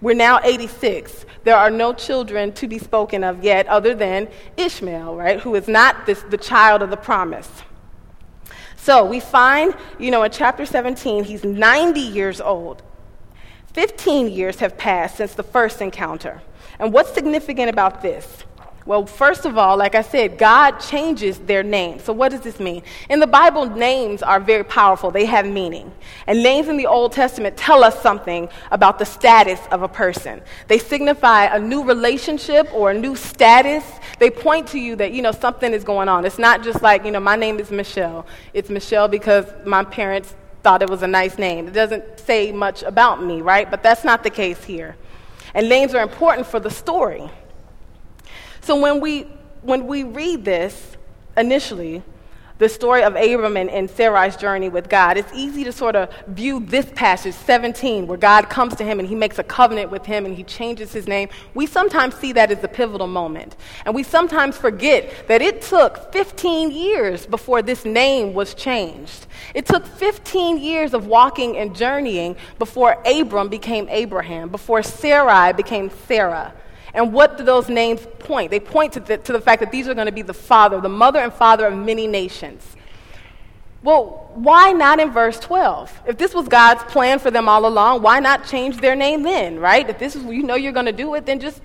We're 0.00 0.14
now 0.14 0.40
86. 0.42 1.24
There 1.44 1.56
are 1.56 1.70
no 1.70 1.92
children 1.92 2.52
to 2.52 2.68
be 2.68 2.78
spoken 2.78 3.24
of 3.24 3.42
yet, 3.42 3.66
other 3.66 3.94
than 3.94 4.28
Ishmael, 4.56 5.16
right, 5.16 5.40
who 5.40 5.54
is 5.54 5.68
not 5.68 6.06
this, 6.06 6.22
the 6.22 6.36
child 6.36 6.82
of 6.82 6.90
the 6.90 6.96
promise. 6.96 7.48
So 8.82 9.04
we 9.04 9.20
find, 9.20 9.76
you 10.00 10.10
know, 10.10 10.24
in 10.24 10.32
chapter 10.32 10.66
17, 10.66 11.22
he's 11.22 11.44
90 11.44 12.00
years 12.00 12.40
old. 12.40 12.82
15 13.74 14.28
years 14.28 14.58
have 14.58 14.76
passed 14.76 15.18
since 15.18 15.34
the 15.34 15.44
first 15.44 15.80
encounter. 15.80 16.42
And 16.80 16.92
what's 16.92 17.14
significant 17.14 17.70
about 17.70 18.02
this? 18.02 18.42
Well, 18.84 19.06
first 19.06 19.46
of 19.46 19.56
all, 19.56 19.76
like 19.76 19.94
I 19.94 20.02
said, 20.02 20.38
God 20.38 20.78
changes 20.78 21.38
their 21.38 21.62
name. 21.62 22.00
So, 22.00 22.12
what 22.12 22.30
does 22.30 22.40
this 22.40 22.58
mean? 22.58 22.82
In 23.08 23.20
the 23.20 23.28
Bible, 23.28 23.66
names 23.66 24.22
are 24.22 24.40
very 24.40 24.64
powerful, 24.64 25.12
they 25.12 25.24
have 25.26 25.46
meaning. 25.46 25.92
And 26.26 26.42
names 26.42 26.66
in 26.66 26.76
the 26.76 26.86
Old 26.86 27.12
Testament 27.12 27.56
tell 27.56 27.84
us 27.84 28.00
something 28.02 28.48
about 28.72 28.98
the 28.98 29.04
status 29.04 29.60
of 29.70 29.82
a 29.82 29.88
person. 29.88 30.42
They 30.66 30.78
signify 30.78 31.44
a 31.44 31.60
new 31.60 31.84
relationship 31.84 32.68
or 32.74 32.90
a 32.90 32.94
new 32.94 33.14
status. 33.14 33.84
They 34.18 34.30
point 34.30 34.66
to 34.68 34.80
you 34.80 34.96
that, 34.96 35.12
you 35.12 35.22
know, 35.22 35.32
something 35.32 35.72
is 35.72 35.84
going 35.84 36.08
on. 36.08 36.24
It's 36.24 36.38
not 36.38 36.64
just 36.64 36.82
like, 36.82 37.04
you 37.04 37.12
know, 37.12 37.20
my 37.20 37.36
name 37.36 37.60
is 37.60 37.70
Michelle. 37.70 38.26
It's 38.52 38.68
Michelle 38.68 39.06
because 39.06 39.46
my 39.64 39.84
parents 39.84 40.34
thought 40.64 40.82
it 40.82 40.90
was 40.90 41.02
a 41.02 41.08
nice 41.08 41.38
name. 41.38 41.68
It 41.68 41.74
doesn't 41.74 42.18
say 42.18 42.50
much 42.50 42.82
about 42.82 43.22
me, 43.22 43.42
right? 43.42 43.70
But 43.70 43.82
that's 43.82 44.04
not 44.04 44.24
the 44.24 44.30
case 44.30 44.62
here. 44.64 44.96
And 45.54 45.68
names 45.68 45.94
are 45.94 46.02
important 46.02 46.46
for 46.46 46.58
the 46.60 46.70
story. 46.70 47.30
So 48.62 48.80
when 48.80 49.00
we, 49.00 49.22
when 49.62 49.86
we 49.86 50.04
read 50.04 50.44
this 50.44 50.96
initially, 51.36 52.02
the 52.58 52.68
story 52.68 53.02
of 53.02 53.16
Abram 53.16 53.56
and, 53.56 53.68
and, 53.68 53.90
Sarai's 53.90 54.36
journey 54.36 54.68
with 54.68 54.88
God, 54.88 55.16
it's 55.16 55.32
easy 55.34 55.64
to 55.64 55.72
sort 55.72 55.96
of 55.96 56.08
view 56.28 56.60
this 56.60 56.86
passage, 56.94 57.34
17, 57.34 58.06
where 58.06 58.16
God 58.16 58.48
comes 58.48 58.76
to 58.76 58.84
him 58.84 59.00
and 59.00 59.08
he 59.08 59.16
makes 59.16 59.40
a 59.40 59.42
covenant 59.42 59.90
with 59.90 60.06
him 60.06 60.24
and 60.24 60.36
he 60.36 60.44
changes 60.44 60.92
his 60.92 61.08
name. 61.08 61.28
We 61.54 61.66
sometimes 61.66 62.14
see 62.14 62.32
that 62.34 62.52
as 62.52 62.62
a 62.62 62.68
pivotal 62.68 63.08
moment. 63.08 63.56
And 63.84 63.96
we 63.96 64.04
sometimes 64.04 64.56
forget 64.56 65.26
that 65.26 65.42
it 65.42 65.62
took 65.62 66.12
15 66.12 66.70
years 66.70 67.26
before 67.26 67.62
this 67.62 67.84
name 67.84 68.32
was 68.32 68.54
changed. 68.54 69.26
It 69.54 69.66
took 69.66 69.84
15 69.84 70.58
years 70.58 70.94
of 70.94 71.08
walking 71.08 71.56
and 71.56 71.74
journeying 71.74 72.36
before 72.60 73.02
Abram 73.04 73.48
became 73.48 73.88
Abraham, 73.88 74.50
before 74.50 74.84
Sarai 74.84 75.52
became 75.52 75.90
Sarah. 76.06 76.54
And 76.94 77.12
what 77.12 77.38
do 77.38 77.44
those 77.44 77.68
names 77.68 78.06
point? 78.18 78.50
They 78.50 78.60
point 78.60 78.92
to 78.94 79.00
the, 79.00 79.16
to 79.18 79.32
the 79.32 79.40
fact 79.40 79.60
that 79.60 79.72
these 79.72 79.88
are 79.88 79.94
going 79.94 80.06
to 80.06 80.12
be 80.12 80.22
the 80.22 80.34
father, 80.34 80.80
the 80.80 80.88
mother 80.88 81.20
and 81.20 81.32
father 81.32 81.66
of 81.66 81.76
many 81.76 82.06
nations. 82.06 82.76
Well, 83.82 84.30
why 84.34 84.72
not 84.72 85.00
in 85.00 85.10
verse 85.10 85.40
12? 85.40 86.02
If 86.06 86.18
this 86.18 86.34
was 86.34 86.46
God's 86.46 86.84
plan 86.84 87.18
for 87.18 87.30
them 87.30 87.48
all 87.48 87.66
along, 87.66 88.02
why 88.02 88.20
not 88.20 88.46
change 88.46 88.76
their 88.76 88.94
name 88.94 89.22
then, 89.22 89.58
right? 89.58 89.88
If 89.88 89.98
this 89.98 90.14
is 90.14 90.24
you 90.24 90.42
know 90.42 90.54
you're 90.54 90.72
going 90.72 90.86
to 90.86 90.92
do 90.92 91.14
it, 91.14 91.26
then 91.26 91.40
just. 91.40 91.60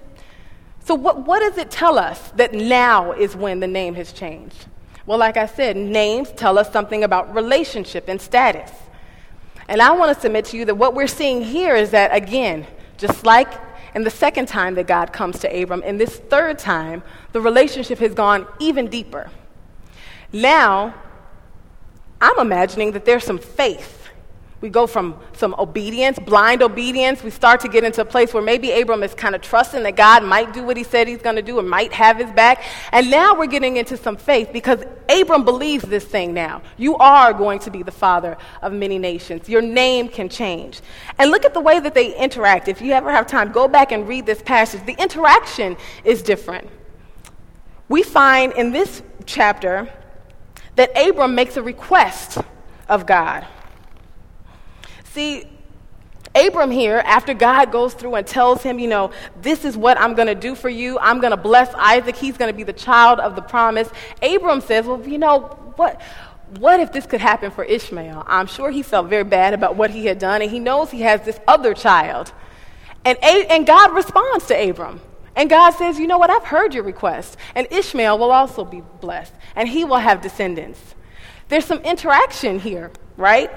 So, 0.83 0.95
what, 0.95 1.27
what 1.27 1.39
does 1.39 1.57
it 1.57 1.69
tell 1.69 1.99
us 1.99 2.31
that 2.31 2.53
now 2.53 3.11
is 3.11 3.35
when 3.35 3.59
the 3.59 3.67
name 3.67 3.93
has 3.95 4.13
changed? 4.13 4.65
Well, 5.05 5.17
like 5.17 5.37
I 5.37 5.45
said, 5.45 5.75
names 5.75 6.31
tell 6.31 6.57
us 6.57 6.71
something 6.71 7.03
about 7.03 7.35
relationship 7.35 8.07
and 8.07 8.19
status. 8.19 8.71
And 9.67 9.81
I 9.81 9.91
want 9.91 10.15
to 10.15 10.19
submit 10.19 10.45
to 10.45 10.57
you 10.57 10.65
that 10.65 10.75
what 10.75 10.93
we're 10.93 11.07
seeing 11.07 11.43
here 11.43 11.75
is 11.75 11.91
that, 11.91 12.15
again, 12.15 12.65
just 12.97 13.25
like 13.25 13.49
and 13.93 14.06
the 14.06 14.12
second 14.12 14.47
time 14.47 14.76
that 14.76 14.88
God 14.88 15.13
comes 15.13 15.39
to 15.39 15.62
Abram, 15.62 15.82
and 15.86 16.00
this 16.00 16.17
third 16.17 16.60
time, 16.60 17.04
the 17.32 17.41
relationship 17.41 18.00
has 18.00 18.13
gone 18.13 18.47
even 18.60 18.88
deeper. 18.88 19.30
Now, 20.32 20.94
I'm 22.19 22.40
imagining 22.40 22.92
that 22.94 23.06
there's 23.06 23.23
some 23.23 23.38
faith 23.38 23.96
we 24.60 24.69
go 24.69 24.87
from 24.87 25.19
some 25.33 25.53
obedience, 25.60 26.17
blind 26.17 26.63
obedience. 26.63 27.21
We 27.21 27.29
start 27.29 27.60
to 27.62 27.67
get 27.67 27.83
into 27.83 28.01
a 28.01 28.05
place 28.05 28.33
where 28.33 28.41
maybe 28.41 28.71
Abram 28.71 29.03
is 29.03 29.13
kind 29.13 29.35
of 29.35 29.41
trusting 29.41 29.83
that 29.83 29.95
God 29.95 30.23
might 30.23 30.51
do 30.51 30.63
what 30.63 30.77
he 30.77 30.83
said 30.83 31.08
he's 31.08 31.21
going 31.21 31.35
to 31.35 31.43
do 31.43 31.60
or 31.60 31.62
might 31.62 31.93
have 31.93 32.17
his 32.17 32.31
back. 32.31 32.63
And 32.91 33.12
now 33.12 33.37
we're 33.37 33.45
getting 33.45 33.77
into 33.77 33.97
some 33.97 34.17
faith 34.17 34.49
because 34.51 34.83
Abram 35.10 35.45
believes 35.45 35.83
this 35.83 36.05
thing 36.05 36.33
now. 36.33 36.63
You 36.75 36.97
are 36.97 37.33
going 37.33 37.60
to 37.60 37.71
be 37.71 37.83
the 37.83 37.91
father 37.91 38.35
of 38.63 38.73
many 38.73 38.97
nations. 38.97 39.47
Your 39.47 39.62
name 39.62 40.10
can 40.10 40.27
change. 40.27 40.81
And 41.19 41.29
look 41.29 41.45
at 41.45 41.53
the 41.53 41.62
way 41.62 41.79
that 41.79 41.93
they 41.93 42.17
interact. 42.17 42.67
If 42.67 42.81
you 42.81 42.93
ever 42.93 43.12
have 43.12 43.27
time, 43.27 43.51
go 43.51 43.67
back 43.67 43.91
and 43.91 44.08
read 44.08 44.25
this 44.25 44.41
passage. 44.41 44.83
The 44.87 44.99
interaction 44.99 45.77
is 46.03 46.23
different. 46.23 46.67
We 47.89 48.01
find 48.01 48.53
in 48.53 48.71
this 48.71 49.03
chapter 49.27 49.87
that 50.77 50.89
Abram 50.97 51.35
makes 51.35 51.58
a 51.58 51.62
request 51.62 52.39
of 52.89 53.05
God. 53.05 53.45
See, 55.17 55.45
Abram 56.35 56.69
here, 56.69 57.01
after 57.03 57.33
God 57.33 57.71
goes 57.71 57.95
through 57.95 58.13
and 58.13 58.27
tells 58.27 58.61
him, 58.61 58.77
you 58.77 58.87
know, 58.87 59.09
this 59.41 59.65
is 59.65 59.75
what 59.75 59.99
I'm 59.99 60.13
going 60.13 60.27
to 60.27 60.35
do 60.35 60.53
for 60.53 60.69
you. 60.69 60.99
I'm 60.99 61.19
going 61.19 61.31
to 61.31 61.37
bless 61.37 61.73
Isaac. 61.73 62.15
He's 62.15 62.37
going 62.37 62.53
to 62.53 62.55
be 62.55 62.61
the 62.61 62.71
child 62.71 63.19
of 63.19 63.35
the 63.35 63.41
promise. 63.41 63.89
Abram 64.21 64.61
says, 64.61 64.85
well, 64.85 65.01
you 65.07 65.17
know, 65.17 65.39
what, 65.75 65.99
what 66.59 66.79
if 66.79 66.91
this 66.93 67.07
could 67.07 67.19
happen 67.19 67.49
for 67.49 67.63
Ishmael? 67.63 68.25
I'm 68.27 68.45
sure 68.45 68.69
he 68.69 68.83
felt 68.83 69.09
very 69.09 69.23
bad 69.23 69.55
about 69.55 69.75
what 69.75 69.89
he 69.89 70.05
had 70.05 70.19
done, 70.19 70.43
and 70.43 70.51
he 70.51 70.59
knows 70.59 70.91
he 70.91 71.01
has 71.01 71.21
this 71.21 71.39
other 71.47 71.73
child. 71.73 72.31
And, 73.03 73.17
and 73.23 73.65
God 73.65 73.95
responds 73.95 74.45
to 74.49 74.69
Abram. 74.69 75.01
And 75.35 75.49
God 75.49 75.71
says, 75.71 75.97
You 75.97 76.05
know 76.05 76.19
what? 76.19 76.29
I've 76.29 76.43
heard 76.43 76.75
your 76.75 76.83
request. 76.83 77.37
And 77.55 77.65
Ishmael 77.71 78.19
will 78.19 78.31
also 78.31 78.63
be 78.63 78.83
blessed, 79.01 79.33
and 79.55 79.67
he 79.67 79.83
will 79.83 79.97
have 79.97 80.21
descendants. 80.21 80.93
There's 81.47 81.65
some 81.65 81.79
interaction 81.79 82.59
here, 82.59 82.91
right? 83.15 83.49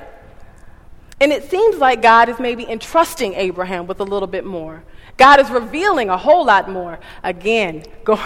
And 1.21 1.33
it 1.33 1.51
seems 1.51 1.77
like 1.77 2.01
God 2.01 2.31
is 2.31 2.39
maybe 2.41 2.66
entrusting 2.68 3.35
Abraham 3.35 3.87
with 3.87 4.01
a 4.01 4.05
little 4.05 4.27
bit 4.27 4.45
more. 4.47 4.83
God 5.18 5.39
is 5.39 5.51
revealing 5.51 6.09
a 6.09 6.16
whole 6.16 6.47
lot 6.47 6.71
more. 6.71 6.99
Again, 7.23 7.85
go 8.05 8.18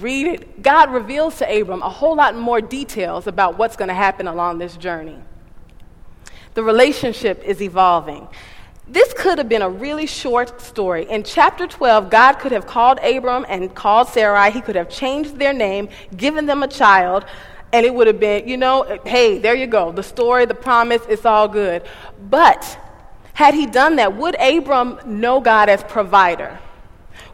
read 0.00 0.26
it. 0.26 0.62
God 0.62 0.90
reveals 0.90 1.36
to 1.38 1.60
Abram 1.60 1.82
a 1.82 1.90
whole 1.90 2.16
lot 2.16 2.34
more 2.34 2.62
details 2.62 3.26
about 3.26 3.58
what's 3.58 3.76
going 3.76 3.88
to 3.88 3.94
happen 3.94 4.26
along 4.26 4.58
this 4.58 4.76
journey. 4.78 5.18
The 6.54 6.62
relationship 6.62 7.42
is 7.44 7.60
evolving. 7.60 8.28
This 8.88 9.14
could 9.14 9.38
have 9.38 9.48
been 9.48 9.62
a 9.62 9.70
really 9.70 10.06
short 10.06 10.60
story. 10.60 11.08
In 11.08 11.22
chapter 11.22 11.66
12, 11.66 12.10
God 12.10 12.34
could 12.34 12.52
have 12.52 12.66
called 12.66 12.98
Abram 13.00 13.46
and 13.48 13.74
called 13.74 14.08
Sarai. 14.08 14.50
He 14.50 14.60
could 14.60 14.76
have 14.76 14.88
changed 14.88 15.38
their 15.38 15.52
name, 15.52 15.88
given 16.16 16.46
them 16.46 16.62
a 16.62 16.68
child, 16.68 17.24
and 17.72 17.86
it 17.86 17.94
would 17.94 18.06
have 18.06 18.20
been, 18.20 18.46
you 18.46 18.56
know, 18.56 19.00
hey, 19.06 19.38
there 19.38 19.54
you 19.54 19.66
go. 19.66 19.92
The 19.92 20.02
story, 20.02 20.44
the 20.44 20.54
promise, 20.54 21.02
it's 21.08 21.24
all 21.24 21.48
good. 21.48 21.82
But 22.28 22.78
had 23.32 23.54
he 23.54 23.66
done 23.66 23.96
that, 23.96 24.14
would 24.14 24.34
Abram 24.40 24.98
know 25.06 25.40
God 25.40 25.68
as 25.68 25.82
provider? 25.84 26.58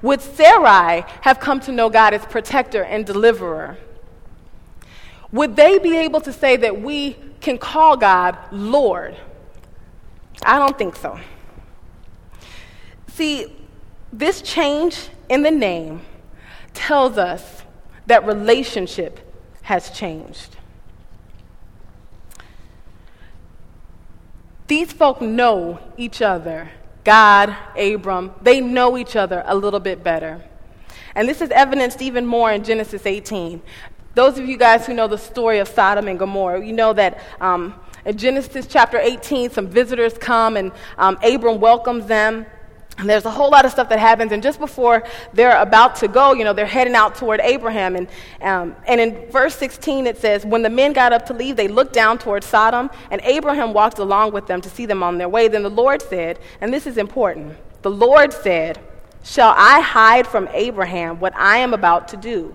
Would 0.00 0.20
Sarai 0.20 1.04
have 1.22 1.40
come 1.40 1.58
to 1.60 1.72
know 1.72 1.90
God 1.90 2.14
as 2.14 2.24
protector 2.24 2.84
and 2.84 3.04
deliverer? 3.04 3.76
Would 5.32 5.56
they 5.56 5.78
be 5.78 5.96
able 5.96 6.20
to 6.20 6.32
say 6.32 6.56
that 6.56 6.80
we 6.80 7.16
can 7.40 7.58
call 7.58 7.96
God 7.96 8.38
Lord? 8.52 9.16
I 10.44 10.58
don't 10.58 10.78
think 10.78 10.94
so. 10.94 11.18
See, 13.08 13.52
this 14.12 14.40
change 14.40 15.08
in 15.28 15.42
the 15.42 15.50
name 15.50 16.02
tells 16.72 17.18
us 17.18 17.62
that 18.06 18.24
relationship 18.24 19.27
has 19.68 19.90
changed. 19.90 20.56
These 24.66 24.94
folk 24.94 25.20
know 25.20 25.78
each 25.98 26.22
other. 26.22 26.70
God, 27.04 27.54
Abram, 27.76 28.32
they 28.40 28.62
know 28.62 28.96
each 28.96 29.14
other 29.14 29.42
a 29.44 29.54
little 29.54 29.78
bit 29.78 30.02
better. 30.02 30.42
And 31.14 31.28
this 31.28 31.42
is 31.42 31.50
evidenced 31.50 32.00
even 32.00 32.24
more 32.24 32.50
in 32.50 32.64
Genesis 32.64 33.04
18. 33.04 33.60
Those 34.14 34.38
of 34.38 34.48
you 34.48 34.56
guys 34.56 34.86
who 34.86 34.94
know 34.94 35.06
the 35.06 35.18
story 35.18 35.58
of 35.58 35.68
Sodom 35.68 36.08
and 36.08 36.18
Gomorrah, 36.18 36.64
you 36.64 36.72
know 36.72 36.94
that 36.94 37.20
um, 37.38 37.74
in 38.06 38.16
Genesis 38.16 38.66
chapter 38.66 38.98
18, 38.98 39.50
some 39.50 39.66
visitors 39.66 40.16
come 40.16 40.56
and 40.56 40.72
um, 40.96 41.18
Abram 41.22 41.60
welcomes 41.60 42.06
them. 42.06 42.46
And 42.98 43.08
there's 43.08 43.24
a 43.24 43.30
whole 43.30 43.48
lot 43.48 43.64
of 43.64 43.70
stuff 43.70 43.88
that 43.90 44.00
happens, 44.00 44.32
and 44.32 44.42
just 44.42 44.58
before 44.58 45.04
they're 45.32 45.56
about 45.60 45.94
to 45.96 46.08
go, 46.08 46.32
you 46.34 46.42
know, 46.42 46.52
they're 46.52 46.66
heading 46.66 46.96
out 46.96 47.14
toward 47.14 47.40
Abraham. 47.40 47.94
And, 47.94 48.08
um, 48.42 48.74
and 48.88 49.00
in 49.00 49.30
verse 49.30 49.54
16, 49.54 50.08
it 50.08 50.18
says, 50.18 50.44
When 50.44 50.62
the 50.62 50.70
men 50.70 50.92
got 50.92 51.12
up 51.12 51.24
to 51.26 51.32
leave, 51.32 51.54
they 51.54 51.68
looked 51.68 51.92
down 51.92 52.18
toward 52.18 52.42
Sodom, 52.42 52.90
and 53.12 53.20
Abraham 53.22 53.72
walked 53.72 54.00
along 54.00 54.32
with 54.32 54.48
them 54.48 54.60
to 54.60 54.68
see 54.68 54.84
them 54.84 55.04
on 55.04 55.16
their 55.16 55.28
way. 55.28 55.46
Then 55.46 55.62
the 55.62 55.70
Lord 55.70 56.02
said, 56.02 56.40
and 56.60 56.74
this 56.74 56.86
is 56.86 56.98
important 56.98 57.56
the 57.82 57.90
Lord 57.90 58.32
said, 58.32 58.80
Shall 59.22 59.54
I 59.56 59.80
hide 59.80 60.26
from 60.26 60.48
Abraham 60.52 61.20
what 61.20 61.34
I 61.36 61.58
am 61.58 61.74
about 61.74 62.08
to 62.08 62.16
do? 62.16 62.54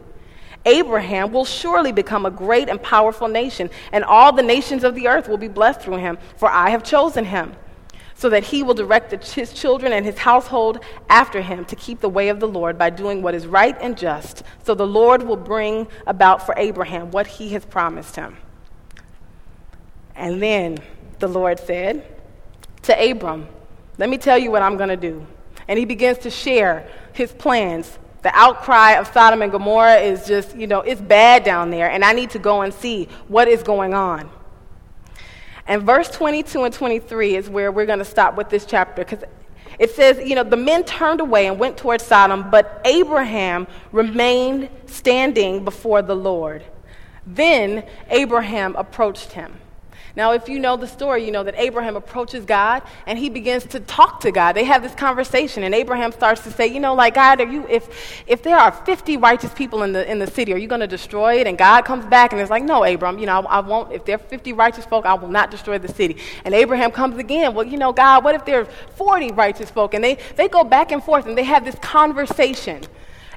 Abraham 0.65 1.31
will 1.31 1.45
surely 1.45 1.91
become 1.91 2.25
a 2.25 2.31
great 2.31 2.69
and 2.69 2.81
powerful 2.81 3.27
nation, 3.27 3.69
and 3.91 4.03
all 4.03 4.31
the 4.31 4.43
nations 4.43 4.83
of 4.83 4.95
the 4.95 5.07
earth 5.07 5.27
will 5.27 5.37
be 5.37 5.47
blessed 5.47 5.81
through 5.81 5.97
him, 5.97 6.17
for 6.35 6.49
I 6.49 6.69
have 6.69 6.83
chosen 6.83 7.25
him 7.25 7.55
so 8.23 8.29
that 8.29 8.45
he 8.45 8.63
will 8.63 8.73
direct 8.73 9.11
his 9.33 9.51
children 9.51 9.91
and 9.91 10.05
his 10.05 10.17
household 10.17 10.79
after 11.09 11.41
him 11.41 11.65
to 11.65 11.75
keep 11.75 11.99
the 11.99 12.07
way 12.07 12.29
of 12.29 12.39
the 12.39 12.47
Lord 12.47 12.77
by 12.77 12.89
doing 12.89 13.21
what 13.21 13.35
is 13.35 13.45
right 13.45 13.75
and 13.81 13.97
just. 13.97 14.43
So 14.63 14.73
the 14.73 14.87
Lord 14.87 15.23
will 15.23 15.35
bring 15.35 15.89
about 16.07 16.45
for 16.45 16.55
Abraham 16.57 17.11
what 17.11 17.27
he 17.27 17.49
has 17.49 17.65
promised 17.65 18.15
him. 18.15 18.37
And 20.15 20.41
then 20.41 20.77
the 21.19 21.27
Lord 21.27 21.59
said 21.59 22.07
to 22.83 23.11
Abram, 23.11 23.45
Let 23.97 24.07
me 24.07 24.17
tell 24.17 24.37
you 24.37 24.51
what 24.51 24.61
I'm 24.61 24.77
going 24.77 24.87
to 24.87 24.95
do. 24.95 25.27
And 25.67 25.77
he 25.77 25.83
begins 25.83 26.19
to 26.19 26.29
share 26.29 26.87
his 27.11 27.33
plans. 27.33 27.99
The 28.21 28.31
outcry 28.33 28.91
of 28.91 29.07
Sodom 29.11 29.41
and 29.41 29.51
Gomorrah 29.51 29.97
is 29.97 30.25
just, 30.25 30.55
you 30.55 30.67
know, 30.67 30.79
it's 30.79 31.01
bad 31.01 31.43
down 31.43 31.71
there, 31.71 31.91
and 31.91 32.05
I 32.05 32.13
need 32.13 32.29
to 32.29 32.39
go 32.39 32.61
and 32.61 32.73
see 32.73 33.09
what 33.27 33.49
is 33.49 33.63
going 33.63 33.93
on. 33.93 34.29
And 35.67 35.83
verse 35.83 36.09
22 36.09 36.63
and 36.63 36.73
23 36.73 37.35
is 37.35 37.49
where 37.49 37.71
we're 37.71 37.85
going 37.85 37.99
to 37.99 38.05
stop 38.05 38.35
with 38.35 38.49
this 38.49 38.65
chapter 38.65 39.03
because 39.03 39.23
it 39.79 39.91
says, 39.91 40.19
you 40.19 40.35
know, 40.35 40.43
the 40.43 40.57
men 40.57 40.83
turned 40.83 41.21
away 41.21 41.47
and 41.47 41.57
went 41.57 41.77
toward 41.77 42.01
Sodom, 42.01 42.49
but 42.51 42.81
Abraham 42.85 43.67
remained 43.91 44.69
standing 44.85 45.63
before 45.65 46.01
the 46.01 46.15
Lord. 46.15 46.63
Then 47.25 47.85
Abraham 48.09 48.75
approached 48.75 49.31
him. 49.31 49.57
Now, 50.15 50.33
if 50.33 50.47
you 50.47 50.59
know 50.59 50.77
the 50.77 50.87
story, 50.87 51.25
you 51.25 51.31
know 51.31 51.43
that 51.43 51.55
Abraham 51.57 51.95
approaches 51.95 52.45
God 52.45 52.83
and 53.07 53.17
he 53.17 53.29
begins 53.29 53.65
to 53.67 53.79
talk 53.79 54.19
to 54.19 54.31
God. 54.31 54.53
They 54.53 54.63
have 54.63 54.83
this 54.83 54.93
conversation, 54.93 55.63
and 55.63 55.73
Abraham 55.73 56.11
starts 56.11 56.43
to 56.43 56.51
say, 56.51 56.67
You 56.67 56.79
know, 56.79 56.93
like, 56.93 57.15
God, 57.15 57.41
are 57.41 57.47
you, 57.47 57.65
if, 57.67 58.23
if 58.27 58.43
there 58.43 58.57
are 58.57 58.71
50 58.71 59.17
righteous 59.17 59.51
people 59.55 59.81
in 59.81 59.91
the, 59.91 60.09
in 60.09 60.19
the 60.19 60.27
city, 60.27 60.53
are 60.53 60.57
you 60.57 60.67
going 60.67 60.81
to 60.81 60.87
destroy 60.87 61.39
it? 61.39 61.47
And 61.47 61.57
God 61.57 61.83
comes 61.85 62.05
back 62.05 62.31
and 62.31 62.39
is 62.39 62.51
like, 62.51 62.63
No, 62.63 62.85
Abraham, 62.85 63.17
you 63.17 63.25
know, 63.25 63.41
I, 63.41 63.57
I 63.57 63.59
won't, 63.61 63.91
if 63.91 64.05
there 64.05 64.15
are 64.15 64.19
50 64.19 64.53
righteous 64.53 64.85
folk, 64.85 65.07
I 65.07 65.15
will 65.15 65.29
not 65.29 65.49
destroy 65.49 65.79
the 65.79 65.91
city. 65.91 66.17
And 66.45 66.53
Abraham 66.53 66.91
comes 66.91 67.17
again, 67.17 67.55
Well, 67.55 67.65
you 67.65 67.79
know, 67.79 67.91
God, 67.91 68.23
what 68.23 68.35
if 68.35 68.45
there 68.45 68.61
are 68.61 68.65
40 68.65 69.31
righteous 69.31 69.71
folk? 69.71 69.95
And 69.95 70.03
they, 70.03 70.19
they 70.35 70.47
go 70.47 70.63
back 70.63 70.91
and 70.91 71.03
forth 71.03 71.25
and 71.25 71.35
they 71.35 71.43
have 71.43 71.65
this 71.65 71.75
conversation. 71.79 72.83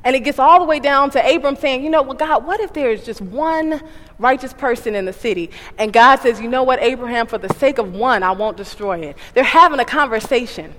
And 0.06 0.14
it 0.14 0.20
gets 0.20 0.38
all 0.38 0.60
the 0.60 0.64
way 0.64 0.78
down 0.78 1.10
to 1.10 1.34
Abram 1.34 1.56
saying, 1.56 1.82
You 1.82 1.90
know, 1.90 2.00
well, 2.00 2.14
God, 2.14 2.46
what 2.46 2.60
if 2.60 2.72
there 2.72 2.92
is 2.92 3.04
just 3.04 3.20
one 3.20 3.82
righteous 4.20 4.52
person 4.52 4.94
in 4.94 5.04
the 5.04 5.12
city? 5.12 5.50
And 5.78 5.92
God 5.92 6.20
says, 6.20 6.40
You 6.40 6.48
know 6.48 6.62
what, 6.62 6.80
Abraham, 6.80 7.26
for 7.26 7.38
the 7.38 7.52
sake 7.54 7.78
of 7.78 7.92
one, 7.92 8.22
I 8.22 8.30
won't 8.30 8.56
destroy 8.56 9.00
it. 9.00 9.16
They're 9.34 9.42
having 9.42 9.80
a 9.80 9.84
conversation. 9.84 10.72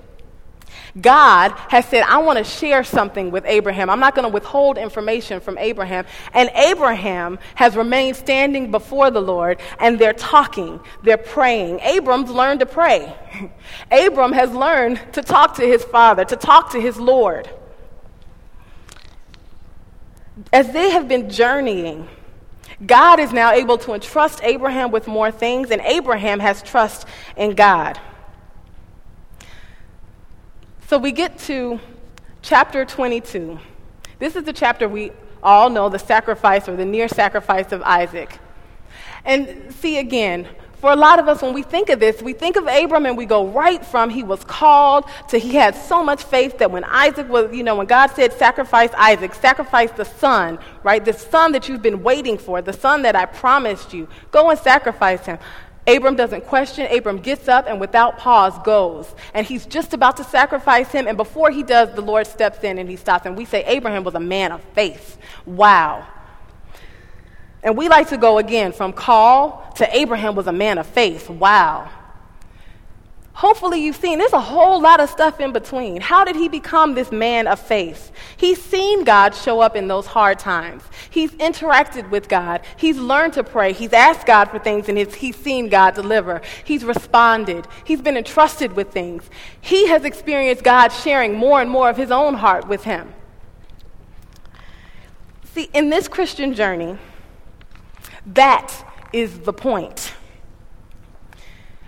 God 0.98 1.50
has 1.68 1.84
said, 1.84 2.04
I 2.04 2.16
want 2.18 2.38
to 2.38 2.44
share 2.44 2.82
something 2.82 3.30
with 3.30 3.44
Abraham. 3.44 3.90
I'm 3.90 4.00
not 4.00 4.14
going 4.14 4.26
to 4.26 4.32
withhold 4.32 4.78
information 4.78 5.40
from 5.40 5.58
Abraham. 5.58 6.06
And 6.32 6.50
Abraham 6.54 7.38
has 7.54 7.76
remained 7.76 8.16
standing 8.16 8.70
before 8.70 9.10
the 9.10 9.20
Lord, 9.20 9.60
and 9.78 9.98
they're 9.98 10.14
talking, 10.14 10.80
they're 11.02 11.18
praying. 11.18 11.80
Abram's 11.80 12.30
learned 12.30 12.60
to 12.60 12.66
pray. 12.66 13.14
Abram 13.90 14.32
has 14.32 14.50
learned 14.52 15.02
to 15.12 15.20
talk 15.20 15.56
to 15.56 15.66
his 15.66 15.84
father, 15.84 16.24
to 16.24 16.36
talk 16.36 16.70
to 16.70 16.80
his 16.80 16.98
Lord 16.98 17.50
as 20.52 20.72
they 20.72 20.90
have 20.90 21.08
been 21.08 21.30
journeying, 21.30 22.08
God 22.86 23.18
is 23.18 23.32
now 23.32 23.52
able 23.52 23.78
to 23.78 23.94
entrust 23.94 24.40
Abraham 24.42 24.90
with 24.90 25.06
more 25.06 25.30
things, 25.30 25.70
and 25.70 25.80
Abraham 25.82 26.40
has 26.40 26.62
trust 26.62 27.06
in 27.36 27.54
God. 27.54 28.00
So 30.86 30.98
we 30.98 31.12
get 31.12 31.38
to 31.40 31.80
chapter 32.42 32.84
22. 32.84 33.58
This 34.18 34.36
is 34.36 34.44
the 34.44 34.52
chapter 34.52 34.88
we 34.88 35.12
all 35.42 35.70
know 35.70 35.88
the 35.88 35.98
sacrifice 35.98 36.68
or 36.68 36.76
the 36.76 36.84
near 36.84 37.08
sacrifice 37.08 37.72
of 37.72 37.82
Isaac. 37.82 38.38
And 39.24 39.74
see 39.74 39.98
again, 39.98 40.48
for 40.80 40.90
a 40.90 40.96
lot 40.96 41.18
of 41.18 41.26
us, 41.26 41.42
when 41.42 41.54
we 41.54 41.62
think 41.62 41.88
of 41.88 41.98
this, 41.98 42.22
we 42.22 42.32
think 42.32 42.56
of 42.56 42.66
Abram 42.66 43.04
and 43.06 43.16
we 43.16 43.26
go 43.26 43.48
right 43.48 43.84
from 43.84 44.10
he 44.10 44.22
was 44.22 44.44
called 44.44 45.04
to 45.28 45.38
he 45.38 45.56
had 45.56 45.74
so 45.74 46.04
much 46.04 46.22
faith 46.22 46.58
that 46.58 46.70
when 46.70 46.84
Isaac 46.84 47.28
was, 47.28 47.52
you 47.52 47.64
know, 47.64 47.74
when 47.74 47.86
God 47.86 48.08
said, 48.08 48.32
sacrifice 48.32 48.90
Isaac, 48.96 49.34
sacrifice 49.34 49.90
the 49.92 50.04
son, 50.04 50.58
right? 50.84 51.04
The 51.04 51.12
son 51.12 51.52
that 51.52 51.68
you've 51.68 51.82
been 51.82 52.02
waiting 52.02 52.38
for, 52.38 52.62
the 52.62 52.72
son 52.72 53.02
that 53.02 53.16
I 53.16 53.26
promised 53.26 53.92
you, 53.92 54.08
go 54.30 54.50
and 54.50 54.58
sacrifice 54.58 55.26
him. 55.26 55.38
Abram 55.88 56.16
doesn't 56.16 56.44
question. 56.44 56.86
Abram 56.94 57.18
gets 57.18 57.48
up 57.48 57.66
and 57.66 57.80
without 57.80 58.18
pause 58.18 58.56
goes. 58.62 59.12
And 59.32 59.46
he's 59.46 59.64
just 59.64 59.94
about 59.94 60.18
to 60.18 60.24
sacrifice 60.24 60.92
him. 60.92 61.08
And 61.08 61.16
before 61.16 61.50
he 61.50 61.62
does, 61.62 61.94
the 61.94 62.02
Lord 62.02 62.26
steps 62.26 62.62
in 62.62 62.78
and 62.78 62.90
he 62.90 62.96
stops. 62.96 63.24
And 63.24 63.36
we 63.36 63.46
say, 63.46 63.64
Abraham 63.64 64.04
was 64.04 64.14
a 64.14 64.20
man 64.20 64.52
of 64.52 64.62
faith. 64.74 65.16
Wow. 65.46 66.06
And 67.62 67.76
we 67.76 67.88
like 67.88 68.08
to 68.08 68.16
go 68.16 68.38
again 68.38 68.72
from 68.72 68.92
call 68.92 69.72
to 69.76 69.96
Abraham 69.96 70.34
was 70.34 70.46
a 70.46 70.52
man 70.52 70.78
of 70.78 70.86
faith. 70.86 71.28
Wow. 71.28 71.90
Hopefully, 73.38 73.80
you've 73.80 73.94
seen 73.94 74.18
there's 74.18 74.32
a 74.32 74.40
whole 74.40 74.80
lot 74.80 74.98
of 74.98 75.08
stuff 75.08 75.38
in 75.38 75.52
between. 75.52 76.00
How 76.00 76.24
did 76.24 76.34
he 76.34 76.48
become 76.48 76.96
this 76.96 77.12
man 77.12 77.46
of 77.46 77.60
faith? 77.60 78.10
He's 78.36 78.60
seen 78.60 79.04
God 79.04 79.32
show 79.32 79.60
up 79.60 79.76
in 79.76 79.86
those 79.86 80.06
hard 80.06 80.40
times. 80.40 80.82
He's 81.08 81.30
interacted 81.32 82.10
with 82.10 82.28
God. 82.28 82.62
He's 82.76 82.98
learned 82.98 83.34
to 83.34 83.44
pray. 83.44 83.72
He's 83.72 83.92
asked 83.92 84.26
God 84.26 84.46
for 84.46 84.58
things 84.58 84.88
and 84.88 84.98
he's 84.98 85.36
seen 85.36 85.68
God 85.68 85.94
deliver. 85.94 86.42
He's 86.64 86.84
responded. 86.84 87.68
He's 87.84 88.02
been 88.02 88.16
entrusted 88.16 88.72
with 88.72 88.90
things. 88.90 89.30
He 89.60 89.86
has 89.86 90.04
experienced 90.04 90.64
God 90.64 90.88
sharing 90.88 91.34
more 91.34 91.60
and 91.60 91.70
more 91.70 91.88
of 91.88 91.96
his 91.96 92.10
own 92.10 92.34
heart 92.34 92.66
with 92.66 92.82
him. 92.82 93.14
See, 95.54 95.70
in 95.72 95.90
this 95.90 96.08
Christian 96.08 96.54
journey, 96.54 96.98
that 98.34 98.74
is 99.12 99.40
the 99.40 99.52
point. 99.52 100.14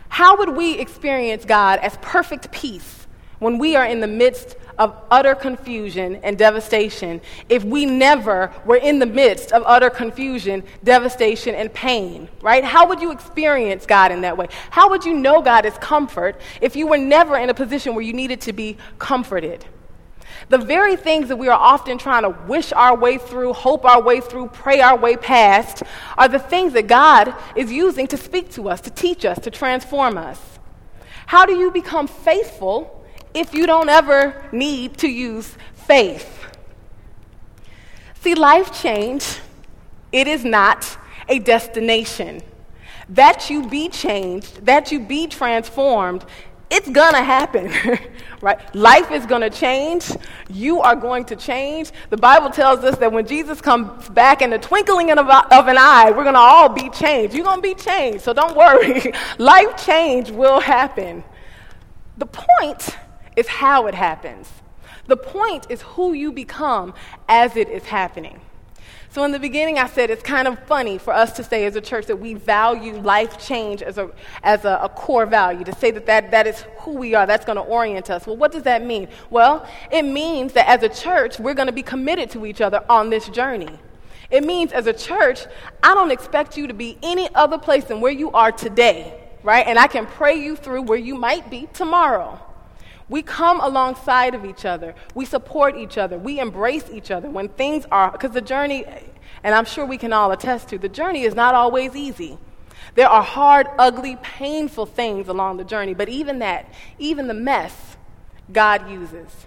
How 0.08 0.38
would 0.38 0.56
we 0.56 0.78
experience 0.78 1.44
God 1.44 1.78
as 1.80 1.96
perfect 2.02 2.50
peace 2.50 3.06
when 3.38 3.58
we 3.58 3.76
are 3.76 3.86
in 3.86 4.00
the 4.00 4.06
midst 4.06 4.56
of 4.78 4.96
utter 5.10 5.34
confusion 5.34 6.16
and 6.16 6.38
devastation 6.38 7.20
if 7.48 7.62
we 7.64 7.84
never 7.84 8.52
were 8.64 8.76
in 8.76 8.98
the 8.98 9.06
midst 9.06 9.52
of 9.52 9.62
utter 9.66 9.90
confusion, 9.90 10.62
devastation, 10.82 11.54
and 11.54 11.72
pain, 11.72 12.28
right? 12.40 12.64
How 12.64 12.88
would 12.88 13.00
you 13.00 13.12
experience 13.12 13.84
God 13.86 14.10
in 14.10 14.22
that 14.22 14.36
way? 14.36 14.48
How 14.70 14.88
would 14.90 15.04
you 15.04 15.14
know 15.14 15.42
God 15.42 15.66
as 15.66 15.76
comfort 15.78 16.40
if 16.60 16.76
you 16.76 16.86
were 16.86 16.98
never 16.98 17.36
in 17.36 17.50
a 17.50 17.54
position 17.54 17.94
where 17.94 18.04
you 18.04 18.12
needed 18.12 18.40
to 18.42 18.52
be 18.52 18.78
comforted? 18.98 19.64
The 20.50 20.58
very 20.58 20.96
things 20.96 21.28
that 21.28 21.36
we 21.36 21.46
are 21.46 21.58
often 21.58 21.96
trying 21.96 22.24
to 22.24 22.30
wish 22.48 22.72
our 22.72 22.96
way 22.96 23.18
through, 23.18 23.52
hope 23.52 23.84
our 23.84 24.02
way 24.02 24.20
through, 24.20 24.48
pray 24.48 24.80
our 24.80 24.98
way 24.98 25.16
past, 25.16 25.84
are 26.18 26.26
the 26.26 26.40
things 26.40 26.72
that 26.72 26.88
God 26.88 27.32
is 27.54 27.70
using 27.70 28.08
to 28.08 28.16
speak 28.16 28.50
to 28.52 28.68
us, 28.68 28.80
to 28.80 28.90
teach 28.90 29.24
us, 29.24 29.38
to 29.38 29.50
transform 29.52 30.18
us. 30.18 30.40
How 31.26 31.46
do 31.46 31.54
you 31.54 31.70
become 31.70 32.08
faithful 32.08 33.06
if 33.32 33.54
you 33.54 33.64
don't 33.64 33.88
ever 33.88 34.44
need 34.50 34.98
to 34.98 35.08
use 35.08 35.56
faith? 35.74 36.44
See, 38.20 38.34
life 38.34 38.72
change, 38.72 39.38
it 40.10 40.26
is 40.26 40.44
not 40.44 40.98
a 41.28 41.38
destination. 41.38 42.42
That 43.08 43.50
you 43.50 43.68
be 43.68 43.88
changed, 43.88 44.66
that 44.66 44.90
you 44.90 44.98
be 44.98 45.28
transformed, 45.28 46.24
it's 46.70 46.88
gonna 46.88 47.22
happen, 47.22 47.72
right? 48.40 48.74
Life 48.74 49.10
is 49.10 49.26
gonna 49.26 49.50
change. 49.50 50.10
You 50.48 50.80
are 50.80 50.94
going 50.94 51.24
to 51.26 51.36
change. 51.36 51.90
The 52.10 52.16
Bible 52.16 52.50
tells 52.50 52.84
us 52.84 52.96
that 52.98 53.12
when 53.12 53.26
Jesus 53.26 53.60
comes 53.60 54.08
back 54.10 54.40
in 54.40 54.50
the 54.50 54.58
twinkling 54.58 55.10
of 55.10 55.18
an 55.18 55.78
eye, 55.78 56.12
we're 56.16 56.24
gonna 56.24 56.38
all 56.38 56.68
be 56.68 56.88
changed. 56.90 57.34
You're 57.34 57.44
gonna 57.44 57.60
be 57.60 57.74
changed, 57.74 58.22
so 58.22 58.32
don't 58.32 58.56
worry. 58.56 59.12
Life 59.38 59.84
change 59.84 60.30
will 60.30 60.60
happen. 60.60 61.24
The 62.18 62.26
point 62.26 62.96
is 63.36 63.48
how 63.48 63.86
it 63.86 63.94
happens. 63.94 64.48
The 65.06 65.16
point 65.16 65.66
is 65.70 65.82
who 65.82 66.12
you 66.12 66.30
become 66.30 66.94
as 67.28 67.56
it 67.56 67.68
is 67.68 67.84
happening. 67.84 68.40
So, 69.12 69.24
in 69.24 69.32
the 69.32 69.40
beginning, 69.40 69.76
I 69.76 69.88
said 69.88 70.08
it's 70.08 70.22
kind 70.22 70.46
of 70.46 70.56
funny 70.66 70.96
for 70.96 71.12
us 71.12 71.32
to 71.32 71.42
say 71.42 71.66
as 71.66 71.74
a 71.74 71.80
church 71.80 72.06
that 72.06 72.14
we 72.16 72.34
value 72.34 72.94
life 73.00 73.44
change 73.44 73.82
as 73.82 73.98
a, 73.98 74.08
as 74.44 74.64
a, 74.64 74.78
a 74.82 74.88
core 74.88 75.26
value, 75.26 75.64
to 75.64 75.74
say 75.74 75.90
that, 75.90 76.06
that 76.06 76.30
that 76.30 76.46
is 76.46 76.64
who 76.78 76.92
we 76.92 77.16
are, 77.16 77.26
that's 77.26 77.44
going 77.44 77.56
to 77.56 77.62
orient 77.62 78.08
us. 78.08 78.24
Well, 78.24 78.36
what 78.36 78.52
does 78.52 78.62
that 78.62 78.84
mean? 78.84 79.08
Well, 79.28 79.66
it 79.90 80.02
means 80.02 80.52
that 80.52 80.68
as 80.68 80.84
a 80.84 80.88
church, 80.88 81.40
we're 81.40 81.54
going 81.54 81.66
to 81.66 81.72
be 81.72 81.82
committed 81.82 82.30
to 82.30 82.46
each 82.46 82.60
other 82.60 82.84
on 82.88 83.10
this 83.10 83.28
journey. 83.28 83.80
It 84.30 84.44
means 84.44 84.70
as 84.70 84.86
a 84.86 84.92
church, 84.92 85.44
I 85.82 85.92
don't 85.94 86.12
expect 86.12 86.56
you 86.56 86.68
to 86.68 86.74
be 86.74 86.96
any 87.02 87.28
other 87.34 87.58
place 87.58 87.86
than 87.86 88.00
where 88.00 88.12
you 88.12 88.30
are 88.30 88.52
today, 88.52 89.20
right? 89.42 89.66
And 89.66 89.76
I 89.76 89.88
can 89.88 90.06
pray 90.06 90.36
you 90.36 90.54
through 90.54 90.82
where 90.82 90.98
you 90.98 91.16
might 91.16 91.50
be 91.50 91.68
tomorrow. 91.72 92.40
We 93.10 93.22
come 93.22 93.60
alongside 93.60 94.36
of 94.36 94.44
each 94.44 94.64
other. 94.64 94.94
We 95.16 95.24
support 95.24 95.76
each 95.76 95.98
other. 95.98 96.16
We 96.16 96.38
embrace 96.38 96.88
each 96.90 97.10
other 97.10 97.28
when 97.28 97.48
things 97.48 97.84
are, 97.90 98.12
because 98.12 98.30
the 98.30 98.40
journey, 98.40 98.84
and 99.42 99.52
I'm 99.52 99.64
sure 99.64 99.84
we 99.84 99.98
can 99.98 100.12
all 100.12 100.30
attest 100.30 100.68
to, 100.68 100.78
the 100.78 100.88
journey 100.88 101.22
is 101.22 101.34
not 101.34 101.56
always 101.56 101.96
easy. 101.96 102.38
There 102.94 103.08
are 103.08 103.22
hard, 103.22 103.66
ugly, 103.78 104.16
painful 104.22 104.86
things 104.86 105.26
along 105.26 105.56
the 105.56 105.64
journey, 105.64 105.92
but 105.92 106.08
even 106.08 106.38
that, 106.38 106.72
even 107.00 107.26
the 107.26 107.34
mess, 107.34 107.96
God 108.52 108.88
uses. 108.88 109.46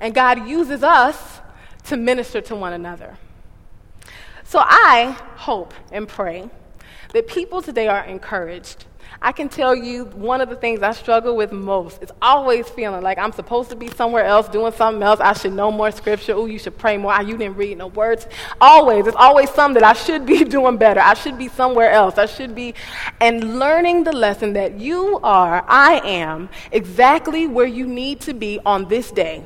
And 0.00 0.14
God 0.14 0.48
uses 0.48 0.82
us 0.82 1.40
to 1.84 1.98
minister 1.98 2.40
to 2.40 2.56
one 2.56 2.72
another. 2.72 3.18
So 4.42 4.58
I 4.62 5.16
hope 5.36 5.74
and 5.92 6.08
pray 6.08 6.48
that 7.12 7.26
people 7.26 7.60
today 7.60 7.88
are 7.88 8.04
encouraged 8.04 8.86
I 9.22 9.32
can 9.32 9.48
tell 9.48 9.74
you 9.74 10.04
one 10.06 10.40
of 10.40 10.48
the 10.48 10.56
things 10.56 10.82
I 10.82 10.92
struggle 10.92 11.36
with 11.36 11.52
most 11.52 12.02
is 12.02 12.10
always 12.20 12.68
feeling 12.68 13.02
like 13.02 13.18
I'm 13.18 13.32
supposed 13.32 13.70
to 13.70 13.76
be 13.76 13.88
somewhere 13.88 14.24
else 14.24 14.48
doing 14.48 14.72
something 14.72 15.02
else. 15.02 15.20
I 15.20 15.32
should 15.32 15.52
know 15.52 15.70
more 15.70 15.90
scripture. 15.90 16.34
Oh, 16.34 16.46
you 16.46 16.58
should 16.58 16.76
pray 16.76 16.96
more. 16.96 17.12
Ah, 17.12 17.20
you 17.20 17.36
didn't 17.36 17.56
read 17.56 17.78
no 17.78 17.88
words. 17.88 18.26
Always. 18.60 19.06
It's 19.06 19.16
always 19.16 19.50
something 19.50 19.80
that 19.80 19.88
I 19.88 19.94
should 19.94 20.26
be 20.26 20.44
doing 20.56 20.76
better. 20.76 21.00
I 21.00 21.14
should 21.14 21.38
be 21.38 21.48
somewhere 21.48 21.90
else. 21.90 22.18
I 22.18 22.26
should 22.26 22.54
be. 22.54 22.74
And 23.20 23.58
learning 23.58 24.04
the 24.04 24.12
lesson 24.12 24.52
that 24.54 24.78
you 24.78 25.18
are, 25.22 25.64
I 25.66 26.00
am, 26.04 26.48
exactly 26.72 27.46
where 27.46 27.66
you 27.66 27.86
need 27.86 28.20
to 28.22 28.34
be 28.34 28.60
on 28.66 28.88
this 28.88 29.10
day. 29.10 29.44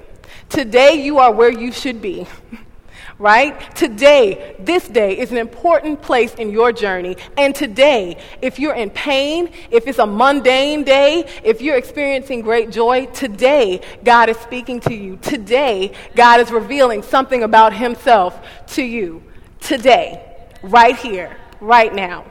Today, 0.48 0.94
you 0.94 1.18
are 1.18 1.32
where 1.32 1.52
you 1.52 1.72
should 1.72 2.02
be. 2.02 2.26
right? 3.20 3.76
Today, 3.76 4.56
this 4.58 4.88
day 4.88 5.16
is 5.16 5.30
an 5.30 5.36
important 5.36 6.00
place 6.00 6.34
in 6.34 6.50
your 6.50 6.72
journey. 6.72 7.16
And 7.36 7.54
today, 7.54 8.16
if 8.40 8.58
you're 8.58 8.74
in 8.74 8.88
pain, 8.90 9.50
if 9.70 9.86
it's 9.86 9.98
a 9.98 10.06
mundane 10.06 10.82
day, 10.84 11.28
if 11.44 11.60
you're 11.60 11.76
experiencing 11.76 12.40
great 12.40 12.70
joy, 12.70 13.06
today 13.06 13.82
God 14.02 14.30
is 14.30 14.38
speaking 14.38 14.80
to 14.80 14.94
you. 14.94 15.18
Today, 15.18 15.92
God 16.16 16.40
is 16.40 16.50
revealing 16.50 17.02
something 17.02 17.42
about 17.42 17.74
Himself 17.74 18.40
to 18.68 18.82
you. 18.82 19.22
Today, 19.60 20.24
right 20.62 20.96
here, 20.96 21.36
right 21.60 21.94
now. 21.94 22.24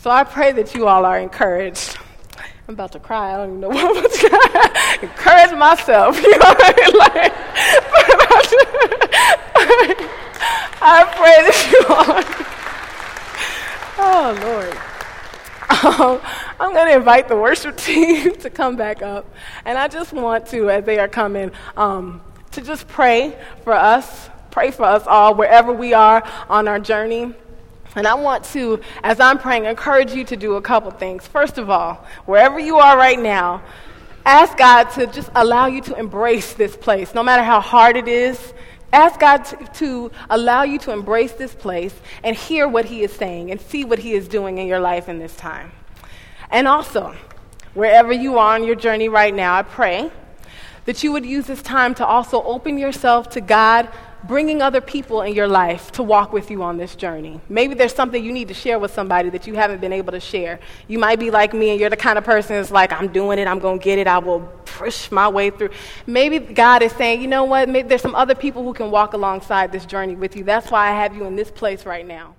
So 0.00 0.10
I 0.10 0.24
pray 0.24 0.52
that 0.52 0.74
you 0.74 0.86
all 0.86 1.06
are 1.06 1.18
encouraged. 1.18 1.96
I'm 2.68 2.74
about 2.74 2.92
to 2.92 3.00
cry. 3.00 3.32
I 3.32 3.38
don't 3.38 3.48
even 3.48 3.60
know 3.60 3.68
what 3.70 3.82
I'm 3.82 3.96
about 3.96 4.12
to 4.12 4.28
cry. 4.28 4.98
Encourage 5.02 5.58
myself. 5.58 6.22
You 6.22 6.32
know 6.32 6.38
what 6.38 6.60
I 6.60 6.72
mean? 6.76 6.98
Like, 6.98 7.32
I 10.80 11.04
pray 11.16 11.42
that 11.44 11.56
you 11.72 11.80
all. 11.94 12.22
Oh, 14.00 14.32
Lord. 14.42 14.78
Um, 15.70 16.20
I'm 16.58 16.72
going 16.72 16.88
to 16.88 16.96
invite 16.96 17.28
the 17.28 17.36
worship 17.36 17.76
team 17.88 18.34
to 18.36 18.50
come 18.50 18.76
back 18.76 19.02
up. 19.02 19.26
And 19.64 19.76
I 19.76 19.88
just 19.88 20.12
want 20.12 20.46
to, 20.46 20.70
as 20.70 20.84
they 20.84 20.98
are 20.98 21.08
coming, 21.08 21.50
um, 21.76 22.20
to 22.52 22.62
just 22.62 22.88
pray 22.88 23.36
for 23.64 23.74
us, 23.74 24.30
pray 24.50 24.70
for 24.70 24.84
us 24.84 25.06
all, 25.06 25.34
wherever 25.34 25.72
we 25.72 25.92
are 25.92 26.26
on 26.48 26.66
our 26.66 26.78
journey. 26.78 27.34
And 27.94 28.06
I 28.06 28.14
want 28.14 28.44
to, 28.46 28.80
as 29.02 29.20
I'm 29.20 29.38
praying, 29.38 29.66
encourage 29.66 30.12
you 30.12 30.24
to 30.24 30.36
do 30.36 30.54
a 30.54 30.62
couple 30.62 30.90
things. 30.92 31.26
First 31.26 31.58
of 31.58 31.68
all, 31.68 32.06
wherever 32.26 32.58
you 32.58 32.78
are 32.78 32.96
right 32.96 33.18
now, 33.18 33.62
ask 34.24 34.56
God 34.56 34.84
to 34.92 35.06
just 35.06 35.30
allow 35.34 35.66
you 35.66 35.80
to 35.82 35.98
embrace 35.98 36.54
this 36.54 36.76
place, 36.76 37.14
no 37.14 37.22
matter 37.22 37.42
how 37.42 37.60
hard 37.60 37.96
it 37.96 38.08
is. 38.08 38.54
Ask 38.92 39.20
God 39.20 39.44
to, 39.44 39.56
to, 39.74 40.10
allow 40.30 40.62
you 40.62 40.78
to 40.80 40.92
embrace 40.92 41.32
this 41.32 41.54
place 41.54 41.94
and 42.24 42.34
hear 42.34 42.66
what 42.66 42.86
He 42.86 43.02
is 43.02 43.12
saying 43.12 43.50
and 43.50 43.60
see 43.60 43.84
what 43.84 43.98
He 43.98 44.12
is 44.12 44.28
doing 44.28 44.58
in 44.58 44.66
your 44.66 44.80
life 44.80 45.08
in 45.08 45.18
this 45.18 45.36
time. 45.36 45.72
And 46.50 46.66
also, 46.66 47.14
wherever 47.74 48.12
you 48.12 48.38
are 48.38 48.54
on 48.54 48.64
your 48.64 48.76
journey 48.76 49.08
right 49.08 49.34
now, 49.34 49.54
I 49.56 49.62
pray 49.62 50.10
that 50.86 51.02
you 51.02 51.12
would 51.12 51.26
use 51.26 51.46
this 51.46 51.60
time 51.60 51.94
to 51.96 52.06
also 52.06 52.42
open 52.44 52.78
yourself 52.78 53.28
to 53.30 53.42
God 53.42 53.90
bringing 54.24 54.60
other 54.60 54.80
people 54.80 55.22
in 55.22 55.34
your 55.34 55.46
life 55.46 55.92
to 55.92 56.02
walk 56.02 56.32
with 56.32 56.50
you 56.50 56.62
on 56.62 56.76
this 56.76 56.96
journey. 56.96 57.40
Maybe 57.48 57.74
there's 57.74 57.94
something 57.94 58.22
you 58.22 58.32
need 58.32 58.48
to 58.48 58.54
share 58.54 58.78
with 58.78 58.92
somebody 58.92 59.30
that 59.30 59.46
you 59.46 59.54
haven't 59.54 59.80
been 59.80 59.92
able 59.92 60.12
to 60.12 60.20
share. 60.20 60.58
You 60.88 60.98
might 60.98 61.18
be 61.18 61.30
like 61.30 61.54
me 61.54 61.70
and 61.70 61.80
you're 61.80 61.90
the 61.90 61.96
kind 61.96 62.18
of 62.18 62.24
person 62.24 62.56
that's 62.56 62.70
like, 62.70 62.92
I'm 62.92 63.08
doing 63.08 63.38
it, 63.38 63.46
I'm 63.46 63.60
going 63.60 63.78
to 63.78 63.84
get 63.84 63.98
it, 63.98 64.06
I 64.06 64.18
will 64.18 64.40
push 64.64 65.10
my 65.10 65.28
way 65.28 65.50
through. 65.50 65.70
Maybe 66.06 66.38
God 66.38 66.82
is 66.82 66.92
saying, 66.92 67.22
you 67.22 67.28
know 67.28 67.44
what, 67.44 67.68
Maybe 67.68 67.88
there's 67.88 68.02
some 68.02 68.14
other 68.14 68.34
people 68.34 68.62
who 68.62 68.72
can 68.72 68.90
walk 68.90 69.12
alongside 69.12 69.72
this 69.72 69.86
journey 69.86 70.16
with 70.16 70.36
you. 70.36 70.44
That's 70.44 70.70
why 70.70 70.88
I 70.88 70.92
have 70.92 71.14
you 71.14 71.24
in 71.24 71.36
this 71.36 71.50
place 71.50 71.86
right 71.86 72.06
now. 72.06 72.34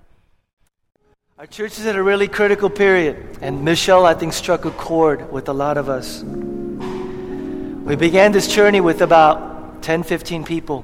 Our 1.38 1.46
church 1.46 1.78
is 1.78 1.86
at 1.86 1.96
a 1.96 2.02
really 2.02 2.28
critical 2.28 2.68
period, 2.68 3.38
and 3.40 3.64
Michelle, 3.64 4.04
I 4.04 4.12
think, 4.12 4.34
struck 4.34 4.66
a 4.66 4.70
chord 4.72 5.32
with 5.32 5.48
a 5.48 5.54
lot 5.54 5.78
of 5.78 5.88
us. 5.88 6.22
We 6.22 7.96
began 7.96 8.32
this 8.32 8.46
journey 8.46 8.82
with 8.82 9.00
about 9.00 9.59
10, 9.82 10.02
15 10.02 10.44
people 10.44 10.82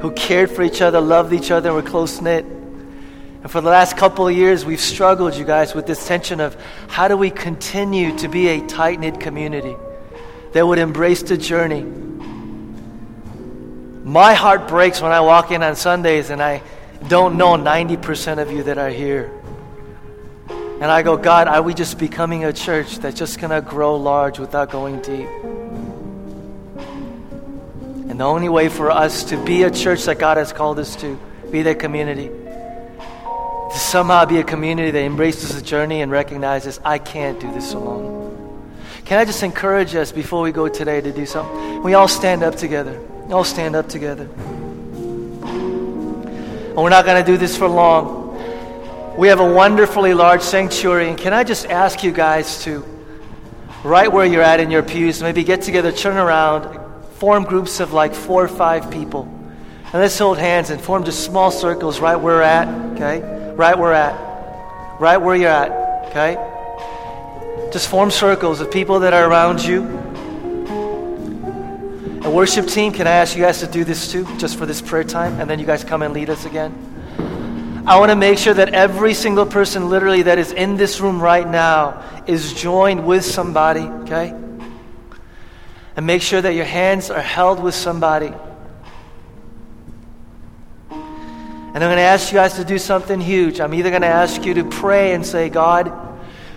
who 0.00 0.10
cared 0.12 0.50
for 0.50 0.62
each 0.62 0.80
other, 0.82 1.00
loved 1.00 1.32
each 1.32 1.50
other, 1.50 1.70
and 1.70 1.76
were 1.76 1.88
close 1.90 2.20
knit. 2.20 2.44
And 2.44 3.50
for 3.50 3.60
the 3.60 3.70
last 3.70 3.96
couple 3.96 4.28
of 4.28 4.36
years, 4.36 4.64
we've 4.64 4.80
struggled, 4.80 5.34
you 5.34 5.44
guys, 5.44 5.74
with 5.74 5.86
this 5.86 6.06
tension 6.06 6.40
of 6.40 6.56
how 6.88 7.08
do 7.08 7.16
we 7.16 7.30
continue 7.30 8.16
to 8.18 8.28
be 8.28 8.48
a 8.48 8.66
tight 8.66 9.00
knit 9.00 9.18
community 9.20 9.76
that 10.52 10.66
would 10.66 10.78
embrace 10.78 11.22
the 11.22 11.38
journey. 11.38 11.82
My 14.04 14.34
heart 14.34 14.68
breaks 14.68 15.00
when 15.00 15.12
I 15.12 15.20
walk 15.20 15.50
in 15.50 15.62
on 15.62 15.76
Sundays 15.76 16.30
and 16.30 16.42
I 16.42 16.62
don't 17.08 17.36
know 17.36 17.54
90% 17.56 18.40
of 18.40 18.50
you 18.50 18.64
that 18.64 18.76
are 18.76 18.90
here. 18.90 19.32
And 20.48 20.84
I 20.84 21.02
go, 21.02 21.16
God, 21.16 21.46
are 21.46 21.62
we 21.62 21.74
just 21.74 21.98
becoming 21.98 22.44
a 22.44 22.52
church 22.52 22.98
that's 22.98 23.18
just 23.18 23.38
going 23.38 23.50
to 23.50 23.60
grow 23.60 23.96
large 23.96 24.38
without 24.38 24.70
going 24.70 25.00
deep? 25.02 25.28
The 28.20 28.26
only 28.26 28.50
way 28.50 28.68
for 28.68 28.90
us 28.90 29.24
to 29.30 29.42
be 29.42 29.62
a 29.62 29.70
church 29.70 30.04
that 30.04 30.18
God 30.18 30.36
has 30.36 30.52
called 30.52 30.78
us 30.78 30.94
to, 30.96 31.18
be 31.50 31.62
that 31.62 31.78
community, 31.78 32.28
to 32.28 33.78
somehow 33.78 34.26
be 34.26 34.36
a 34.36 34.44
community 34.44 34.90
that 34.90 35.02
embraces 35.02 35.54
the 35.54 35.62
journey 35.62 36.02
and 36.02 36.12
recognizes, 36.12 36.78
I 36.84 36.98
can't 36.98 37.40
do 37.40 37.50
this 37.50 37.72
alone. 37.72 38.74
Can 39.06 39.18
I 39.18 39.24
just 39.24 39.42
encourage 39.42 39.94
us 39.94 40.12
before 40.12 40.42
we 40.42 40.52
go 40.52 40.68
today 40.68 41.00
to 41.00 41.10
do 41.10 41.24
something? 41.24 41.82
We 41.82 41.94
all 41.94 42.08
stand 42.08 42.42
up 42.42 42.56
together. 42.56 43.00
We 43.24 43.32
all 43.32 43.42
stand 43.42 43.74
up 43.74 43.88
together. 43.88 44.28
And 45.44 46.76
we're 46.76 46.90
not 46.90 47.06
going 47.06 47.24
to 47.24 47.32
do 47.32 47.38
this 47.38 47.56
for 47.56 47.68
long. 47.68 49.16
We 49.16 49.28
have 49.28 49.40
a 49.40 49.50
wonderfully 49.50 50.12
large 50.12 50.42
sanctuary, 50.42 51.08
and 51.08 51.16
can 51.16 51.32
I 51.32 51.42
just 51.42 51.64
ask 51.64 52.04
you 52.04 52.12
guys 52.12 52.64
to, 52.64 52.84
right 53.82 54.12
where 54.12 54.26
you're 54.26 54.42
at 54.42 54.60
in 54.60 54.70
your 54.70 54.82
pews, 54.82 55.22
maybe 55.22 55.42
get 55.42 55.62
together, 55.62 55.90
turn 55.90 56.18
around, 56.18 56.79
form 57.20 57.44
groups 57.44 57.80
of 57.80 57.92
like 57.92 58.14
four 58.14 58.42
or 58.42 58.48
five 58.48 58.90
people. 58.90 59.28
And 59.92 59.94
let's 59.94 60.18
hold 60.18 60.38
hands 60.38 60.70
and 60.70 60.80
form 60.80 61.04
just 61.04 61.22
small 61.22 61.50
circles 61.50 62.00
right 62.00 62.16
where 62.16 62.36
we're 62.36 62.42
at, 62.42 62.66
okay? 62.94 63.20
Right 63.54 63.76
where 63.76 63.90
we're 63.90 63.92
at. 63.92 64.98
Right 64.98 65.18
where 65.18 65.36
you're 65.36 65.50
at, 65.50 66.08
okay? 66.08 66.36
Just 67.72 67.88
form 67.88 68.10
circles 68.10 68.60
of 68.60 68.70
people 68.70 69.00
that 69.00 69.12
are 69.12 69.28
around 69.28 69.62
you. 69.62 69.82
And 72.22 72.34
worship 72.34 72.66
team, 72.66 72.90
can 72.90 73.06
I 73.06 73.12
ask 73.12 73.36
you 73.36 73.42
guys 73.42 73.60
to 73.60 73.66
do 73.66 73.84
this 73.84 74.10
too, 74.10 74.24
just 74.38 74.56
for 74.56 74.64
this 74.64 74.80
prayer 74.80 75.04
time? 75.04 75.38
And 75.40 75.50
then 75.50 75.58
you 75.58 75.66
guys 75.66 75.84
come 75.84 76.00
and 76.00 76.14
lead 76.14 76.30
us 76.30 76.46
again. 76.46 76.72
I 77.86 77.98
want 77.98 78.10
to 78.10 78.16
make 78.16 78.38
sure 78.38 78.54
that 78.54 78.72
every 78.72 79.12
single 79.12 79.44
person, 79.44 79.90
literally, 79.90 80.22
that 80.22 80.38
is 80.38 80.52
in 80.52 80.78
this 80.78 81.00
room 81.00 81.20
right 81.20 81.46
now 81.46 82.02
is 82.26 82.54
joined 82.54 83.04
with 83.04 83.26
somebody, 83.26 83.82
okay? 83.82 84.34
And 86.00 86.06
make 86.06 86.22
sure 86.22 86.40
that 86.40 86.54
your 86.54 86.64
hands 86.64 87.10
are 87.10 87.20
held 87.20 87.62
with 87.62 87.74
somebody. 87.74 88.32
And 90.88 91.04
I'm 91.76 91.78
going 91.78 91.96
to 91.96 92.00
ask 92.00 92.32
you 92.32 92.38
guys 92.38 92.54
to 92.54 92.64
do 92.64 92.78
something 92.78 93.20
huge. 93.20 93.60
I'm 93.60 93.74
either 93.74 93.90
going 93.90 94.00
to 94.00 94.08
ask 94.08 94.42
you 94.42 94.54
to 94.54 94.64
pray 94.64 95.12
and 95.12 95.26
say, 95.26 95.50
God, 95.50 95.92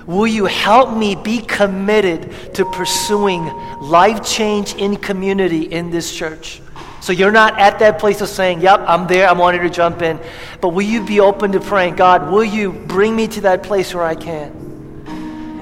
Will 0.06 0.28
you 0.28 0.46
help 0.46 0.96
me 0.98 1.16
be 1.16 1.40
committed 1.40 2.54
to 2.56 2.64
pursuing 2.64 3.46
life 3.82 4.26
change 4.26 4.76
in 4.76 4.96
community 4.96 5.64
in 5.64 5.92
this 5.92 6.16
church? 6.16 6.62
So 7.02 7.12
you're 7.12 7.30
not 7.30 7.60
at 7.60 7.80
that 7.80 8.00
place 8.00 8.22
of 8.22 8.30
saying, 8.30 8.62
Yep, 8.62 8.86
I'm 8.88 9.08
there, 9.08 9.28
I'm 9.28 9.40
wanting 9.40 9.62
to 9.64 9.70
jump 9.70 10.02
in. 10.02 10.22
But 10.62 10.70
will 10.70 10.84
you 10.84 11.06
be 11.06 11.20
open 11.20 11.52
to 11.52 11.60
praying, 11.60 11.98
God, 11.98 12.32
will 12.32 12.46
you 12.46 12.72
bring 12.72 13.14
me 13.14 13.28
to 13.28 13.42
that 13.42 13.64
place 13.64 13.94
where 13.94 14.06
I 14.06 14.16
can? 14.16 14.63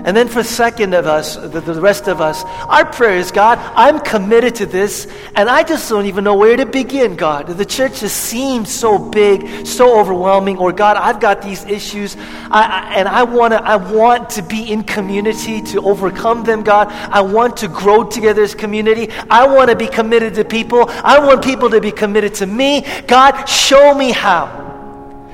And 0.03 0.17
then 0.17 0.27
for 0.27 0.43
second 0.43 0.93
of 0.93 1.05
us, 1.05 1.35
the, 1.35 1.61
the 1.61 1.79
rest 1.79 2.07
of 2.07 2.21
us, 2.21 2.43
our 2.67 2.85
prayer 2.85 3.17
is, 3.17 3.31
God, 3.31 3.59
I'm 3.75 3.99
committed 3.99 4.55
to 4.55 4.65
this, 4.65 5.07
and 5.35 5.47
I 5.47 5.63
just 5.63 5.87
don't 5.89 6.05
even 6.05 6.23
know 6.23 6.35
where 6.35 6.57
to 6.57 6.65
begin, 6.65 7.15
God. 7.15 7.47
The 7.47 7.65
church 7.65 7.99
just 7.99 8.17
seems 8.17 8.73
so 8.73 8.97
big, 8.97 9.67
so 9.67 9.99
overwhelming, 9.99 10.57
or 10.57 10.71
God, 10.71 10.97
I've 10.97 11.19
got 11.19 11.41
these 11.41 11.63
issues, 11.65 12.15
I, 12.17 12.89
I, 12.89 12.95
and 12.95 13.07
I, 13.07 13.23
wanna, 13.23 13.57
I 13.57 13.75
want 13.75 14.31
to 14.31 14.41
be 14.41 14.71
in 14.71 14.83
community 14.83 15.61
to 15.61 15.81
overcome 15.81 16.43
them, 16.43 16.63
God. 16.63 16.87
I 16.89 17.21
want 17.21 17.57
to 17.57 17.67
grow 17.67 18.03
together 18.03 18.41
as 18.41 18.55
community. 18.55 19.09
I 19.29 19.45
want 19.47 19.69
to 19.69 19.75
be 19.75 19.87
committed 19.87 20.33
to 20.35 20.45
people. 20.45 20.85
I 20.89 21.19
want 21.19 21.43
people 21.43 21.69
to 21.69 21.81
be 21.81 21.91
committed 21.91 22.35
to 22.35 22.45
me. 22.45 22.85
God, 23.07 23.45
show 23.45 23.93
me 23.93 24.11
how. 24.11 24.59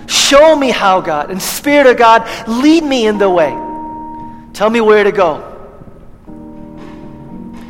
Show 0.07 0.55
me 0.55 0.69
how, 0.69 1.01
God. 1.01 1.31
And 1.31 1.41
Spirit 1.41 1.87
of 1.87 1.97
God, 1.97 2.27
lead 2.47 2.83
me 2.83 3.07
in 3.07 3.17
the 3.17 3.29
way. 3.29 3.66
Tell 4.57 4.71
me 4.71 4.81
where 4.81 5.03
to 5.03 5.11
go. 5.11 5.53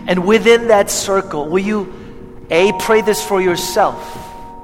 And 0.08 0.26
within 0.26 0.70
that 0.70 0.90
circle, 0.90 1.50
will 1.50 1.60
you 1.60 1.94
A, 2.50 2.72
pray 2.80 3.02
this 3.02 3.22
for 3.22 3.42
yourself, 3.42 4.02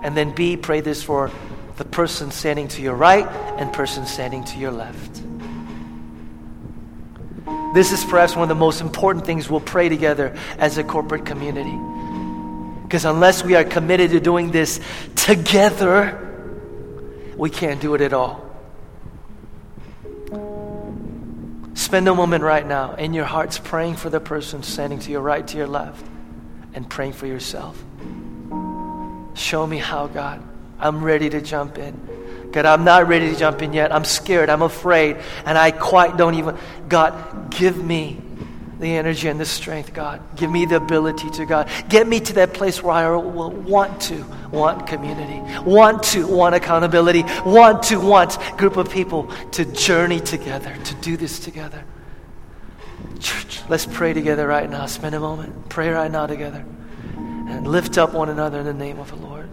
and 0.01 0.15
then 0.15 0.33
B, 0.33 0.55
pray 0.55 0.79
this 0.79 1.03
for 1.03 1.29
the 1.75 1.83
person 1.83 2.31
standing 2.31 2.69
to 2.69 2.81
your 2.81 2.95
right 2.95 3.27
and 3.59 3.73
person 3.73 4.05
standing 4.05 4.45
to 4.45 4.57
your 4.57 4.71
left. 4.71 5.21
This 7.73 7.91
is 7.91 8.05
perhaps 8.05 8.37
one 8.37 8.43
of 8.43 8.47
the 8.47 8.55
most 8.55 8.79
important 8.79 9.25
things 9.25 9.49
we'll 9.49 9.59
pray 9.59 9.89
together 9.89 10.33
as 10.59 10.77
a 10.77 10.83
corporate 10.85 11.25
community. 11.25 11.77
Because 12.83 13.03
unless 13.03 13.43
we 13.43 13.55
are 13.55 13.65
committed 13.65 14.11
to 14.11 14.21
doing 14.21 14.49
this 14.49 14.79
together, 15.17 16.17
we 17.35 17.49
can't 17.49 17.81
do 17.81 17.95
it 17.95 17.99
at 18.01 18.13
all. 18.13 18.52
Spend 21.73 22.07
a 22.07 22.13
moment 22.13 22.43
right 22.43 22.65
now 22.65 22.93
in 22.95 23.13
your 23.13 23.25
hearts 23.25 23.57
praying 23.57 23.95
for 23.95 24.09
the 24.09 24.19
person 24.19 24.63
standing 24.63 24.99
to 24.99 25.11
your 25.11 25.21
right, 25.21 25.45
to 25.47 25.57
your 25.57 25.67
left, 25.67 26.05
and 26.73 26.87
praying 26.89 27.13
for 27.13 27.25
yourself. 27.25 27.83
Show 29.33 29.65
me 29.65 29.77
how, 29.77 30.07
God. 30.07 30.43
I'm 30.79 31.03
ready 31.03 31.29
to 31.29 31.41
jump 31.41 31.77
in. 31.77 32.49
God, 32.51 32.65
I'm 32.65 32.83
not 32.83 33.07
ready 33.07 33.31
to 33.31 33.35
jump 33.35 33.61
in 33.61 33.73
yet. 33.73 33.91
I'm 33.91 34.05
scared. 34.05 34.49
I'm 34.49 34.61
afraid. 34.61 35.17
And 35.45 35.57
I 35.57 35.71
quite 35.71 36.17
don't 36.17 36.35
even. 36.35 36.57
God, 36.87 37.49
give 37.49 37.83
me 37.83 38.21
the 38.83 38.95
energy 38.95 39.27
and 39.29 39.39
the 39.39 39.45
strength, 39.45 39.93
God. 39.93 40.21
Give 40.35 40.51
me 40.51 40.65
the 40.65 40.75
ability 40.75 41.29
to, 41.31 41.45
God. 41.45 41.69
Get 41.89 42.07
me 42.07 42.19
to 42.19 42.33
that 42.33 42.53
place 42.53 42.83
where 42.83 42.93
I 42.93 43.09
will 43.09 43.49
want 43.49 44.01
to 44.03 44.23
want 44.51 44.85
community, 44.85 45.41
want 45.63 46.03
to 46.03 46.27
want 46.27 46.53
accountability, 46.53 47.23
want 47.45 47.81
to 47.83 47.97
want 47.97 48.37
group 48.57 48.77
of 48.77 48.91
people 48.91 49.31
to 49.51 49.65
journey 49.65 50.19
together, 50.19 50.75
to 50.83 50.95
do 50.95 51.17
this 51.17 51.39
together. 51.39 51.83
Church, 53.19 53.61
let's 53.69 53.85
pray 53.85 54.13
together 54.13 54.45
right 54.45 54.69
now. 54.69 54.85
Spend 54.85 55.15
a 55.15 55.19
moment. 55.19 55.69
Pray 55.69 55.89
right 55.89 56.11
now 56.11 56.27
together. 56.27 56.63
And 57.15 57.67
lift 57.67 57.97
up 57.97 58.13
one 58.13 58.29
another 58.29 58.59
in 58.59 58.65
the 58.65 58.73
name 58.73 58.99
of 58.99 59.09
the 59.09 59.15
Lord. 59.15 59.49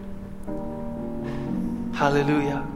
Hallelujah. 1.95 2.67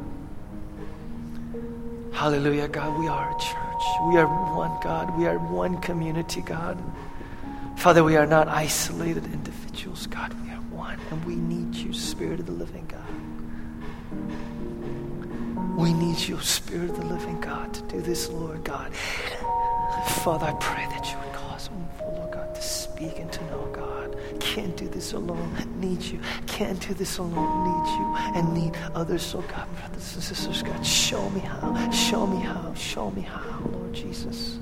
Hallelujah, 2.13 2.67
God. 2.69 2.97
We 2.97 3.07
are 3.07 3.35
a 3.35 3.39
church. 3.39 3.64
We 4.03 4.17
are 4.17 4.27
one, 4.55 4.77
God. 4.81 5.17
We 5.17 5.25
are 5.25 5.37
one 5.37 5.79
community, 5.81 6.41
God. 6.41 6.81
Father, 7.77 8.03
we 8.03 8.15
are 8.15 8.25
not 8.25 8.47
isolated 8.47 9.25
individuals, 9.25 10.07
God. 10.07 10.33
We 10.43 10.49
are 10.51 10.61
one, 10.71 10.99
and 11.11 11.23
we 11.25 11.35
need 11.35 11.75
you, 11.75 11.93
Spirit 11.93 12.39
of 12.39 12.45
the 12.45 12.51
living 12.51 12.85
God. 12.87 13.01
We 15.77 15.93
need 15.93 16.19
you, 16.19 16.39
Spirit 16.39 16.89
of 16.91 16.97
the 16.97 17.05
living 17.05 17.39
God, 17.41 17.73
to 17.73 17.81
do 17.83 18.01
this, 18.01 18.29
Lord 18.29 18.63
God. 18.63 18.93
Father, 20.23 20.47
I 20.47 20.53
pray 20.59 20.85
that 20.85 21.11
you 21.11 21.17
would 21.19 21.33
cause 21.33 21.69
Lord 21.99 22.31
God, 22.31 22.55
to 22.55 22.61
speak 22.61 23.19
and 23.19 23.31
to 23.31 23.43
know, 23.45 23.64
this 25.05 25.13
alone. 25.13 25.51
Need 25.79 26.01
you. 26.01 26.19
Can't 26.47 26.79
do 26.79 26.93
this 26.95 27.19
alone. 27.19 27.63
Need 27.63 27.89
you 27.99 28.15
and 28.35 28.53
need 28.53 28.75
others. 28.95 29.21
So, 29.21 29.41
God, 29.41 29.67
brothers 29.77 30.15
and 30.15 30.23
sisters, 30.23 30.63
God, 30.63 30.85
show 30.85 31.29
me 31.29 31.41
how. 31.41 31.91
Show 31.91 32.25
me 32.25 32.41
how. 32.41 32.73
Show 32.73 33.11
me 33.11 33.21
how, 33.21 33.59
Lord 33.71 33.93
Jesus. 33.93 34.57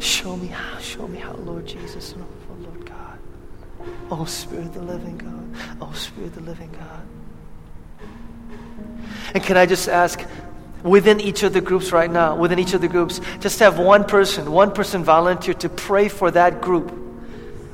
Show 0.00 0.36
me 0.36 0.48
how. 0.48 0.78
Show 0.78 1.08
me 1.08 1.18
how, 1.18 1.32
Lord 1.32 1.66
Jesus. 1.66 2.14
Oh, 2.18 2.54
Lord 2.62 2.84
God. 2.86 3.18
Oh, 4.10 4.24
Spirit 4.26 4.66
of 4.66 4.74
the 4.74 4.82
living 4.82 5.16
God. 5.16 5.78
Oh, 5.80 5.92
Spirit 5.94 6.28
of 6.28 6.34
the 6.34 6.42
living 6.42 6.70
God. 6.72 7.02
And 9.34 9.42
can 9.42 9.56
I 9.56 9.64
just 9.64 9.88
ask, 9.88 10.22
within 10.82 11.20
each 11.20 11.42
of 11.42 11.54
the 11.54 11.62
groups 11.62 11.90
right 11.90 12.10
now, 12.10 12.36
within 12.36 12.58
each 12.58 12.74
of 12.74 12.82
the 12.82 12.88
groups, 12.88 13.20
just 13.40 13.60
have 13.60 13.78
one 13.78 14.04
person, 14.04 14.52
one 14.52 14.72
person 14.72 15.02
volunteer 15.02 15.54
to 15.54 15.70
pray 15.70 16.08
for 16.08 16.30
that 16.32 16.60
group. 16.60 16.98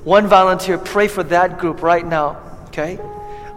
One 0.09 0.27
volunteer, 0.27 0.79
pray 0.79 1.07
for 1.07 1.23
that 1.25 1.59
group 1.59 1.83
right 1.83 2.07
now, 2.07 2.41
okay? 2.69 2.99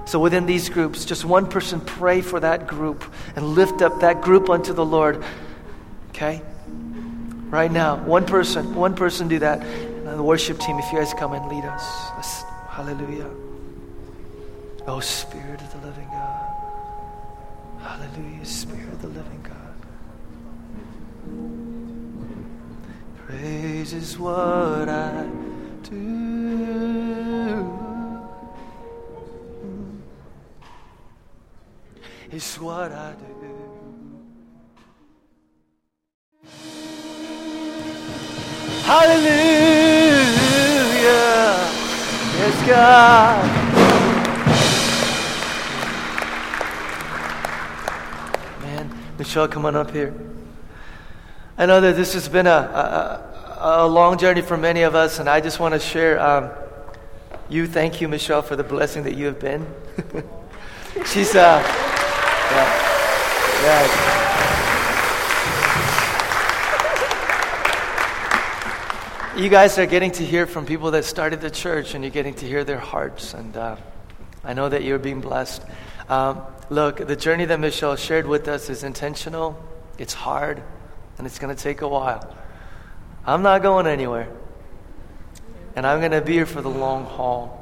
So 0.03 0.19
within 0.19 0.45
these 0.45 0.67
groups, 0.67 1.05
just 1.05 1.23
one 1.23 1.47
person 1.47 1.79
pray 1.79 2.19
for 2.19 2.41
that 2.41 2.67
group 2.67 3.05
and 3.37 3.55
lift 3.55 3.81
up 3.81 4.01
that 4.01 4.19
group 4.19 4.49
unto 4.49 4.73
the 4.73 4.83
Lord, 4.83 5.23
okay? 6.09 6.41
Right 7.49 7.71
now, 7.71 8.03
one 8.03 8.25
person, 8.25 8.75
one 8.75 8.95
person 8.95 9.29
do 9.29 9.39
that. 9.39 9.61
And 9.63 10.19
the 10.19 10.23
worship 10.23 10.59
team, 10.59 10.77
if 10.77 10.91
you 10.91 10.97
guys 10.97 11.13
come 11.13 11.31
and 11.31 11.47
lead 11.47 11.63
us. 11.63 12.11
Let's, 12.17 12.41
hallelujah. 12.67 13.29
Oh, 14.87 14.99
Spirit 14.99 15.61
of 15.61 15.71
the 15.71 15.87
living 15.87 16.09
God. 16.11 16.53
Hallelujah, 17.79 18.43
Spirit 18.43 18.91
of 18.91 19.01
the 19.01 19.07
living 19.07 19.41
God. 19.41 19.73
Praise 23.25 23.93
is 23.93 24.19
what 24.19 24.89
I 24.89 25.29
It's 32.31 32.59
what 32.59 32.91
I 32.91 33.13
do. 33.13 33.25
Hallelujah. 38.83 39.31
Yes, 42.37 42.67
God. 42.67 43.45
Man, 48.61 48.91
Michelle, 49.17 49.47
come 49.47 49.65
on 49.65 49.75
up 49.75 49.91
here. 49.91 50.13
I 51.57 51.65
know 51.65 51.81
that 51.81 51.95
this 51.95 52.13
has 52.13 52.27
been 52.27 52.47
a, 52.47 52.49
a, 52.49 53.20
a 53.63 53.87
long 53.87 54.17
journey 54.17 54.41
for 54.41 54.57
many 54.57 54.81
of 54.81 54.95
us, 54.95 55.19
and 55.19 55.29
I 55.29 55.39
just 55.39 55.59
want 55.59 55.75
to 55.75 55.79
share. 55.79 56.19
Um, 56.19 56.49
you, 57.47 57.67
thank 57.67 58.01
you, 58.01 58.07
Michelle, 58.07 58.41
for 58.41 58.55
the 58.55 58.63
blessing 58.63 59.03
that 59.03 59.15
you 59.15 59.27
have 59.27 59.39
been. 59.39 59.67
She's, 61.05 61.35
uh, 61.35 61.61
yeah, 62.51 62.65
yeah. 63.63 64.17
You 69.37 69.49
guys 69.49 69.77
are 69.77 69.85
getting 69.85 70.11
to 70.11 70.25
hear 70.25 70.47
from 70.47 70.65
people 70.65 70.91
that 70.91 71.05
started 71.05 71.39
the 71.41 71.51
church, 71.51 71.93
and 71.93 72.03
you're 72.03 72.11
getting 72.11 72.33
to 72.35 72.47
hear 72.47 72.63
their 72.63 72.79
hearts, 72.79 73.35
and 73.35 73.55
uh, 73.55 73.75
I 74.43 74.53
know 74.53 74.69
that 74.69 74.83
you're 74.83 74.97
being 74.97 75.21
blessed. 75.21 75.63
Um, 76.09 76.41
look, 76.71 76.97
the 76.97 77.15
journey 77.15 77.45
that 77.45 77.59
Michelle 77.59 77.95
shared 77.95 78.25
with 78.25 78.47
us 78.47 78.71
is 78.71 78.83
intentional, 78.83 79.63
it's 79.99 80.15
hard, 80.15 80.63
and 81.19 81.27
it's 81.27 81.37
going 81.37 81.55
to 81.55 81.61
take 81.61 81.81
a 81.81 81.87
while. 81.87 82.35
I'm 83.25 83.41
not 83.41 83.61
going 83.61 83.87
anywhere. 83.87 84.27
And 85.75 85.85
I'm 85.85 85.99
going 85.99 86.11
to 86.11 86.21
be 86.21 86.33
here 86.33 86.45
for 86.45 86.61
the 86.61 86.69
long 86.69 87.05
haul. 87.05 87.57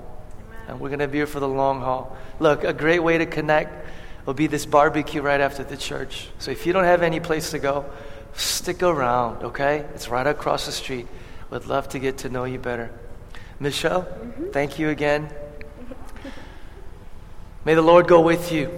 And 0.68 0.80
we're 0.80 0.90
going 0.90 1.00
to 1.00 1.08
be 1.08 1.20
here 1.20 1.28
for 1.28 1.40
the 1.40 1.48
long 1.48 1.82
haul. 1.82 2.16
Look, 2.40 2.64
a 2.64 2.74
great 2.74 3.00
way 3.00 3.18
to 3.18 3.26
connect 3.26 3.88
will 4.26 4.34
be 4.34 4.48
this 4.48 4.66
barbecue 4.66 5.22
right 5.22 5.42
after 5.42 5.64
the 5.64 5.78
church. 5.78 6.30
So 6.40 6.52
if 6.52 6.66
you 6.66 6.74
don't 6.74 6.84
have 6.84 7.02
any 7.02 7.20
place 7.20 7.52
to 7.52 7.60
go, 7.60 7.86
stick 8.34 8.84
around, 8.84 9.44
okay? 9.44 9.86
It's 9.94 10.10
right 10.10 10.28
across 10.28 10.66
the 10.66 10.72
street. 10.72 11.08
Would 11.50 11.66
love 11.66 11.90
to 11.90 12.00
get 12.00 12.20
to 12.20 12.30
know 12.30 12.46
you 12.46 12.60
better. 12.60 12.92
Michelle, 13.60 14.04
mm-hmm. 14.04 14.52
thank 14.52 14.80
you 14.80 14.90
again. 14.90 15.30
May 17.66 17.74
the 17.74 17.82
Lord 17.82 18.08
go 18.08 18.22
with 18.22 18.52
you 18.52 18.70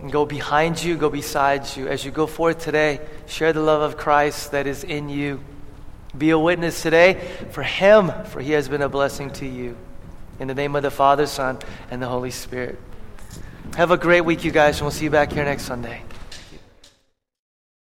and 0.00 0.10
go 0.10 0.26
behind 0.26 0.82
you, 0.82 0.96
go 0.96 1.08
beside 1.08 1.76
you. 1.76 1.86
As 1.86 2.04
you 2.04 2.10
go 2.10 2.26
forth 2.26 2.58
today, 2.58 3.00
share 3.26 3.52
the 3.52 3.60
love 3.60 3.82
of 3.82 3.96
Christ 3.96 4.50
that 4.50 4.66
is 4.66 4.84
in 4.84 5.08
you. 5.08 5.40
Be 6.16 6.30
a 6.30 6.38
witness 6.38 6.80
today 6.82 7.14
for 7.50 7.62
Him, 7.62 8.12
for 8.26 8.40
He 8.40 8.52
has 8.52 8.68
been 8.68 8.82
a 8.82 8.88
blessing 8.88 9.30
to 9.32 9.46
you. 9.46 9.76
In 10.38 10.48
the 10.48 10.54
name 10.54 10.76
of 10.76 10.82
the 10.82 10.90
Father, 10.90 11.26
Son, 11.26 11.58
and 11.90 12.02
the 12.02 12.08
Holy 12.08 12.30
Spirit. 12.30 12.78
Have 13.76 13.90
a 13.90 13.96
great 13.96 14.22
week, 14.22 14.44
you 14.44 14.50
guys, 14.50 14.76
and 14.76 14.82
we'll 14.82 14.92
see 14.92 15.04
you 15.04 15.10
back 15.10 15.32
here 15.32 15.44
next 15.44 15.64
Sunday. 15.64 16.02